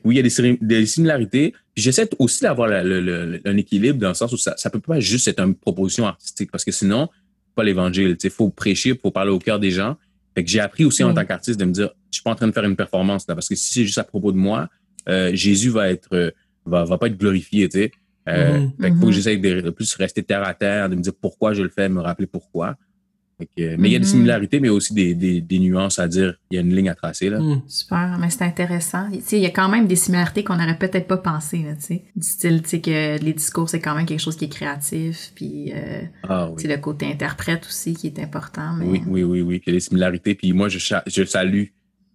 oui, 0.04 0.16
il 0.16 0.16
y 0.16 0.18
a 0.18 0.22
des, 0.22 0.58
des 0.60 0.84
similarités. 0.84 1.54
Puis 1.76 1.82
j'essaie 1.84 2.08
aussi 2.18 2.42
d'avoir 2.42 2.68
la- 2.68 2.82
le- 2.82 3.00
le- 3.02 3.40
un 3.44 3.56
équilibre 3.58 3.98
dans 4.00 4.08
le 4.08 4.14
sens 4.14 4.32
où 4.32 4.36
ça, 4.38 4.54
ça 4.56 4.70
peut 4.70 4.80
pas 4.80 4.98
juste 4.98 5.28
être 5.28 5.40
une 5.40 5.54
proposition 5.54 6.06
artistique 6.06 6.50
parce 6.50 6.64
que 6.64 6.72
sinon, 6.72 7.08
pas 7.54 7.62
l'évangile. 7.64 8.16
Il 8.24 8.30
faut 8.30 8.48
prêcher, 8.48 8.88
il 8.90 8.98
faut 8.98 9.10
parler 9.10 9.30
au 9.30 9.38
cœur 9.38 9.60
des 9.60 9.70
gens. 9.70 9.96
Fait 10.34 10.42
que 10.42 10.50
j'ai 10.50 10.60
appris 10.60 10.84
aussi 10.86 11.04
en 11.04 11.10
Oui. 11.10 11.14
tant 11.14 11.24
qu'artiste 11.26 11.60
de 11.60 11.64
me 11.66 11.72
dire, 11.72 11.90
je 12.10 12.16
suis 12.16 12.22
pas 12.22 12.30
en 12.30 12.34
train 12.34 12.46
de 12.48 12.52
faire 12.52 12.64
une 12.64 12.76
performance 12.76 13.26
là, 13.28 13.34
parce 13.34 13.48
que 13.48 13.54
si 13.54 13.72
c'est 13.74 13.84
juste 13.84 13.98
à 13.98 14.04
propos 14.04 14.32
de 14.32 14.38
moi, 14.38 14.68
euh, 15.08 15.30
Jésus 15.34 15.68
va 15.70 15.90
être, 15.90 16.08
euh, 16.14 16.30
va, 16.64 16.84
va 16.84 16.96
pas 16.98 17.06
être 17.08 17.16
glorifié, 17.18 17.68
tu 17.68 17.78
sais. 17.78 17.92
Euh, 18.28 18.58
Mhm. 18.60 18.72
Fait 18.80 18.90
qu'il 18.90 18.98
faut 19.00 19.06
que 19.06 19.12
j'essaie 19.12 19.36
de, 19.36 19.60
de 19.60 19.70
plus 19.70 19.94
rester 19.96 20.22
terre 20.22 20.42
à 20.48 20.52
terre, 20.54 20.88
de 20.88 20.96
me 20.96 21.00
dire 21.02 21.12
pourquoi 21.20 21.52
je 21.54 21.62
le 21.62 21.68
fais, 21.68 21.88
me 21.90 22.00
rappeler 22.00 22.26
pourquoi. 22.26 22.74
Fait 23.38 23.46
que, 23.54 23.76
mais 23.76 23.88
il 23.90 23.92
y 23.92 23.96
a 23.96 23.98
des 23.98 24.04
Mhm. 24.06 24.10
similarités, 24.12 24.60
mais 24.60 24.70
aussi 24.70 24.94
des, 24.94 25.14
des, 25.14 25.42
des 25.42 25.58
nuances 25.58 25.98
à 25.98 26.08
dire. 26.08 26.34
Il 26.50 26.54
y 26.54 26.58
a 26.58 26.62
une 26.62 26.74
ligne 26.74 26.88
à 26.88 26.94
tracer 26.94 27.28
là. 27.28 27.38
Hmm. 27.38 27.60
Super, 27.68 28.16
mais 28.18 28.30
c'est 28.30 28.44
intéressant. 28.44 29.10
Tu 29.12 29.20
sais, 29.20 29.36
il 29.36 29.42
y 29.42 29.46
a 29.46 29.50
quand 29.50 29.68
même 29.68 29.86
des 29.86 29.96
similarités 29.96 30.42
qu'on 30.42 30.56
n'aurait 30.56 30.78
peut-être 30.78 31.06
pas 31.06 31.18
pensé, 31.18 31.58
là, 31.58 31.74
tu 31.74 31.82
sais. 31.82 32.04
Du 32.16 32.26
style, 32.26 32.62
tu 32.62 32.68
sais, 32.70 32.80
que 32.80 33.22
les 33.22 33.32
discours, 33.34 33.68
c'est 33.68 33.80
quand 33.80 33.94
même 33.94 34.06
quelque 34.06 34.20
chose 34.22 34.36
qui 34.36 34.46
est 34.46 34.48
créatif, 34.48 35.32
puis, 35.34 35.72
euh, 35.74 36.00
Ah 36.22 36.48
tu 36.56 36.62
sais, 36.62 36.68
oui. 36.68 36.74
le 36.76 36.80
côté 36.80 37.06
interprète 37.06 37.66
aussi 37.66 37.92
qui 37.94 38.06
est 38.06 38.18
important, 38.20 38.72
mais... 38.78 38.86
Oui, 38.86 39.02
oui, 39.06 39.22
oui, 39.22 39.42
oui. 39.42 39.62
Il 39.66 39.70
y 39.70 39.70
a 39.70 39.76
des 39.76 39.80
similarités. 39.80 40.34
Puis 40.34 40.52
moi, 40.54 40.68
je, 40.70 40.78
je 40.78 41.24
salue. 41.24 41.64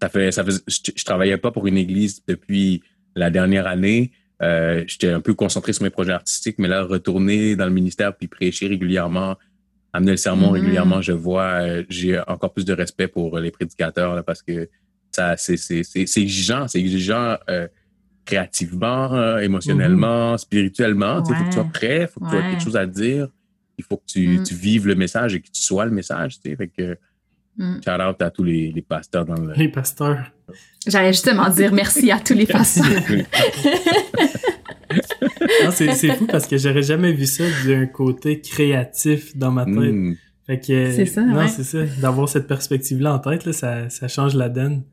Ça 0.02 0.10
fait, 0.10 0.32
ça 0.32 0.44
fait, 0.44 0.54
je, 0.68 0.92
je 0.96 1.06
travaillais 1.06 1.38
pas 1.38 1.52
pour 1.52 1.68
une 1.68 1.78
église 1.78 2.24
depuis 2.28 2.82
la 3.16 3.30
dernière 3.30 3.68
année. 3.68 4.12
Euh, 4.42 4.84
J'étais 4.88 5.10
un 5.10 5.22
peu 5.22 5.36
concentré 5.36 5.72
sur 5.74 5.84
mes 5.84 5.92
projets 5.92 6.14
artistiques, 6.14 6.56
mais 6.58 6.68
là, 6.68 6.84
retourner 6.84 7.56
dans 7.56 7.66
le 7.66 7.72
ministère 7.72 8.18
puis 8.18 8.28
prêcher 8.28 8.66
régulièrement, 8.68 9.36
amener 9.94 10.12
le 10.12 10.18
sermon 10.18 10.48
Mhm. 10.48 10.54
régulièrement, 10.54 11.02
je 11.02 11.12
vois, 11.12 11.62
euh, 11.62 11.84
j'ai 11.90 12.20
encore 12.28 12.54
plus 12.54 12.66
de 12.66 12.74
respect 12.74 13.08
pour 13.08 13.38
les 13.40 13.52
prédicateurs 13.52 14.16
là, 14.16 14.24
parce 14.24 14.42
que 14.42 14.70
ça, 15.12 15.36
c'est 15.38 15.58
c'est- 15.58 15.84
c'est- 15.84 16.06
c'est 16.06 16.22
exigeant, 16.22 16.68
c'est 16.68 16.80
exigeant 16.80 17.38
euh, 17.50 17.68
créativement, 18.26 19.14
euh, 19.14 19.40
émotionnellement, 19.40 20.38
spirituellement. 20.38 21.22
Il 21.28 21.36
faut 21.36 21.44
que 21.44 21.48
tu 21.48 21.52
sois 21.54 21.70
prêt, 21.74 22.02
il 22.04 22.08
faut 22.08 22.20
que 22.22 22.30
tu 22.30 22.36
aies 22.38 22.50
quelque 22.52 22.64
chose 22.64 22.78
à 22.78 22.86
dire. 22.86 23.28
Il 23.78 23.84
faut 23.84 23.98
que 23.98 24.06
tu, 24.06 24.28
Mhm. 24.28 24.44
tu 24.44 24.54
vives 24.54 24.88
le 24.88 24.96
message 24.96 25.34
et 25.36 25.42
que 25.42 25.48
tu 25.48 25.62
sois 25.62 25.86
le 25.86 25.92
message. 25.92 26.40
Tu 26.40 26.50
sais. 26.52 26.56
Fait 26.56 26.68
que, 26.68 26.98
Mm. 27.58 27.80
shout 27.84 28.02
out 28.02 28.22
à 28.22 28.30
tous 28.30 28.44
les, 28.44 28.72
les 28.72 28.82
pasteurs 28.82 29.26
dans 29.26 29.36
le. 29.36 29.54
Les 29.56 29.68
pasteurs. 29.68 30.32
J'allais 30.88 31.12
justement 31.12 31.50
dire 31.50 31.74
merci 31.74 32.10
à 32.12 32.20
tous 32.20 32.34
les 32.34 32.46
pasteurs. 32.46 32.86
Non, 35.64 35.72
c'est 35.72 35.94
c'est 35.94 36.14
fou 36.16 36.26
parce 36.28 36.48
que 36.48 36.58
j'aurais 36.58 36.84
jamais 36.84 37.12
vu 37.14 37.26
ça 37.26 37.44
d'un 37.66 37.86
côté 37.86 38.42
créatif 38.42 39.36
dans 39.38 39.52
ma 39.52 39.66
tête. 39.66 39.76
Mm. 39.76 40.16
Fait 40.48 40.60
que, 40.60 40.92
C'est 40.92 41.06
ça, 41.06 41.22
non, 41.24 41.38
ouais. 41.38 41.48
c'est 41.48 41.64
ça. 41.64 41.84
D'avoir 42.02 42.28
cette 42.30 42.48
perspective-là 42.48 43.14
en 43.14 43.20
tête, 43.20 43.46
là, 43.46 43.54
ça, 43.54 43.90
ça 43.90 44.08
change 44.08 44.36
la 44.36 44.50
donne. 44.50 44.84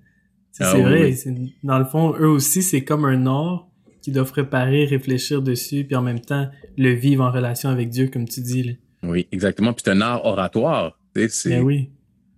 C'est 0.52 0.64
Ah 0.64 0.72
c'est 0.72 0.82
vrai. 0.82 1.14
oui. 1.26 1.54
Dans 1.62 1.78
le 1.78 1.84
fond, 1.84 2.14
eux 2.18 2.28
aussi, 2.28 2.62
c'est 2.62 2.84
comme 2.84 3.04
un 3.04 3.26
art 3.26 3.68
qui 4.02 4.12
doivent 4.12 4.30
préparer, 4.30 4.84
réfléchir 4.84 5.42
dessus, 5.42 5.84
puis 5.84 5.96
en 5.96 6.02
même 6.02 6.20
temps, 6.20 6.48
le 6.76 6.90
vivre 6.92 7.24
en 7.24 7.30
relation 7.30 7.68
avec 7.70 7.90
Dieu, 7.90 8.08
comme 8.08 8.28
tu 8.28 8.40
dis. 8.40 8.62
Là. 8.62 8.72
Oui, 9.04 9.26
exactement. 9.32 9.72
Puis 9.72 9.82
c'est 9.84 9.90
un 9.92 10.00
art 10.00 10.24
oratoire. 10.24 10.98
C'est 11.28 11.50
Ben 11.50 11.62
oui. 11.62 11.90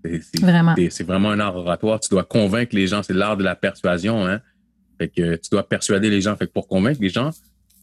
c'est- 0.04 0.40
Vraiment. 0.40 0.74
c'est- 0.90 1.04
vraiment 1.04 1.30
un 1.30 1.40
art 1.40 1.56
oratoire. 1.56 2.00
Tu 2.00 2.08
dois 2.10 2.24
convaincre 2.24 2.74
les 2.74 2.86
gens. 2.86 3.02
C'est 3.02 3.12
l'art 3.12 3.36
de 3.36 3.44
la 3.44 3.54
persuasion. 3.54 4.26
Hein? 4.26 4.40
Fait 4.98 5.08
que 5.08 5.36
tu 5.36 5.50
dois 5.52 5.62
persuader 5.68 6.08
les 6.10 6.20
gens. 6.22 6.34
Fait 6.36 6.46
que 6.46 6.52
pour 6.52 6.66
convaincre 6.68 7.00
les 7.02 7.08
gens, 7.10 7.30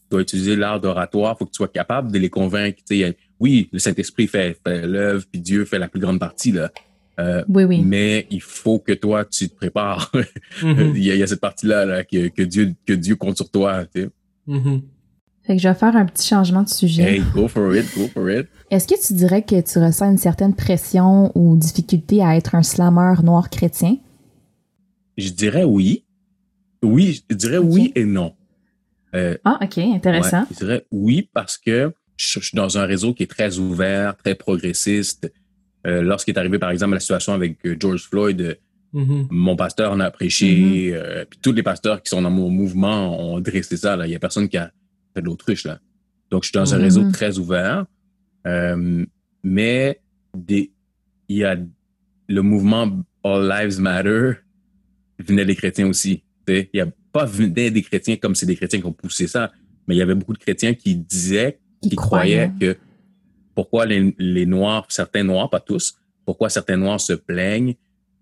dois 0.09 0.21
utiliser 0.21 0.55
l'art 0.55 0.79
d'oratoire. 0.79 1.37
faut 1.37 1.45
que 1.45 1.51
tu 1.51 1.57
sois 1.57 1.67
capable 1.67 2.11
de 2.11 2.19
les 2.19 2.29
convaincre. 2.29 2.77
Tu 2.79 2.83
sais, 2.85 2.95
il 2.97 2.99
y 2.99 3.03
a- 3.05 3.13
oui, 3.39 3.69
le 3.71 3.79
Saint-Esprit 3.79 4.27
fait, 4.27 4.57
fait 4.65 4.87
l'œuvre, 4.87 5.23
puis 5.31 5.39
Dieu 5.41 5.65
fait 5.65 5.79
la 5.79 5.87
plus 5.87 5.99
grande 5.99 6.19
partie. 6.19 6.51
Là. 6.51 6.71
Euh, 7.19 7.43
Oui, 7.49 7.63
oui. 7.65 7.81
Mais 7.85 8.27
il 8.31 8.41
faut 8.41 8.79
que 8.79 8.91
toi, 8.93 9.25
tu 9.25 9.49
te 9.49 9.55
prépares. 9.55 10.11
Mhm. 10.63 10.93
il, 10.95 11.03
y 11.03 11.11
a, 11.11 11.15
il 11.15 11.19
y 11.19 11.23
a 11.23 11.27
cette 11.27 11.41
partie-là 11.41 11.85
là, 11.85 12.03
que, 12.03 12.27
que, 12.29 12.41
Dieu, 12.43 12.73
que 12.85 12.93
Dieu 12.93 13.15
compte 13.15 13.37
sur 13.37 13.49
toi. 13.49 13.85
Tu 13.93 14.01
sais. 14.03 14.09
Mhm. 14.47 14.81
Fait 15.43 15.55
que 15.55 15.61
je 15.61 15.67
vais 15.69 15.75
faire 15.75 15.95
un 15.95 16.05
petit 16.05 16.27
changement 16.27 16.63
de 16.63 16.67
sujet. 16.69 17.15
Hey, 17.15 17.23
go 17.33 17.47
for 17.47 17.73
it, 17.75 17.85
go 17.97 18.07
for 18.13 18.29
it. 18.29 18.47
Est-ce 18.69 18.85
que 18.87 18.95
tu 19.07 19.13
dirais 19.13 19.43
que 19.43 19.61
tu 19.61 19.79
ressens 19.79 20.11
une 20.11 20.17
certaine 20.17 20.53
pression 20.53 21.31
ou 21.35 21.55
difficulté 21.55 22.21
à 22.21 22.35
être 22.35 22.53
un 22.55 22.63
slameur 22.63 23.23
noir 23.23 23.49
chrétien? 23.49 23.95
Je 25.17 25.29
dirais 25.29 25.63
oui. 25.63 26.03
Oui, 26.83 27.23
je 27.29 27.35
dirais 27.35 27.57
oui 27.57 27.91
et 27.95 28.05
non. 28.05 28.33
Euh, 29.17 29.37
Ah, 29.43 29.59
ok, 29.61 29.77
intéressant. 29.79 30.41
Ouais, 30.41 30.47
je 30.51 30.55
dirais 30.57 30.85
oui 30.91 31.29
parce 31.33 31.57
que 31.57 31.91
je, 32.15 32.39
je 32.39 32.45
suis 32.47 32.55
dans 32.55 32.77
un 32.77 32.85
réseau 32.85 33.13
qui 33.13 33.23
est 33.23 33.27
très 33.27 33.57
ouvert, 33.59 34.15
très 34.15 34.35
progressiste. 34.35 35.31
Euh, 35.85 36.01
Lorsqu'il 36.01 36.33
est 36.35 36.39
arrivé, 36.39 36.59
par 36.59 36.69
exemple, 36.71 36.93
la 36.93 36.99
situation 36.99 37.33
avec 37.33 37.57
euh, 37.65 37.75
George 37.79 38.03
Floyd, 38.09 38.41
euh, 38.41 38.55
Mhm. 38.93 39.27
mon 39.29 39.55
pasteur 39.57 39.91
en 39.91 39.99
a 39.99 40.09
prêché, 40.09 40.91
euh, 40.93 41.25
puis 41.29 41.37
tous 41.43 41.51
les 41.51 41.61
pasteurs 41.61 42.01
qui 42.01 42.09
sont 42.09 42.21
dans 42.21 42.31
mon 42.31 42.49
mouvement 42.49 43.19
ont 43.33 43.39
dressé 43.41 43.75
ça. 43.75 43.97
Là. 43.97 44.07
Il 44.07 44.11
y 44.11 44.15
a 44.15 44.19
personne 44.19 44.47
qui 44.47 44.55
a 44.57 44.71
fait 45.13 45.19
de 45.21 45.25
l'autruche. 45.25 45.65
Là. 45.65 45.79
Donc, 46.31 46.43
je 46.43 46.47
suis 46.49 46.53
dans 46.57 46.73
un 46.73 46.77
réseau 46.77 47.11
très 47.11 47.37
ouvert. 47.37 47.85
Euh, 48.47 49.05
mais 49.43 49.99
des, 50.35 50.71
il 51.27 51.37
y 51.37 51.43
a 51.43 51.57
le 52.29 52.41
mouvement 52.41 52.89
All 53.25 53.47
Lives 53.49 53.79
Matter 53.81 54.31
venait 55.19 55.45
des 55.45 55.55
chrétiens 55.55 55.87
aussi. 55.87 56.23
Il 56.47 56.67
y 56.73 56.79
a 56.79 56.87
pas 57.19 57.25
venait 57.25 57.71
des 57.71 57.81
chrétiens 57.81 58.15
comme 58.17 58.35
c'est 58.35 58.45
des 58.45 58.55
chrétiens 58.55 58.79
qui 58.79 58.85
ont 58.85 58.93
poussé 58.93 59.27
ça, 59.27 59.51
mais 59.87 59.95
il 59.95 59.97
y 59.97 60.01
avait 60.01 60.15
beaucoup 60.15 60.33
de 60.33 60.37
chrétiens 60.39 60.73
qui 60.73 60.95
disaient, 60.95 61.59
Qui 61.81 61.89
qui 61.89 61.95
croyaient 61.95 62.51
que 62.59 62.77
pourquoi 63.55 63.85
les, 63.85 64.15
les 64.19 64.45
Noirs, 64.45 64.85
certains 64.89 65.23
Noirs, 65.23 65.49
pas 65.49 65.59
tous, 65.59 65.95
pourquoi 66.25 66.49
certains 66.49 66.77
Noirs 66.77 67.01
se 67.01 67.13
plaignent, 67.13 67.75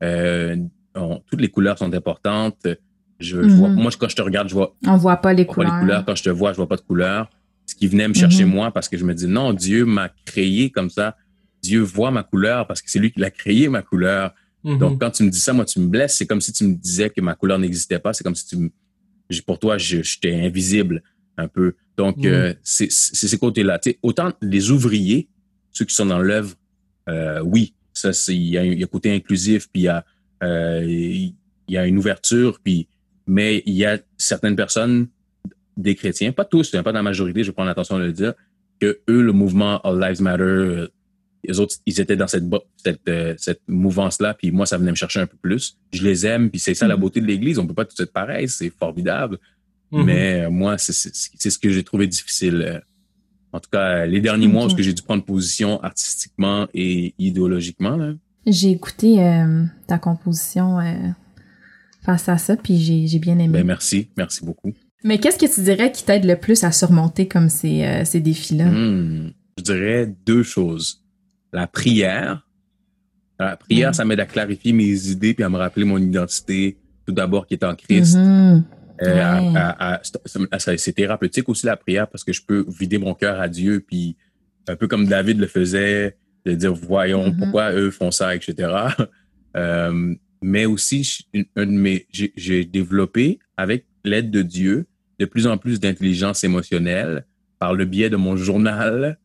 euh, 0.04 0.56
on- 0.96 1.22
toutes 1.30 1.42
les 1.42 1.50
couleurs 1.50 1.78
sont 1.78 1.94
importantes, 1.94 2.68
Je, 3.18 3.42
je 3.48 3.56
vois, 3.56 3.70
moi, 3.70 3.90
quand 3.98 4.10
je 4.10 4.16
te 4.18 4.22
regarde, 4.22 4.50
je 4.50 4.54
vois, 4.54 4.76
On 4.86 4.98
voit 4.98 5.16
pas 5.16 5.32
les 5.34 5.46
pas 5.46 5.54
couleurs. 5.54 5.74
les 5.76 5.80
couleurs. 5.80 6.04
Quand 6.06 6.16
je 6.16 6.24
te 6.24 6.30
vois, 6.30 6.52
je 6.52 6.58
vois 6.58 6.68
pas 6.68 6.76
de 6.76 6.82
couleurs. 6.82 7.30
Ce 7.66 7.74
qui 7.74 7.88
venait 7.88 8.10
me 8.10 8.14
chercher 8.14 8.44
Mhm. 8.44 8.52
moi 8.52 8.72
parce 8.72 8.90
que 8.90 8.98
je 8.98 9.06
me 9.06 9.14
dis 9.14 9.26
non, 9.26 9.54
Dieu 9.54 9.86
m'a 9.86 10.10
créé 10.26 10.70
comme 10.70 10.90
ça. 10.90 11.16
Dieu 11.64 11.80
voit 11.80 12.12
ma 12.12 12.24
couleur 12.24 12.68
parce 12.68 12.82
que 12.82 12.92
c'est 12.92 13.00
lui 13.00 13.12
qui 13.14 13.22
l'a 13.22 13.32
créé 13.32 13.70
ma 13.70 13.82
couleur. 13.82 14.34
Mhm. 14.66 14.78
Donc 14.80 15.00
quand 15.00 15.12
tu 15.12 15.24
me 15.24 15.30
dis 15.30 15.40
ça, 15.40 15.54
moi 15.54 15.64
tu 15.64 15.80
me 15.80 15.88
blesses. 15.88 16.18
C'est 16.18 16.26
comme 16.28 16.42
si 16.42 16.52
tu 16.52 16.66
me 16.66 16.74
disais 16.76 17.10
que 17.10 17.22
ma 17.22 17.36
couleur 17.36 17.58
n'existait 17.58 18.00
pas. 18.00 18.12
C'est 18.12 18.24
comme 18.26 18.36
si 18.36 18.46
tu 18.48 18.58
me- 18.58 18.70
pour 19.46 19.60
toi 19.60 19.78
j'étais 19.78 20.34
invisible 20.34 21.02
un 21.38 21.48
peu. 21.48 21.76
Donc 21.98 22.18
Mhm. 22.18 22.26
euh, 22.28 22.54
c'est 22.64 22.90
ces 22.92 23.38
côtés-là. 23.38 23.80
Autant 24.04 24.34
les 24.42 24.72
ouvriers, 24.72 25.28
ceux 25.72 25.86
qui 25.86 25.96
sont 25.96 26.06
dans 26.06 26.20
l'œuvre, 26.20 26.54
euh, 27.10 27.42
oui, 27.42 27.74
ça 27.94 28.14
c'est 28.14 28.36
il 28.36 28.50
y 28.50 28.58
a 28.58 28.62
un 28.62 28.66
il 28.66 28.80
y 28.80 28.84
a 28.84 28.86
un 28.86 28.88
côté 28.88 29.14
inclusif 29.14 29.68
puis 29.72 29.84
il 29.84 29.86
y 29.86 29.88
a 29.90 30.06
euh, 30.44 30.84
il 30.86 31.34
y 31.70 31.78
a 31.78 31.86
une 31.86 31.98
ouverture 31.98 32.60
puis 32.64 32.88
mais 33.28 33.64
il 33.66 33.74
y 33.74 33.86
a 33.86 34.00
certaines 34.18 34.56
personnes 34.56 35.08
des 35.78 35.96
chrétiens, 35.96 36.32
pas 36.32 36.46
tous, 36.46 36.74
hein, 36.76 36.84
pas 36.84 36.92
dans 36.92 37.00
la 37.00 37.04
majorité, 37.04 37.44
je 37.44 37.52
prends 37.52 37.66
l'attention 37.66 37.98
de 37.98 38.04
le 38.06 38.14
dire, 38.14 38.34
que 38.80 39.00
eux, 39.10 39.22
le 39.22 39.32
mouvement 39.32 39.82
All 39.82 40.00
Lives 40.00 40.22
Matter, 40.22 40.44
euh, 40.44 40.88
les 41.48 41.60
autres, 41.60 41.76
ils 41.86 42.00
étaient 42.00 42.16
dans 42.16 42.28
cette, 42.28 42.44
cette, 42.84 43.00
euh, 43.08 43.34
cette 43.38 43.62
mouvance-là, 43.68 44.34
puis 44.34 44.52
moi, 44.52 44.66
ça 44.66 44.78
venait 44.78 44.92
me 44.92 44.96
chercher 44.96 45.20
un 45.20 45.28
peu 45.28 45.38
plus. 45.42 45.78
Je 45.94 46.04
les 46.04 46.26
aime, 46.26 46.50
puis 46.50 46.60
c'est 46.60 46.74
ça 46.76 46.88
la 46.88 46.96
Mhm. 46.96 47.02
beauté 47.02 47.22
de 47.22 47.26
l'Église. 47.26 47.60
On 47.60 47.68
peut 47.68 47.74
pas 47.74 47.86
tous 47.86 48.02
être 48.02 48.14
pareil, 48.14 48.48
c'est 48.50 48.70
formidable. 48.70 49.38
Mhm. 49.92 50.04
Mais 50.06 50.42
euh, 50.46 50.50
moi, 50.50 50.78
c'est 50.78 50.94
c'est- 50.94 51.14
c'est 51.38 51.50
ce 51.50 51.60
que 51.60 51.70
j'ai 51.70 51.84
trouvé 51.84 52.08
difficile. 52.08 52.62
euh, 52.68 52.80
En 53.54 53.60
tout 53.62 53.70
cas, 53.72 54.06
les 54.06 54.20
derniers 54.20 54.50
mois, 54.50 54.66
Ok. 54.66 54.74
où 54.78 54.82
j'ai 54.82 54.92
dû 54.94 55.02
prendre 55.02 55.24
position 55.24 55.82
artistiquement 55.82 56.68
et 56.74 57.14
idéologiquement. 57.18 57.96
Là. 57.96 58.14
J'ai 58.46 58.72
écouté 58.72 59.24
euh, 59.24 59.64
ta 59.88 59.98
composition 59.98 60.80
euh, 60.82 60.94
face 62.04 62.28
à 62.28 62.38
ça, 62.38 62.58
puis 62.58 62.78
j'ai 62.80 63.08
j'ai 63.08 63.18
bien 63.20 63.40
aimé. 63.40 63.48
Ben, 63.60 63.66
merci, 63.66 64.10
merci 64.18 64.44
beaucoup. 64.44 64.74
Mais 65.06 65.20
qu'est-ce 65.20 65.38
que 65.40 65.46
tu 65.54 65.62
dirais 65.62 65.92
qui 65.92 66.04
t'aide 66.04 66.26
le 66.26 66.36
plus 66.36 66.64
à 66.66 66.72
surmonter 66.74 67.28
comme 67.30 67.48
ces, 67.48 67.84
euh, 67.84 68.04
ces 68.06 68.20
défis-là? 68.20 68.66
Hmm, 68.66 69.32
je 69.58 69.64
dirais 69.64 70.14
deux 70.26 70.44
choses. 70.44 71.05
La 71.56 71.68
prière. 71.68 72.46
La 73.40 73.56
prière, 73.58 73.90
Mhm. 73.90 73.94
ça 73.94 74.06
m'aide 74.06 74.20
à 74.20 74.26
clarifier 74.26 74.74
mes 74.74 75.08
idées 75.10 75.34
puis 75.34 75.44
à 75.44 75.50
me 75.50 75.58
rappeler 75.58 75.86
mon 75.86 75.98
identité, 75.98 76.78
tout 77.06 77.14
d'abord 77.14 77.48
qui 77.48 77.54
est 77.56 77.64
en 77.64 77.76
Christ. 77.76 78.16
Euh, 78.18 78.60
Ouais. 79.02 79.54
à- 79.56 80.02
c'est- 80.04 80.94
thérapeutique 80.94 81.48
aussi 81.50 81.66
la 81.66 81.76
prière 81.78 82.08
parce 82.08 82.24
que 82.24 82.32
je 82.34 82.42
peux 82.46 82.66
vider 82.80 82.98
mon 82.98 83.14
cœur 83.14 83.40
à 83.42 83.48
Dieu 83.50 83.84
puis 83.86 84.16
un 84.68 84.76
peu 84.76 84.88
comme 84.88 85.06
David 85.06 85.40
le 85.40 85.48
faisait, 85.48 86.18
de 86.46 86.54
dire 86.54 86.74
voyons 86.74 87.28
Mhm. 87.32 87.38
pourquoi 87.38 87.72
eux 87.74 87.92
font 87.92 88.12
ça, 88.12 88.36
etc. 88.36 88.54
Euh, 89.58 90.14
mais 90.42 90.66
aussi, 90.66 91.26
j'ai 92.36 92.66
développé 92.66 93.40
avec 93.56 93.86
l'aide 94.04 94.30
de 94.30 94.42
Dieu 94.42 94.86
de 95.18 95.26
plus 95.26 95.48
en 95.48 95.58
plus 95.58 95.80
d'intelligence 95.80 96.44
émotionnelle 96.44 97.26
par 97.58 97.74
le 97.74 97.86
biais 97.86 98.10
de 98.10 98.18
mon 98.18 98.36
journal 98.36 99.18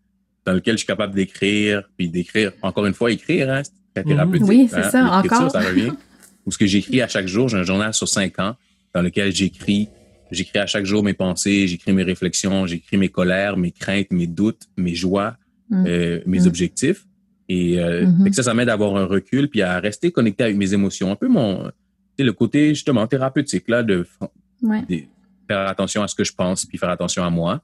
dans 0.46 0.52
lequel 0.52 0.74
je 0.74 0.78
suis 0.78 0.86
capable 0.86 1.14
d'écrire 1.14 1.82
puis 1.96 2.08
d'écrire 2.08 2.52
encore 2.62 2.86
une 2.86 2.94
fois 2.94 3.10
écrire 3.12 3.50
hein, 3.50 3.62
c'est 3.64 4.02
très 4.02 4.02
Mhm. 4.04 4.08
thérapeutique. 4.16 4.48
Oui, 4.48 4.66
c'est 4.70 4.76
hein, 4.76 4.90
ça, 4.90 5.04
encore. 5.04 5.50
ça 5.50 5.60
revient. 5.60 5.90
Ou 6.46 6.50
ce 6.52 6.58
que 6.58 6.66
j'écris 6.66 7.02
à 7.02 7.08
chaque 7.08 7.26
jour, 7.26 7.48
j'ai 7.48 7.58
un 7.58 7.62
journal 7.64 7.92
sur 7.92 8.08
cinq 8.08 8.38
ans 8.38 8.56
dans 8.94 9.02
lequel 9.02 9.32
j'écris. 9.34 9.88
J'écris 10.30 10.58
à 10.60 10.66
chaque 10.66 10.84
jour 10.86 11.02
mes 11.02 11.12
pensées, 11.12 11.66
j'écris 11.66 11.92
mes 11.92 12.02
réflexions, 12.04 12.66
j'écris 12.66 12.96
mes 12.96 13.08
colères, 13.08 13.56
mes 13.56 13.72
craintes, 13.72 14.10
mes 14.12 14.26
doutes, 14.28 14.62
mes 14.76 14.94
joies, 14.94 15.36
Mm. 15.70 15.84
euh, 15.86 16.20
mes 16.26 16.40
Mm. 16.40 16.46
objectifs. 16.46 17.04
Et 17.48 17.78
euh, 17.80 18.06
Mhm. 18.06 18.24
fait 18.24 18.30
que 18.30 18.36
ça, 18.36 18.42
ça 18.44 18.54
m'aide 18.54 18.68
à 18.68 18.72
avoir 18.74 18.96
un 18.96 19.04
recul 19.06 19.48
puis 19.48 19.60
à 19.62 19.78
rester 19.80 20.10
connecté 20.12 20.44
avec 20.44 20.56
mes 20.56 20.72
émotions. 20.72 21.10
Un 21.10 21.16
peu 21.16 21.28
mon, 21.28 21.64
tu 21.64 21.70
sais, 22.18 22.24
le 22.24 22.32
côté 22.32 22.68
justement 22.70 23.06
thérapeutique 23.08 23.68
là 23.68 23.82
de, 23.82 24.06
Ouais. 24.62 24.82
de 24.88 25.00
faire 25.48 25.66
attention 25.68 26.02
à 26.02 26.08
ce 26.08 26.14
que 26.14 26.24
je 26.24 26.32
pense 26.32 26.64
puis 26.64 26.78
faire 26.78 26.90
attention 26.90 27.24
à 27.24 27.30
moi. 27.30 27.60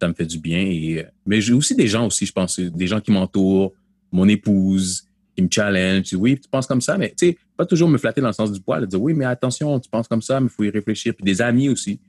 Ça 0.00 0.08
me 0.08 0.14
fait 0.14 0.26
du 0.26 0.38
bien. 0.38 0.60
Et, 0.60 1.00
euh, 1.00 1.04
mais 1.26 1.40
j'ai 1.40 1.52
aussi 1.52 1.74
des 1.74 1.86
gens 1.86 2.06
aussi, 2.06 2.24
je 2.26 2.32
pense, 2.32 2.58
des 2.58 2.86
gens 2.86 3.00
qui 3.00 3.10
m'entourent, 3.12 3.72
mon 4.12 4.26
épouse 4.28 5.04
qui 5.36 5.42
me 5.42 5.48
challenge. 5.50 6.04
Dit, 6.04 6.16
oui, 6.16 6.38
tu 6.40 6.48
penses 6.48 6.66
comme 6.66 6.80
ça, 6.80 6.96
mais 6.98 7.10
tu 7.16 7.28
sais, 7.28 7.38
pas 7.56 7.66
toujours 7.66 7.88
me 7.88 7.98
flatter 7.98 8.20
dans 8.20 8.28
le 8.28 8.32
sens 8.32 8.50
du 8.50 8.60
poil, 8.60 8.80
de 8.82 8.86
dire 8.86 9.00
oui, 9.02 9.12
mais 9.14 9.24
attention, 9.26 9.78
tu 9.78 9.90
penses 9.90 10.08
comme 10.08 10.22
ça, 10.22 10.40
mais 10.40 10.46
il 10.46 10.50
faut 10.50 10.64
y 10.64 10.70
réfléchir. 10.70 11.14
Puis 11.14 11.24
des 11.24 11.42
amis 11.42 11.68
aussi, 11.68 12.00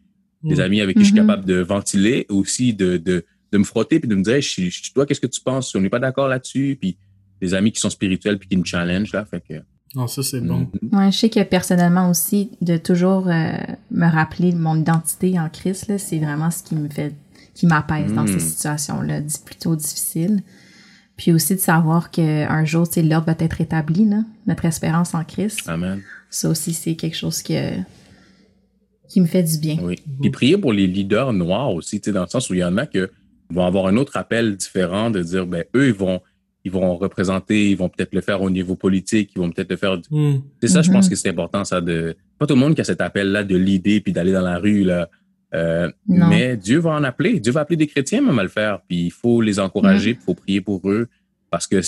des 0.43 0.55
Mhm. 0.55 0.61
amis 0.61 0.81
avec 0.81 0.95
qui 0.97 1.03
je 1.03 1.11
suis 1.11 1.19
Mhm. 1.19 1.27
capable 1.27 1.45
de 1.45 1.55
ventiler, 1.55 2.25
aussi 2.29 2.73
de, 2.73 2.97
de, 2.97 3.25
de 3.51 3.57
me 3.57 3.63
frotter 3.65 3.99
puis 3.99 4.07
de 4.07 4.15
me 4.15 4.23
dire, 4.23 4.35
Hey, 4.35 4.41
je, 4.41 4.69
je- 4.69 4.93
toi, 4.93 5.05
qu'est-ce 5.05 5.19
que 5.21 5.27
tu 5.27 5.41
penses? 5.41 5.75
On 5.75 5.81
n'est 5.81 5.89
pas 5.89 5.99
d'accord 5.99 6.27
là-dessus. 6.29 6.77
Puis 6.79 6.97
des 7.41 7.53
amis 7.53 7.71
qui 7.73 7.79
sont 7.81 7.89
spirituels 7.89 8.39
puis 8.39 8.47
qui 8.47 8.55
me 8.57 8.63
challenge 8.63 9.11
là. 9.11 9.25
Fait 9.25 9.41
que, 9.41 9.55
Non, 9.93 10.07
ça, 10.07 10.23
c'est 10.23 10.39
bon. 10.39 10.67
Mhm. 10.81 10.97
Ouais, 10.97 11.11
je 11.11 11.17
sais 11.17 11.29
que 11.29 11.43
personnellement 11.43 12.09
aussi, 12.09 12.49
de 12.61 12.77
toujours 12.77 13.27
euh, 13.27 13.51
me 13.91 14.09
rappeler 14.09 14.53
de 14.53 14.57
mon 14.57 14.77
identité 14.79 15.37
en 15.37 15.49
Christ, 15.49 15.87
là, 15.89 15.97
c'est 15.97 16.17
vraiment 16.17 16.49
ce 16.49 16.63
qui 16.63 16.75
me 16.75 16.87
fait, 16.87 17.13
qui 17.61 17.67
m'apaise 17.67 18.11
dans 18.11 18.25
ces 18.25 18.39
situations-là, 18.39 19.21
di- 19.21 19.35
plutôt 19.45 19.75
difficiles. 19.75 20.41
Puis 21.15 21.31
aussi 21.31 21.53
de 21.53 21.59
savoir 21.59 22.09
qu'un 22.09 22.65
jour, 22.65 22.87
tu 22.87 22.95
sais, 22.95 23.03
l'ordre 23.03 23.27
va 23.27 23.35
être 23.37 23.61
établi, 23.61 24.09
là, 24.09 24.23
notre 24.47 24.65
espérance 24.65 25.13
en 25.13 25.23
Christ. 25.23 25.59
Amen. 25.67 26.01
Ça 26.31 26.49
aussi, 26.49 26.73
c'est 26.73 26.95
quelque 26.95 27.15
chose 27.15 27.43
que, 27.43 27.75
qui 29.07 29.21
me 29.21 29.27
fait 29.27 29.43
du 29.43 29.59
bien. 29.59 29.77
Oui. 29.83 29.97
Puis 30.21 30.31
prier 30.31 30.57
pour 30.57 30.73
les 30.73 30.87
leaders 30.87 31.33
noirs 31.33 31.71
aussi, 31.71 32.01
tu 32.01 32.05
sais, 32.09 32.13
dans 32.13 32.23
le 32.23 32.27
sens 32.29 32.49
où 32.49 32.55
il 32.55 32.61
y 32.61 32.63
en 32.63 32.75
a 32.77 32.87
que 32.87 33.11
vont 33.51 33.63
avoir 33.63 33.85
un 33.85 33.95
autre 33.97 34.17
appel 34.17 34.57
différent 34.57 35.11
de 35.11 35.21
dire, 35.21 35.45
ben, 35.45 35.63
eux, 35.75 35.89
ils 35.89 35.93
vont, 35.93 36.19
ils 36.65 36.71
vont 36.71 36.95
représenter, 36.95 37.69
ils 37.69 37.77
vont 37.77 37.89
peut-être 37.89 38.15
le 38.15 38.21
faire 38.21 38.41
au 38.41 38.49
niveau 38.49 38.73
politique, 38.75 39.29
ils 39.35 39.39
vont 39.39 39.51
peut-être 39.51 39.69
le 39.69 39.77
faire. 39.77 40.01
Mhm. 40.09 40.41
C'est 40.61 40.69
ça, 40.69 40.81
je 40.81 40.89
pense 40.89 41.09
que 41.09 41.15
c'est 41.15 41.29
important, 41.29 41.63
ça, 41.63 41.79
de. 41.79 42.15
Pas 42.39 42.47
tout 42.47 42.55
le 42.55 42.59
monde 42.59 42.73
qui 42.73 42.81
a 42.81 42.85
cet 42.85 43.01
appel-là 43.01 43.43
de 43.43 43.55
l'idée 43.55 44.01
puis 44.01 44.13
d'aller 44.13 44.31
dans 44.31 44.41
la 44.41 44.57
rue, 44.57 44.83
là. 44.83 45.07
Euh, 45.53 45.91
mais 46.07 46.55
Dieu 46.57 46.79
va 46.79 46.91
en 46.91 47.03
appeler. 47.03 47.39
Dieu 47.39 47.51
va 47.51 47.61
appeler 47.61 47.77
des 47.77 47.87
chrétiens 47.87 48.21
même 48.21 48.39
à 48.39 48.43
le 48.43 48.49
faire. 48.49 48.79
Puis 48.87 49.05
il 49.07 49.11
faut 49.11 49.41
les 49.41 49.59
encourager, 49.59 50.11
il 50.11 50.17
faut 50.17 50.33
prier 50.33 50.61
pour 50.61 50.89
eux 50.89 51.07
parce 51.49 51.67
que 51.67 51.81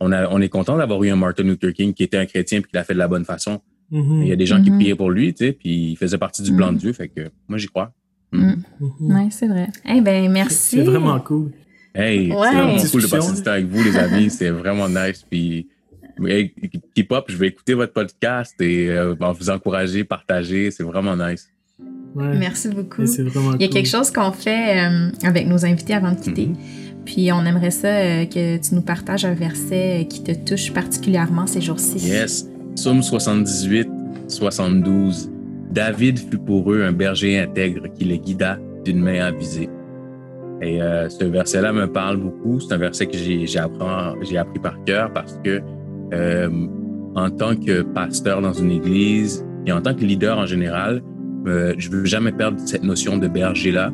on, 0.00 0.10
a, 0.12 0.28
on 0.28 0.40
est 0.40 0.48
content 0.48 0.76
d'avoir 0.76 1.02
eu 1.04 1.10
un 1.10 1.16
Martin 1.16 1.44
Luther 1.44 1.72
King 1.72 1.94
qui 1.94 2.02
était 2.02 2.16
un 2.16 2.26
chrétien 2.26 2.60
puis 2.60 2.70
qui 2.70 2.76
l'a 2.76 2.82
fait 2.84 2.94
de 2.94 2.98
la 2.98 3.06
bonne 3.08 3.24
façon. 3.24 3.60
Mhm. 3.90 4.22
Il 4.22 4.28
y 4.28 4.32
a 4.32 4.36
des 4.36 4.46
gens 4.46 4.60
qui 4.62 4.70
Mhm. 4.70 4.78
priaient 4.78 4.94
pour 4.96 5.10
lui, 5.10 5.32
tu 5.32 5.46
sais, 5.46 5.52
puis 5.52 5.92
il 5.92 5.96
faisait 5.96 6.18
partie 6.18 6.42
du 6.42 6.54
plan 6.56 6.72
de 6.72 6.78
Dieu. 6.78 6.92
Fait 6.92 7.08
que 7.08 7.30
moi, 7.48 7.58
j'y 7.58 7.68
crois. 7.68 7.92
Mm. 8.32 8.54
Ouais, 9.00 9.28
c'est 9.30 9.46
vrai. 9.46 9.68
Eh 9.88 10.00
ben, 10.00 10.28
merci. 10.32 10.76
C'est 10.78 10.82
vraiment 10.82 11.20
cool. 11.20 11.52
Hey, 11.94 12.32
Ouais. 12.32 12.48
c'est 12.48 12.54
vraiment 12.56 12.76
cool 12.90 13.02
de 13.02 13.06
passer 13.06 13.36
du 13.36 13.42
temps 13.42 13.50
avec 13.52 13.66
vous, 13.66 13.84
les 13.84 13.96
amis. 13.96 14.30
C'est 14.30 14.50
vraiment 14.50 14.88
nice. 14.88 15.24
Puis, 15.30 15.68
hey, 16.26 16.52
keep 16.96 17.12
up, 17.12 17.26
je 17.28 17.36
vais 17.36 17.46
écouter 17.48 17.74
votre 17.74 17.92
podcast 17.92 18.60
et 18.60 18.90
euh, 18.90 19.14
vous 19.14 19.50
encourager, 19.50 20.02
partager. 20.02 20.72
C'est 20.72 20.82
vraiment 20.82 21.16
nice. 21.16 21.48
Ouais. 22.14 22.36
Merci 22.38 22.68
beaucoup. 22.68 23.02
Et 23.02 23.06
C'est 23.06 23.22
vraiment 23.22 23.54
Il 23.54 23.62
y 23.62 23.64
a 23.64 23.68
cool. 23.68 23.74
quelque 23.74 23.88
chose 23.88 24.10
qu'on 24.10 24.32
fait 24.32 24.86
euh, 24.86 25.10
avec 25.24 25.46
nos 25.48 25.64
invités 25.64 25.94
avant 25.94 26.12
de 26.12 26.20
quitter. 26.20 26.46
Mhm. 26.46 26.56
Puis 27.04 27.32
on 27.32 27.44
aimerait 27.44 27.70
ça 27.70 27.88
euh, 27.88 28.24
que 28.24 28.56
tu 28.56 28.74
nous 28.74 28.82
partages 28.82 29.24
un 29.24 29.34
verset 29.34 30.02
euh, 30.02 30.04
qui 30.04 30.22
te 30.22 30.32
touche 30.32 30.72
particulièrement 30.72 31.46
ces 31.46 31.60
jours-ci. 31.60 31.98
Yes. 32.06 32.48
Psaume 32.76 33.02
78, 33.02 33.88
72. 34.28 35.30
David 35.70 36.18
fut 36.18 36.38
pour 36.38 36.72
eux 36.72 36.82
un 36.84 36.92
berger 36.92 37.38
intègre 37.38 37.88
qui 37.92 38.04
les 38.04 38.18
guida 38.18 38.58
d'une 38.84 39.00
main 39.00 39.20
avisée. 39.24 39.68
Et 40.62 40.80
euh, 40.80 41.08
ce 41.08 41.24
verset-là 41.24 41.72
me 41.72 41.86
parle 41.86 42.16
beaucoup. 42.18 42.60
C'est 42.60 42.72
un 42.72 42.78
verset 42.78 43.06
que 43.06 43.16
j'ai 43.18 43.46
j'ai 43.46 43.58
appris, 43.58 44.60
par 44.60 44.82
cœur 44.84 45.12
parce 45.12 45.38
que 45.44 45.60
euh, 46.12 46.48
en 47.14 47.30
tant 47.30 47.56
que 47.56 47.82
pasteur 47.82 48.40
dans 48.40 48.52
une 48.52 48.70
église 48.70 49.44
et 49.66 49.72
en 49.72 49.80
tant 49.82 49.94
que 49.94 50.04
leader 50.04 50.38
en 50.38 50.46
général, 50.46 51.02
euh, 51.46 51.74
je 51.78 51.90
veux 51.90 52.04
jamais 52.04 52.32
perdre 52.32 52.58
cette 52.60 52.84
notion 52.84 53.18
de 53.18 53.28
berger-là. 53.28 53.92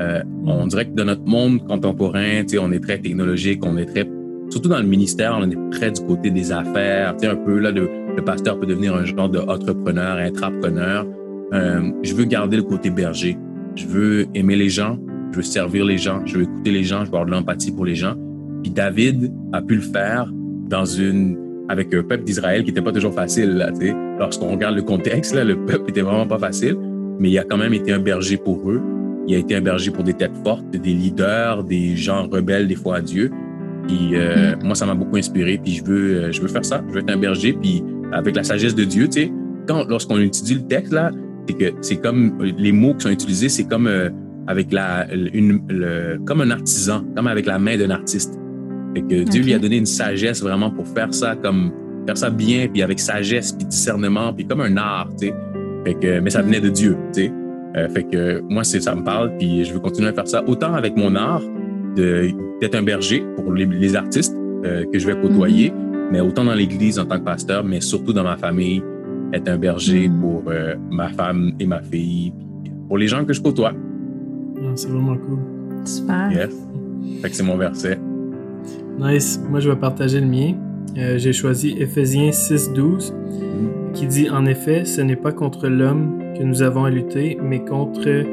Euh, 0.00 0.22
On 0.46 0.66
dirait 0.66 0.86
que 0.86 0.94
dans 0.94 1.04
notre 1.04 1.26
monde 1.26 1.66
contemporain, 1.66 2.42
tu 2.42 2.50
sais, 2.50 2.58
on 2.58 2.70
est 2.70 2.80
très 2.80 2.98
technologique, 2.98 3.64
on 3.64 3.76
est 3.76 3.86
très, 3.86 4.08
surtout 4.50 4.68
dans 4.68 4.78
le 4.78 4.86
ministère, 4.86 5.36
on 5.40 5.48
est 5.48 5.70
très 5.70 5.90
du 5.90 6.00
côté 6.02 6.30
des 6.30 6.52
affaires, 6.52 7.16
tu 7.16 7.26
sais, 7.26 7.32
un 7.32 7.36
peu 7.36 7.58
là, 7.58 7.70
le, 7.70 7.88
le 8.16 8.24
pasteur 8.24 8.58
peut 8.58 8.66
devenir 8.66 8.94
un 8.94 9.04
genre 9.04 9.28
de 9.28 9.38
entrepreneur, 9.38 10.16
intrapreneur. 10.16 11.06
Euh, 11.52 11.90
je 12.02 12.14
veux 12.14 12.24
garder 12.24 12.56
le 12.56 12.62
côté 12.62 12.90
berger. 12.90 13.36
Je 13.74 13.86
veux 13.86 14.26
aimer 14.34 14.56
les 14.56 14.68
gens, 14.68 14.98
je 15.32 15.36
veux 15.36 15.42
servir 15.42 15.84
les 15.84 15.98
gens, 15.98 16.24
je 16.26 16.38
veux 16.38 16.42
écouter 16.42 16.70
les 16.70 16.84
gens, 16.84 17.04
je 17.04 17.10
veux 17.10 17.16
avoir 17.16 17.26
de 17.26 17.30
l'empathie 17.30 17.72
pour 17.72 17.84
les 17.84 17.94
gens. 17.94 18.14
Puis 18.62 18.72
David 18.72 19.32
a 19.52 19.62
pu 19.62 19.76
le 19.76 19.82
faire 19.82 20.30
dans 20.68 20.84
une 20.84 21.38
avec 21.68 21.94
un 21.94 22.02
peuple 22.02 22.24
d'Israël 22.24 22.62
qui 22.62 22.68
n'était 22.68 22.82
pas 22.82 22.92
toujours 22.92 23.14
facile. 23.14 23.64
Lorsqu'on 24.18 24.50
regarde 24.50 24.74
le 24.74 24.82
contexte, 24.82 25.34
là, 25.34 25.44
le 25.44 25.64
peuple 25.66 25.90
était 25.90 26.00
vraiment 26.00 26.26
pas 26.26 26.38
facile, 26.38 26.76
mais 27.18 27.30
il 27.30 27.38
a 27.38 27.44
quand 27.44 27.56
même 27.56 27.74
été 27.74 27.92
un 27.92 27.98
berger 27.98 28.36
pour 28.36 28.70
eux. 28.70 28.80
Il 29.26 29.34
a 29.34 29.38
été 29.38 29.54
un 29.54 29.60
berger 29.60 29.90
pour 29.90 30.04
des 30.04 30.14
têtes 30.14 30.36
fortes, 30.42 30.70
des 30.70 30.78
leaders, 30.78 31.64
des 31.64 31.96
gens 31.96 32.28
rebelles 32.28 32.66
des 32.66 32.76
fois 32.76 32.96
à 32.96 33.00
Dieu. 33.00 33.30
Puis 33.86 34.10
euh, 34.14 34.54
moi, 34.62 34.74
ça 34.74 34.86
m'a 34.86 34.94
beaucoup 34.94 35.16
inspiré. 35.16 35.60
Puis 35.62 35.74
je 35.76 35.84
veux, 35.84 36.16
euh, 36.16 36.32
je 36.32 36.40
veux 36.40 36.48
faire 36.48 36.64
ça. 36.64 36.82
Je 36.88 36.94
veux 36.94 37.00
être 37.00 37.10
un 37.10 37.18
berger. 37.18 37.52
Puis 37.52 37.82
avec 38.12 38.36
la 38.36 38.44
sagesse 38.44 38.74
de 38.74 38.84
Dieu, 38.84 39.06
tu 39.08 39.22
sais, 39.22 39.32
quand 39.66 39.86
lorsqu'on 39.88 40.18
étudie 40.20 40.54
le 40.54 40.66
texte 40.66 40.92
là, 40.92 41.10
c'est 41.46 41.54
que 41.54 41.72
c'est 41.80 41.96
comme 41.96 42.38
les 42.42 42.72
mots 42.72 42.94
qui 42.94 43.02
sont 43.02 43.10
utilisés, 43.10 43.48
c'est 43.48 43.64
comme 43.64 43.86
euh, 43.86 44.10
avec 44.46 44.72
la 44.72 45.06
une 45.12 45.60
le, 45.68 46.18
comme 46.24 46.40
un 46.40 46.50
artisan, 46.50 47.04
comme 47.16 47.26
avec 47.26 47.46
la 47.46 47.58
main 47.58 47.76
d'un 47.76 47.90
artiste. 47.90 48.38
Fait 48.94 49.02
que 49.02 49.24
Dieu 49.24 49.42
lui 49.42 49.54
a 49.54 49.58
donné 49.58 49.76
une 49.76 49.86
sagesse 49.86 50.42
vraiment 50.42 50.70
pour 50.70 50.86
faire 50.88 51.12
ça 51.12 51.36
comme 51.36 51.72
faire 52.06 52.16
ça 52.16 52.30
bien, 52.30 52.68
puis 52.68 52.82
avec 52.82 52.98
sagesse, 52.98 53.52
puis 53.52 53.66
discernement, 53.66 54.32
puis 54.32 54.46
comme 54.46 54.62
un 54.62 54.76
art, 54.78 55.10
tu 55.20 55.28
sais. 55.28 55.34
Fait 55.84 55.94
que, 55.94 56.20
mais 56.20 56.30
ça 56.30 56.42
venait 56.42 56.60
de 56.60 56.68
Dieu, 56.68 56.96
tu 57.12 57.22
sais. 57.22 57.32
Euh, 57.76 57.88
fait 57.88 58.04
que 58.04 58.42
moi, 58.48 58.64
c'est 58.64 58.80
ça 58.80 58.94
me 58.94 59.04
parle, 59.04 59.36
puis 59.38 59.64
je 59.64 59.72
veux 59.72 59.80
continuer 59.80 60.08
à 60.08 60.12
faire 60.12 60.26
ça 60.26 60.42
autant 60.46 60.74
avec 60.74 60.96
mon 60.96 61.14
art, 61.14 61.42
d'être 61.94 62.74
un 62.74 62.82
berger 62.82 63.24
pour 63.36 63.52
les, 63.52 63.96
artistes 63.96 64.34
euh, 64.64 64.84
que 64.90 64.98
je 64.98 65.06
vais 65.06 65.20
côtoyer, 65.20 65.70
mm-hmm. 65.70 66.08
mais 66.12 66.20
autant 66.20 66.44
dans 66.44 66.54
l'Église 66.54 66.98
en 66.98 67.04
tant 67.04 67.18
que 67.18 67.24
pasteur, 67.24 67.64
mais 67.64 67.80
surtout 67.80 68.12
dans 68.12 68.24
ma 68.24 68.36
famille, 68.36 68.82
être 69.32 69.48
un 69.48 69.58
berger 69.58 70.08
mm-hmm. 70.08 70.20
pour 70.20 70.42
euh, 70.48 70.74
ma 70.90 71.08
femme 71.08 71.52
et 71.60 71.66
ma 71.66 71.82
fille, 71.82 72.32
pour 72.88 72.98
les 72.98 73.08
gens 73.08 73.24
que 73.24 73.32
je 73.32 73.42
côtoie. 73.42 73.72
Ah, 74.56 74.72
c'est 74.74 74.88
vraiment 74.88 75.16
cool. 75.16 75.38
Super. 75.84 76.32
Yes. 76.32 76.68
Fait 77.22 77.30
que 77.30 77.36
c'est 77.36 77.42
mon 77.42 77.56
verset. 77.56 77.98
Nice. 78.98 79.40
Moi, 79.48 79.60
je 79.60 79.70
vais 79.70 79.76
partager 79.76 80.20
le 80.20 80.26
mien. 80.26 80.54
J'ai 80.94 81.32
choisi 81.32 81.76
Ephésiens 81.78 82.32
6, 82.32 82.72
12 82.72 83.14
qui 83.94 84.06
dit 84.06 84.30
en 84.30 84.46
effet, 84.46 84.84
ce 84.84 85.00
n'est 85.00 85.16
pas 85.16 85.32
contre 85.32 85.68
l'homme 85.68 86.18
que 86.36 86.42
nous 86.42 86.62
avons 86.62 86.84
à 86.84 86.90
lutter, 86.90 87.38
mais 87.42 87.64
contre 87.64 88.06
euh, 88.06 88.24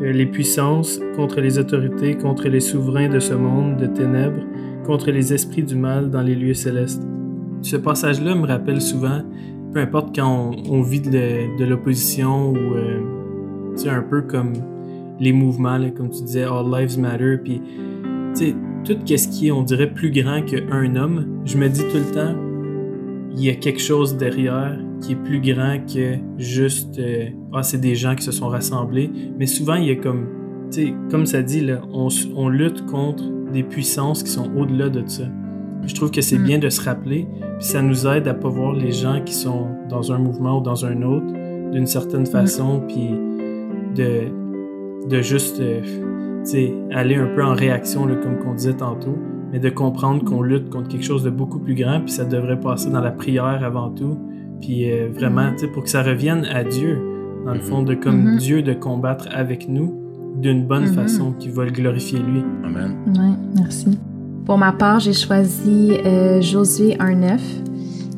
les 0.00 0.26
puissances, 0.26 1.00
contre 1.16 1.40
les 1.40 1.58
autorités, 1.58 2.16
contre 2.16 2.48
les 2.48 2.60
souverains 2.60 3.08
de 3.08 3.18
ce 3.18 3.34
monde 3.34 3.76
de 3.76 3.86
ténèbres, 3.86 4.42
contre 4.84 5.10
les 5.10 5.32
esprits 5.32 5.62
du 5.62 5.76
mal 5.76 6.10
dans 6.10 6.22
les 6.22 6.34
lieux 6.34 6.54
célestes. 6.54 7.02
Ce 7.62 7.76
passage-là 7.76 8.34
me 8.34 8.46
rappelle 8.46 8.80
souvent, 8.80 9.22
peu 9.72 9.80
importe 9.80 10.14
quand 10.14 10.52
on, 10.68 10.82
vit 10.82 11.00
de, 11.00 11.64
l'opposition 11.64 12.50
ou 12.52 12.56
c'est 13.74 13.88
euh, 13.88 13.98
un 13.98 14.02
peu 14.02 14.22
comme 14.22 14.52
les 15.18 15.32
mouvements, 15.32 15.78
comme 15.96 16.10
tu 16.10 16.22
disais, 16.22 16.44
All 16.44 16.66
Lives 16.72 16.98
Matter, 16.98 17.38
puis 17.42 17.60
tout 18.84 18.96
ce 19.06 19.28
qui 19.28 19.48
est, 19.48 19.50
on 19.52 19.62
dirait, 19.62 19.92
plus 19.92 20.10
grand 20.10 20.42
qu'un 20.42 20.96
homme, 20.96 21.42
je 21.44 21.56
me 21.56 21.68
dis 21.68 21.82
tout 21.82 21.98
le 21.98 22.12
temps, 22.12 22.34
il 23.34 23.42
y 23.42 23.50
a 23.50 23.54
quelque 23.54 23.80
chose 23.80 24.16
derrière 24.16 24.78
qui 25.00 25.12
est 25.12 25.16
plus 25.16 25.40
grand 25.40 25.78
que 25.86 26.16
juste 26.38 26.98
euh, 26.98 27.28
ah 27.52 27.62
c'est 27.62 27.80
des 27.80 27.94
gens 27.94 28.14
qui 28.14 28.22
se 28.22 28.32
sont 28.32 28.48
rassemblés 28.48 29.10
mais 29.38 29.46
souvent 29.46 29.74
il 29.74 29.86
y 29.86 29.90
a 29.90 29.96
comme 29.96 30.26
tu 30.70 30.86
sais 30.86 30.94
comme 31.10 31.26
ça 31.26 31.42
dit 31.42 31.60
là 31.60 31.80
on, 31.92 32.08
on, 32.36 32.48
lutte 32.48 32.86
contre 32.86 33.24
des 33.52 33.62
puissances 33.62 34.22
qui 34.22 34.30
sont 34.30 34.50
au-delà 34.56 34.88
de 34.88 35.02
ça 35.06 35.24
je 35.84 35.94
trouve 35.94 36.10
que 36.10 36.20
c'est 36.20 36.38
mm. 36.38 36.44
bien 36.44 36.58
de 36.58 36.68
se 36.68 36.80
rappeler 36.82 37.26
puis 37.58 37.66
ça 37.66 37.82
nous 37.82 38.06
aide 38.06 38.28
à 38.28 38.34
pas 38.34 38.48
voir 38.48 38.74
les 38.74 38.92
gens 38.92 39.20
qui 39.24 39.34
sont 39.34 39.66
dans 39.88 40.12
un 40.12 40.18
mouvement 40.18 40.58
ou 40.58 40.62
dans 40.62 40.86
un 40.86 41.02
autre 41.02 41.32
d'une 41.72 41.86
certaine 41.86 42.22
mm. 42.22 42.26
façon 42.26 42.82
puis 42.86 43.10
de 43.96 44.28
de 45.08 45.20
juste 45.20 45.58
euh, 45.60 45.80
aller 46.92 47.16
un 47.16 47.28
peu 47.34 47.44
en 47.44 47.54
réaction 47.54 48.06
là, 48.06 48.14
comme 48.16 48.38
qu'on 48.38 48.54
disait 48.54 48.74
tantôt 48.74 49.16
mais 49.52 49.58
de 49.58 49.68
comprendre 49.68 50.24
qu'on 50.24 50.42
lutte 50.42 50.70
contre 50.70 50.88
quelque 50.88 51.04
chose 51.04 51.22
de 51.22 51.30
beaucoup 51.30 51.58
plus 51.58 51.74
grand, 51.74 52.00
puis 52.00 52.10
ça 52.10 52.24
devrait 52.24 52.58
passer 52.58 52.90
dans 52.90 53.02
la 53.02 53.10
prière 53.10 53.62
avant 53.62 53.90
tout, 53.90 54.18
puis 54.60 54.90
euh, 54.90 55.08
vraiment, 55.12 55.52
tu 55.52 55.58
sais, 55.58 55.66
pour 55.68 55.84
que 55.84 55.90
ça 55.90 56.02
revienne 56.02 56.46
à 56.46 56.64
Dieu, 56.64 56.98
dans 57.44 57.52
le 57.52 57.58
mhm. 57.58 57.66
fond, 57.66 57.82
de 57.82 57.94
comme 57.94 58.22
mhm. 58.22 58.38
Dieu 58.38 58.62
de 58.62 58.72
combattre 58.72 59.28
avec 59.30 59.68
nous 59.68 59.94
d'une 60.36 60.66
bonne 60.66 60.86
mhm. 60.86 60.94
façon, 60.94 61.32
qui 61.32 61.50
va 61.50 61.66
le 61.66 61.70
glorifier 61.70 62.18
lui. 62.18 62.42
Amen. 62.64 62.96
Oui, 63.08 63.34
merci. 63.54 63.98
Pour 64.46 64.56
ma 64.56 64.72
part, 64.72 65.00
j'ai 65.00 65.12
choisi 65.12 65.92
euh, 66.06 66.40
Josué 66.40 66.96
1.9 66.96 67.38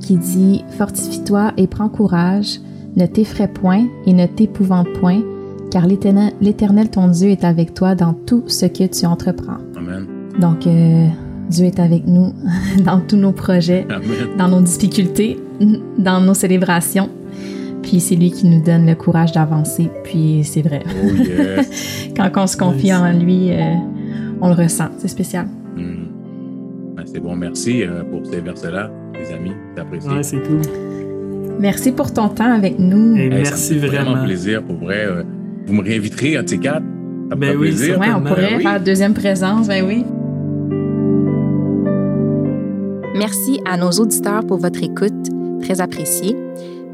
qui 0.00 0.16
dit 0.16 0.64
Fortifie-toi 0.78 1.52
et 1.56 1.66
prends 1.66 1.88
courage, 1.88 2.60
ne 2.94 3.06
t'effraie 3.06 3.48
point 3.48 3.86
et 4.06 4.12
ne 4.12 4.26
t'épouvante 4.26 4.92
point, 5.00 5.20
car 5.74 5.88
l'Éternel 5.88 6.88
ton 6.88 7.08
Dieu 7.08 7.30
est 7.30 7.42
avec 7.42 7.74
toi 7.74 7.96
dans 7.96 8.12
tout 8.12 8.44
ce 8.46 8.64
que 8.66 8.86
tu 8.86 9.06
entreprends. 9.06 9.58
Amen. 9.76 10.06
Donc, 10.38 10.68
euh, 10.68 11.08
Dieu 11.50 11.66
est 11.66 11.80
avec 11.80 12.06
nous 12.06 12.32
dans 12.84 13.00
tous 13.00 13.16
nos 13.16 13.32
projets, 13.32 13.84
dans 14.38 14.46
nos 14.46 14.60
difficultés, 14.60 15.36
dans 15.98 16.20
nos 16.20 16.34
célébrations. 16.34 17.10
Puis 17.82 17.98
c'est 17.98 18.14
lui 18.14 18.30
qui 18.30 18.46
nous 18.46 18.62
donne 18.62 18.86
le 18.86 18.94
courage 18.94 19.32
d'avancer. 19.32 19.90
Puis 20.04 20.44
c'est 20.44 20.62
vrai. 20.62 20.84
Oh 20.86 21.12
yes. 21.16 22.08
Quand 22.16 22.30
on 22.36 22.46
se 22.46 22.56
confie 22.56 22.94
en 22.94 23.12
lui, 23.12 23.50
euh, 23.50 23.74
on 24.40 24.50
le 24.50 24.54
ressent. 24.54 24.90
C'est 24.98 25.08
spécial. 25.08 25.46
Hmm. 25.76 26.94
Ben, 26.96 27.02
c'est 27.04 27.18
bon. 27.18 27.34
Merci 27.34 27.82
euh, 27.82 28.04
pour 28.04 28.24
ces 28.26 28.40
versets-là, 28.40 28.92
les 29.12 29.34
amis. 29.34 29.52
J'apprécie. 29.76 30.06
Ouais, 30.06 30.22
c'est 30.22 30.40
cool. 30.40 30.60
Merci 31.58 31.90
pour 31.90 32.12
ton 32.12 32.28
temps 32.28 32.52
avec 32.52 32.78
nous. 32.78 33.16
merci 33.16 33.76
vraiment. 33.78 34.12
vraiment 34.12 34.24
plaisir. 34.24 34.62
Pour 34.62 34.76
vrai, 34.76 35.04
euh, 35.06 35.24
vous 35.66 35.74
me 35.74 35.82
réinviterez 35.82 36.36
à 36.36 36.42
t 36.42 36.58
quatre? 36.58 36.84
ben 37.36 37.56
oui, 37.56 37.68
plaisir. 37.68 37.98
Ouais, 37.98 38.12
on 38.14 38.20
pourrait 38.20 38.60
faire 38.60 38.80
deuxième 38.80 39.14
présence. 39.14 39.68
Ben 39.68 39.84
oui. 39.84 40.04
Merci 43.14 43.60
à 43.64 43.76
nos 43.76 43.90
auditeurs 43.90 44.44
pour 44.46 44.58
votre 44.58 44.82
écoute, 44.82 45.12
très 45.62 45.80
appréciée. 45.80 46.36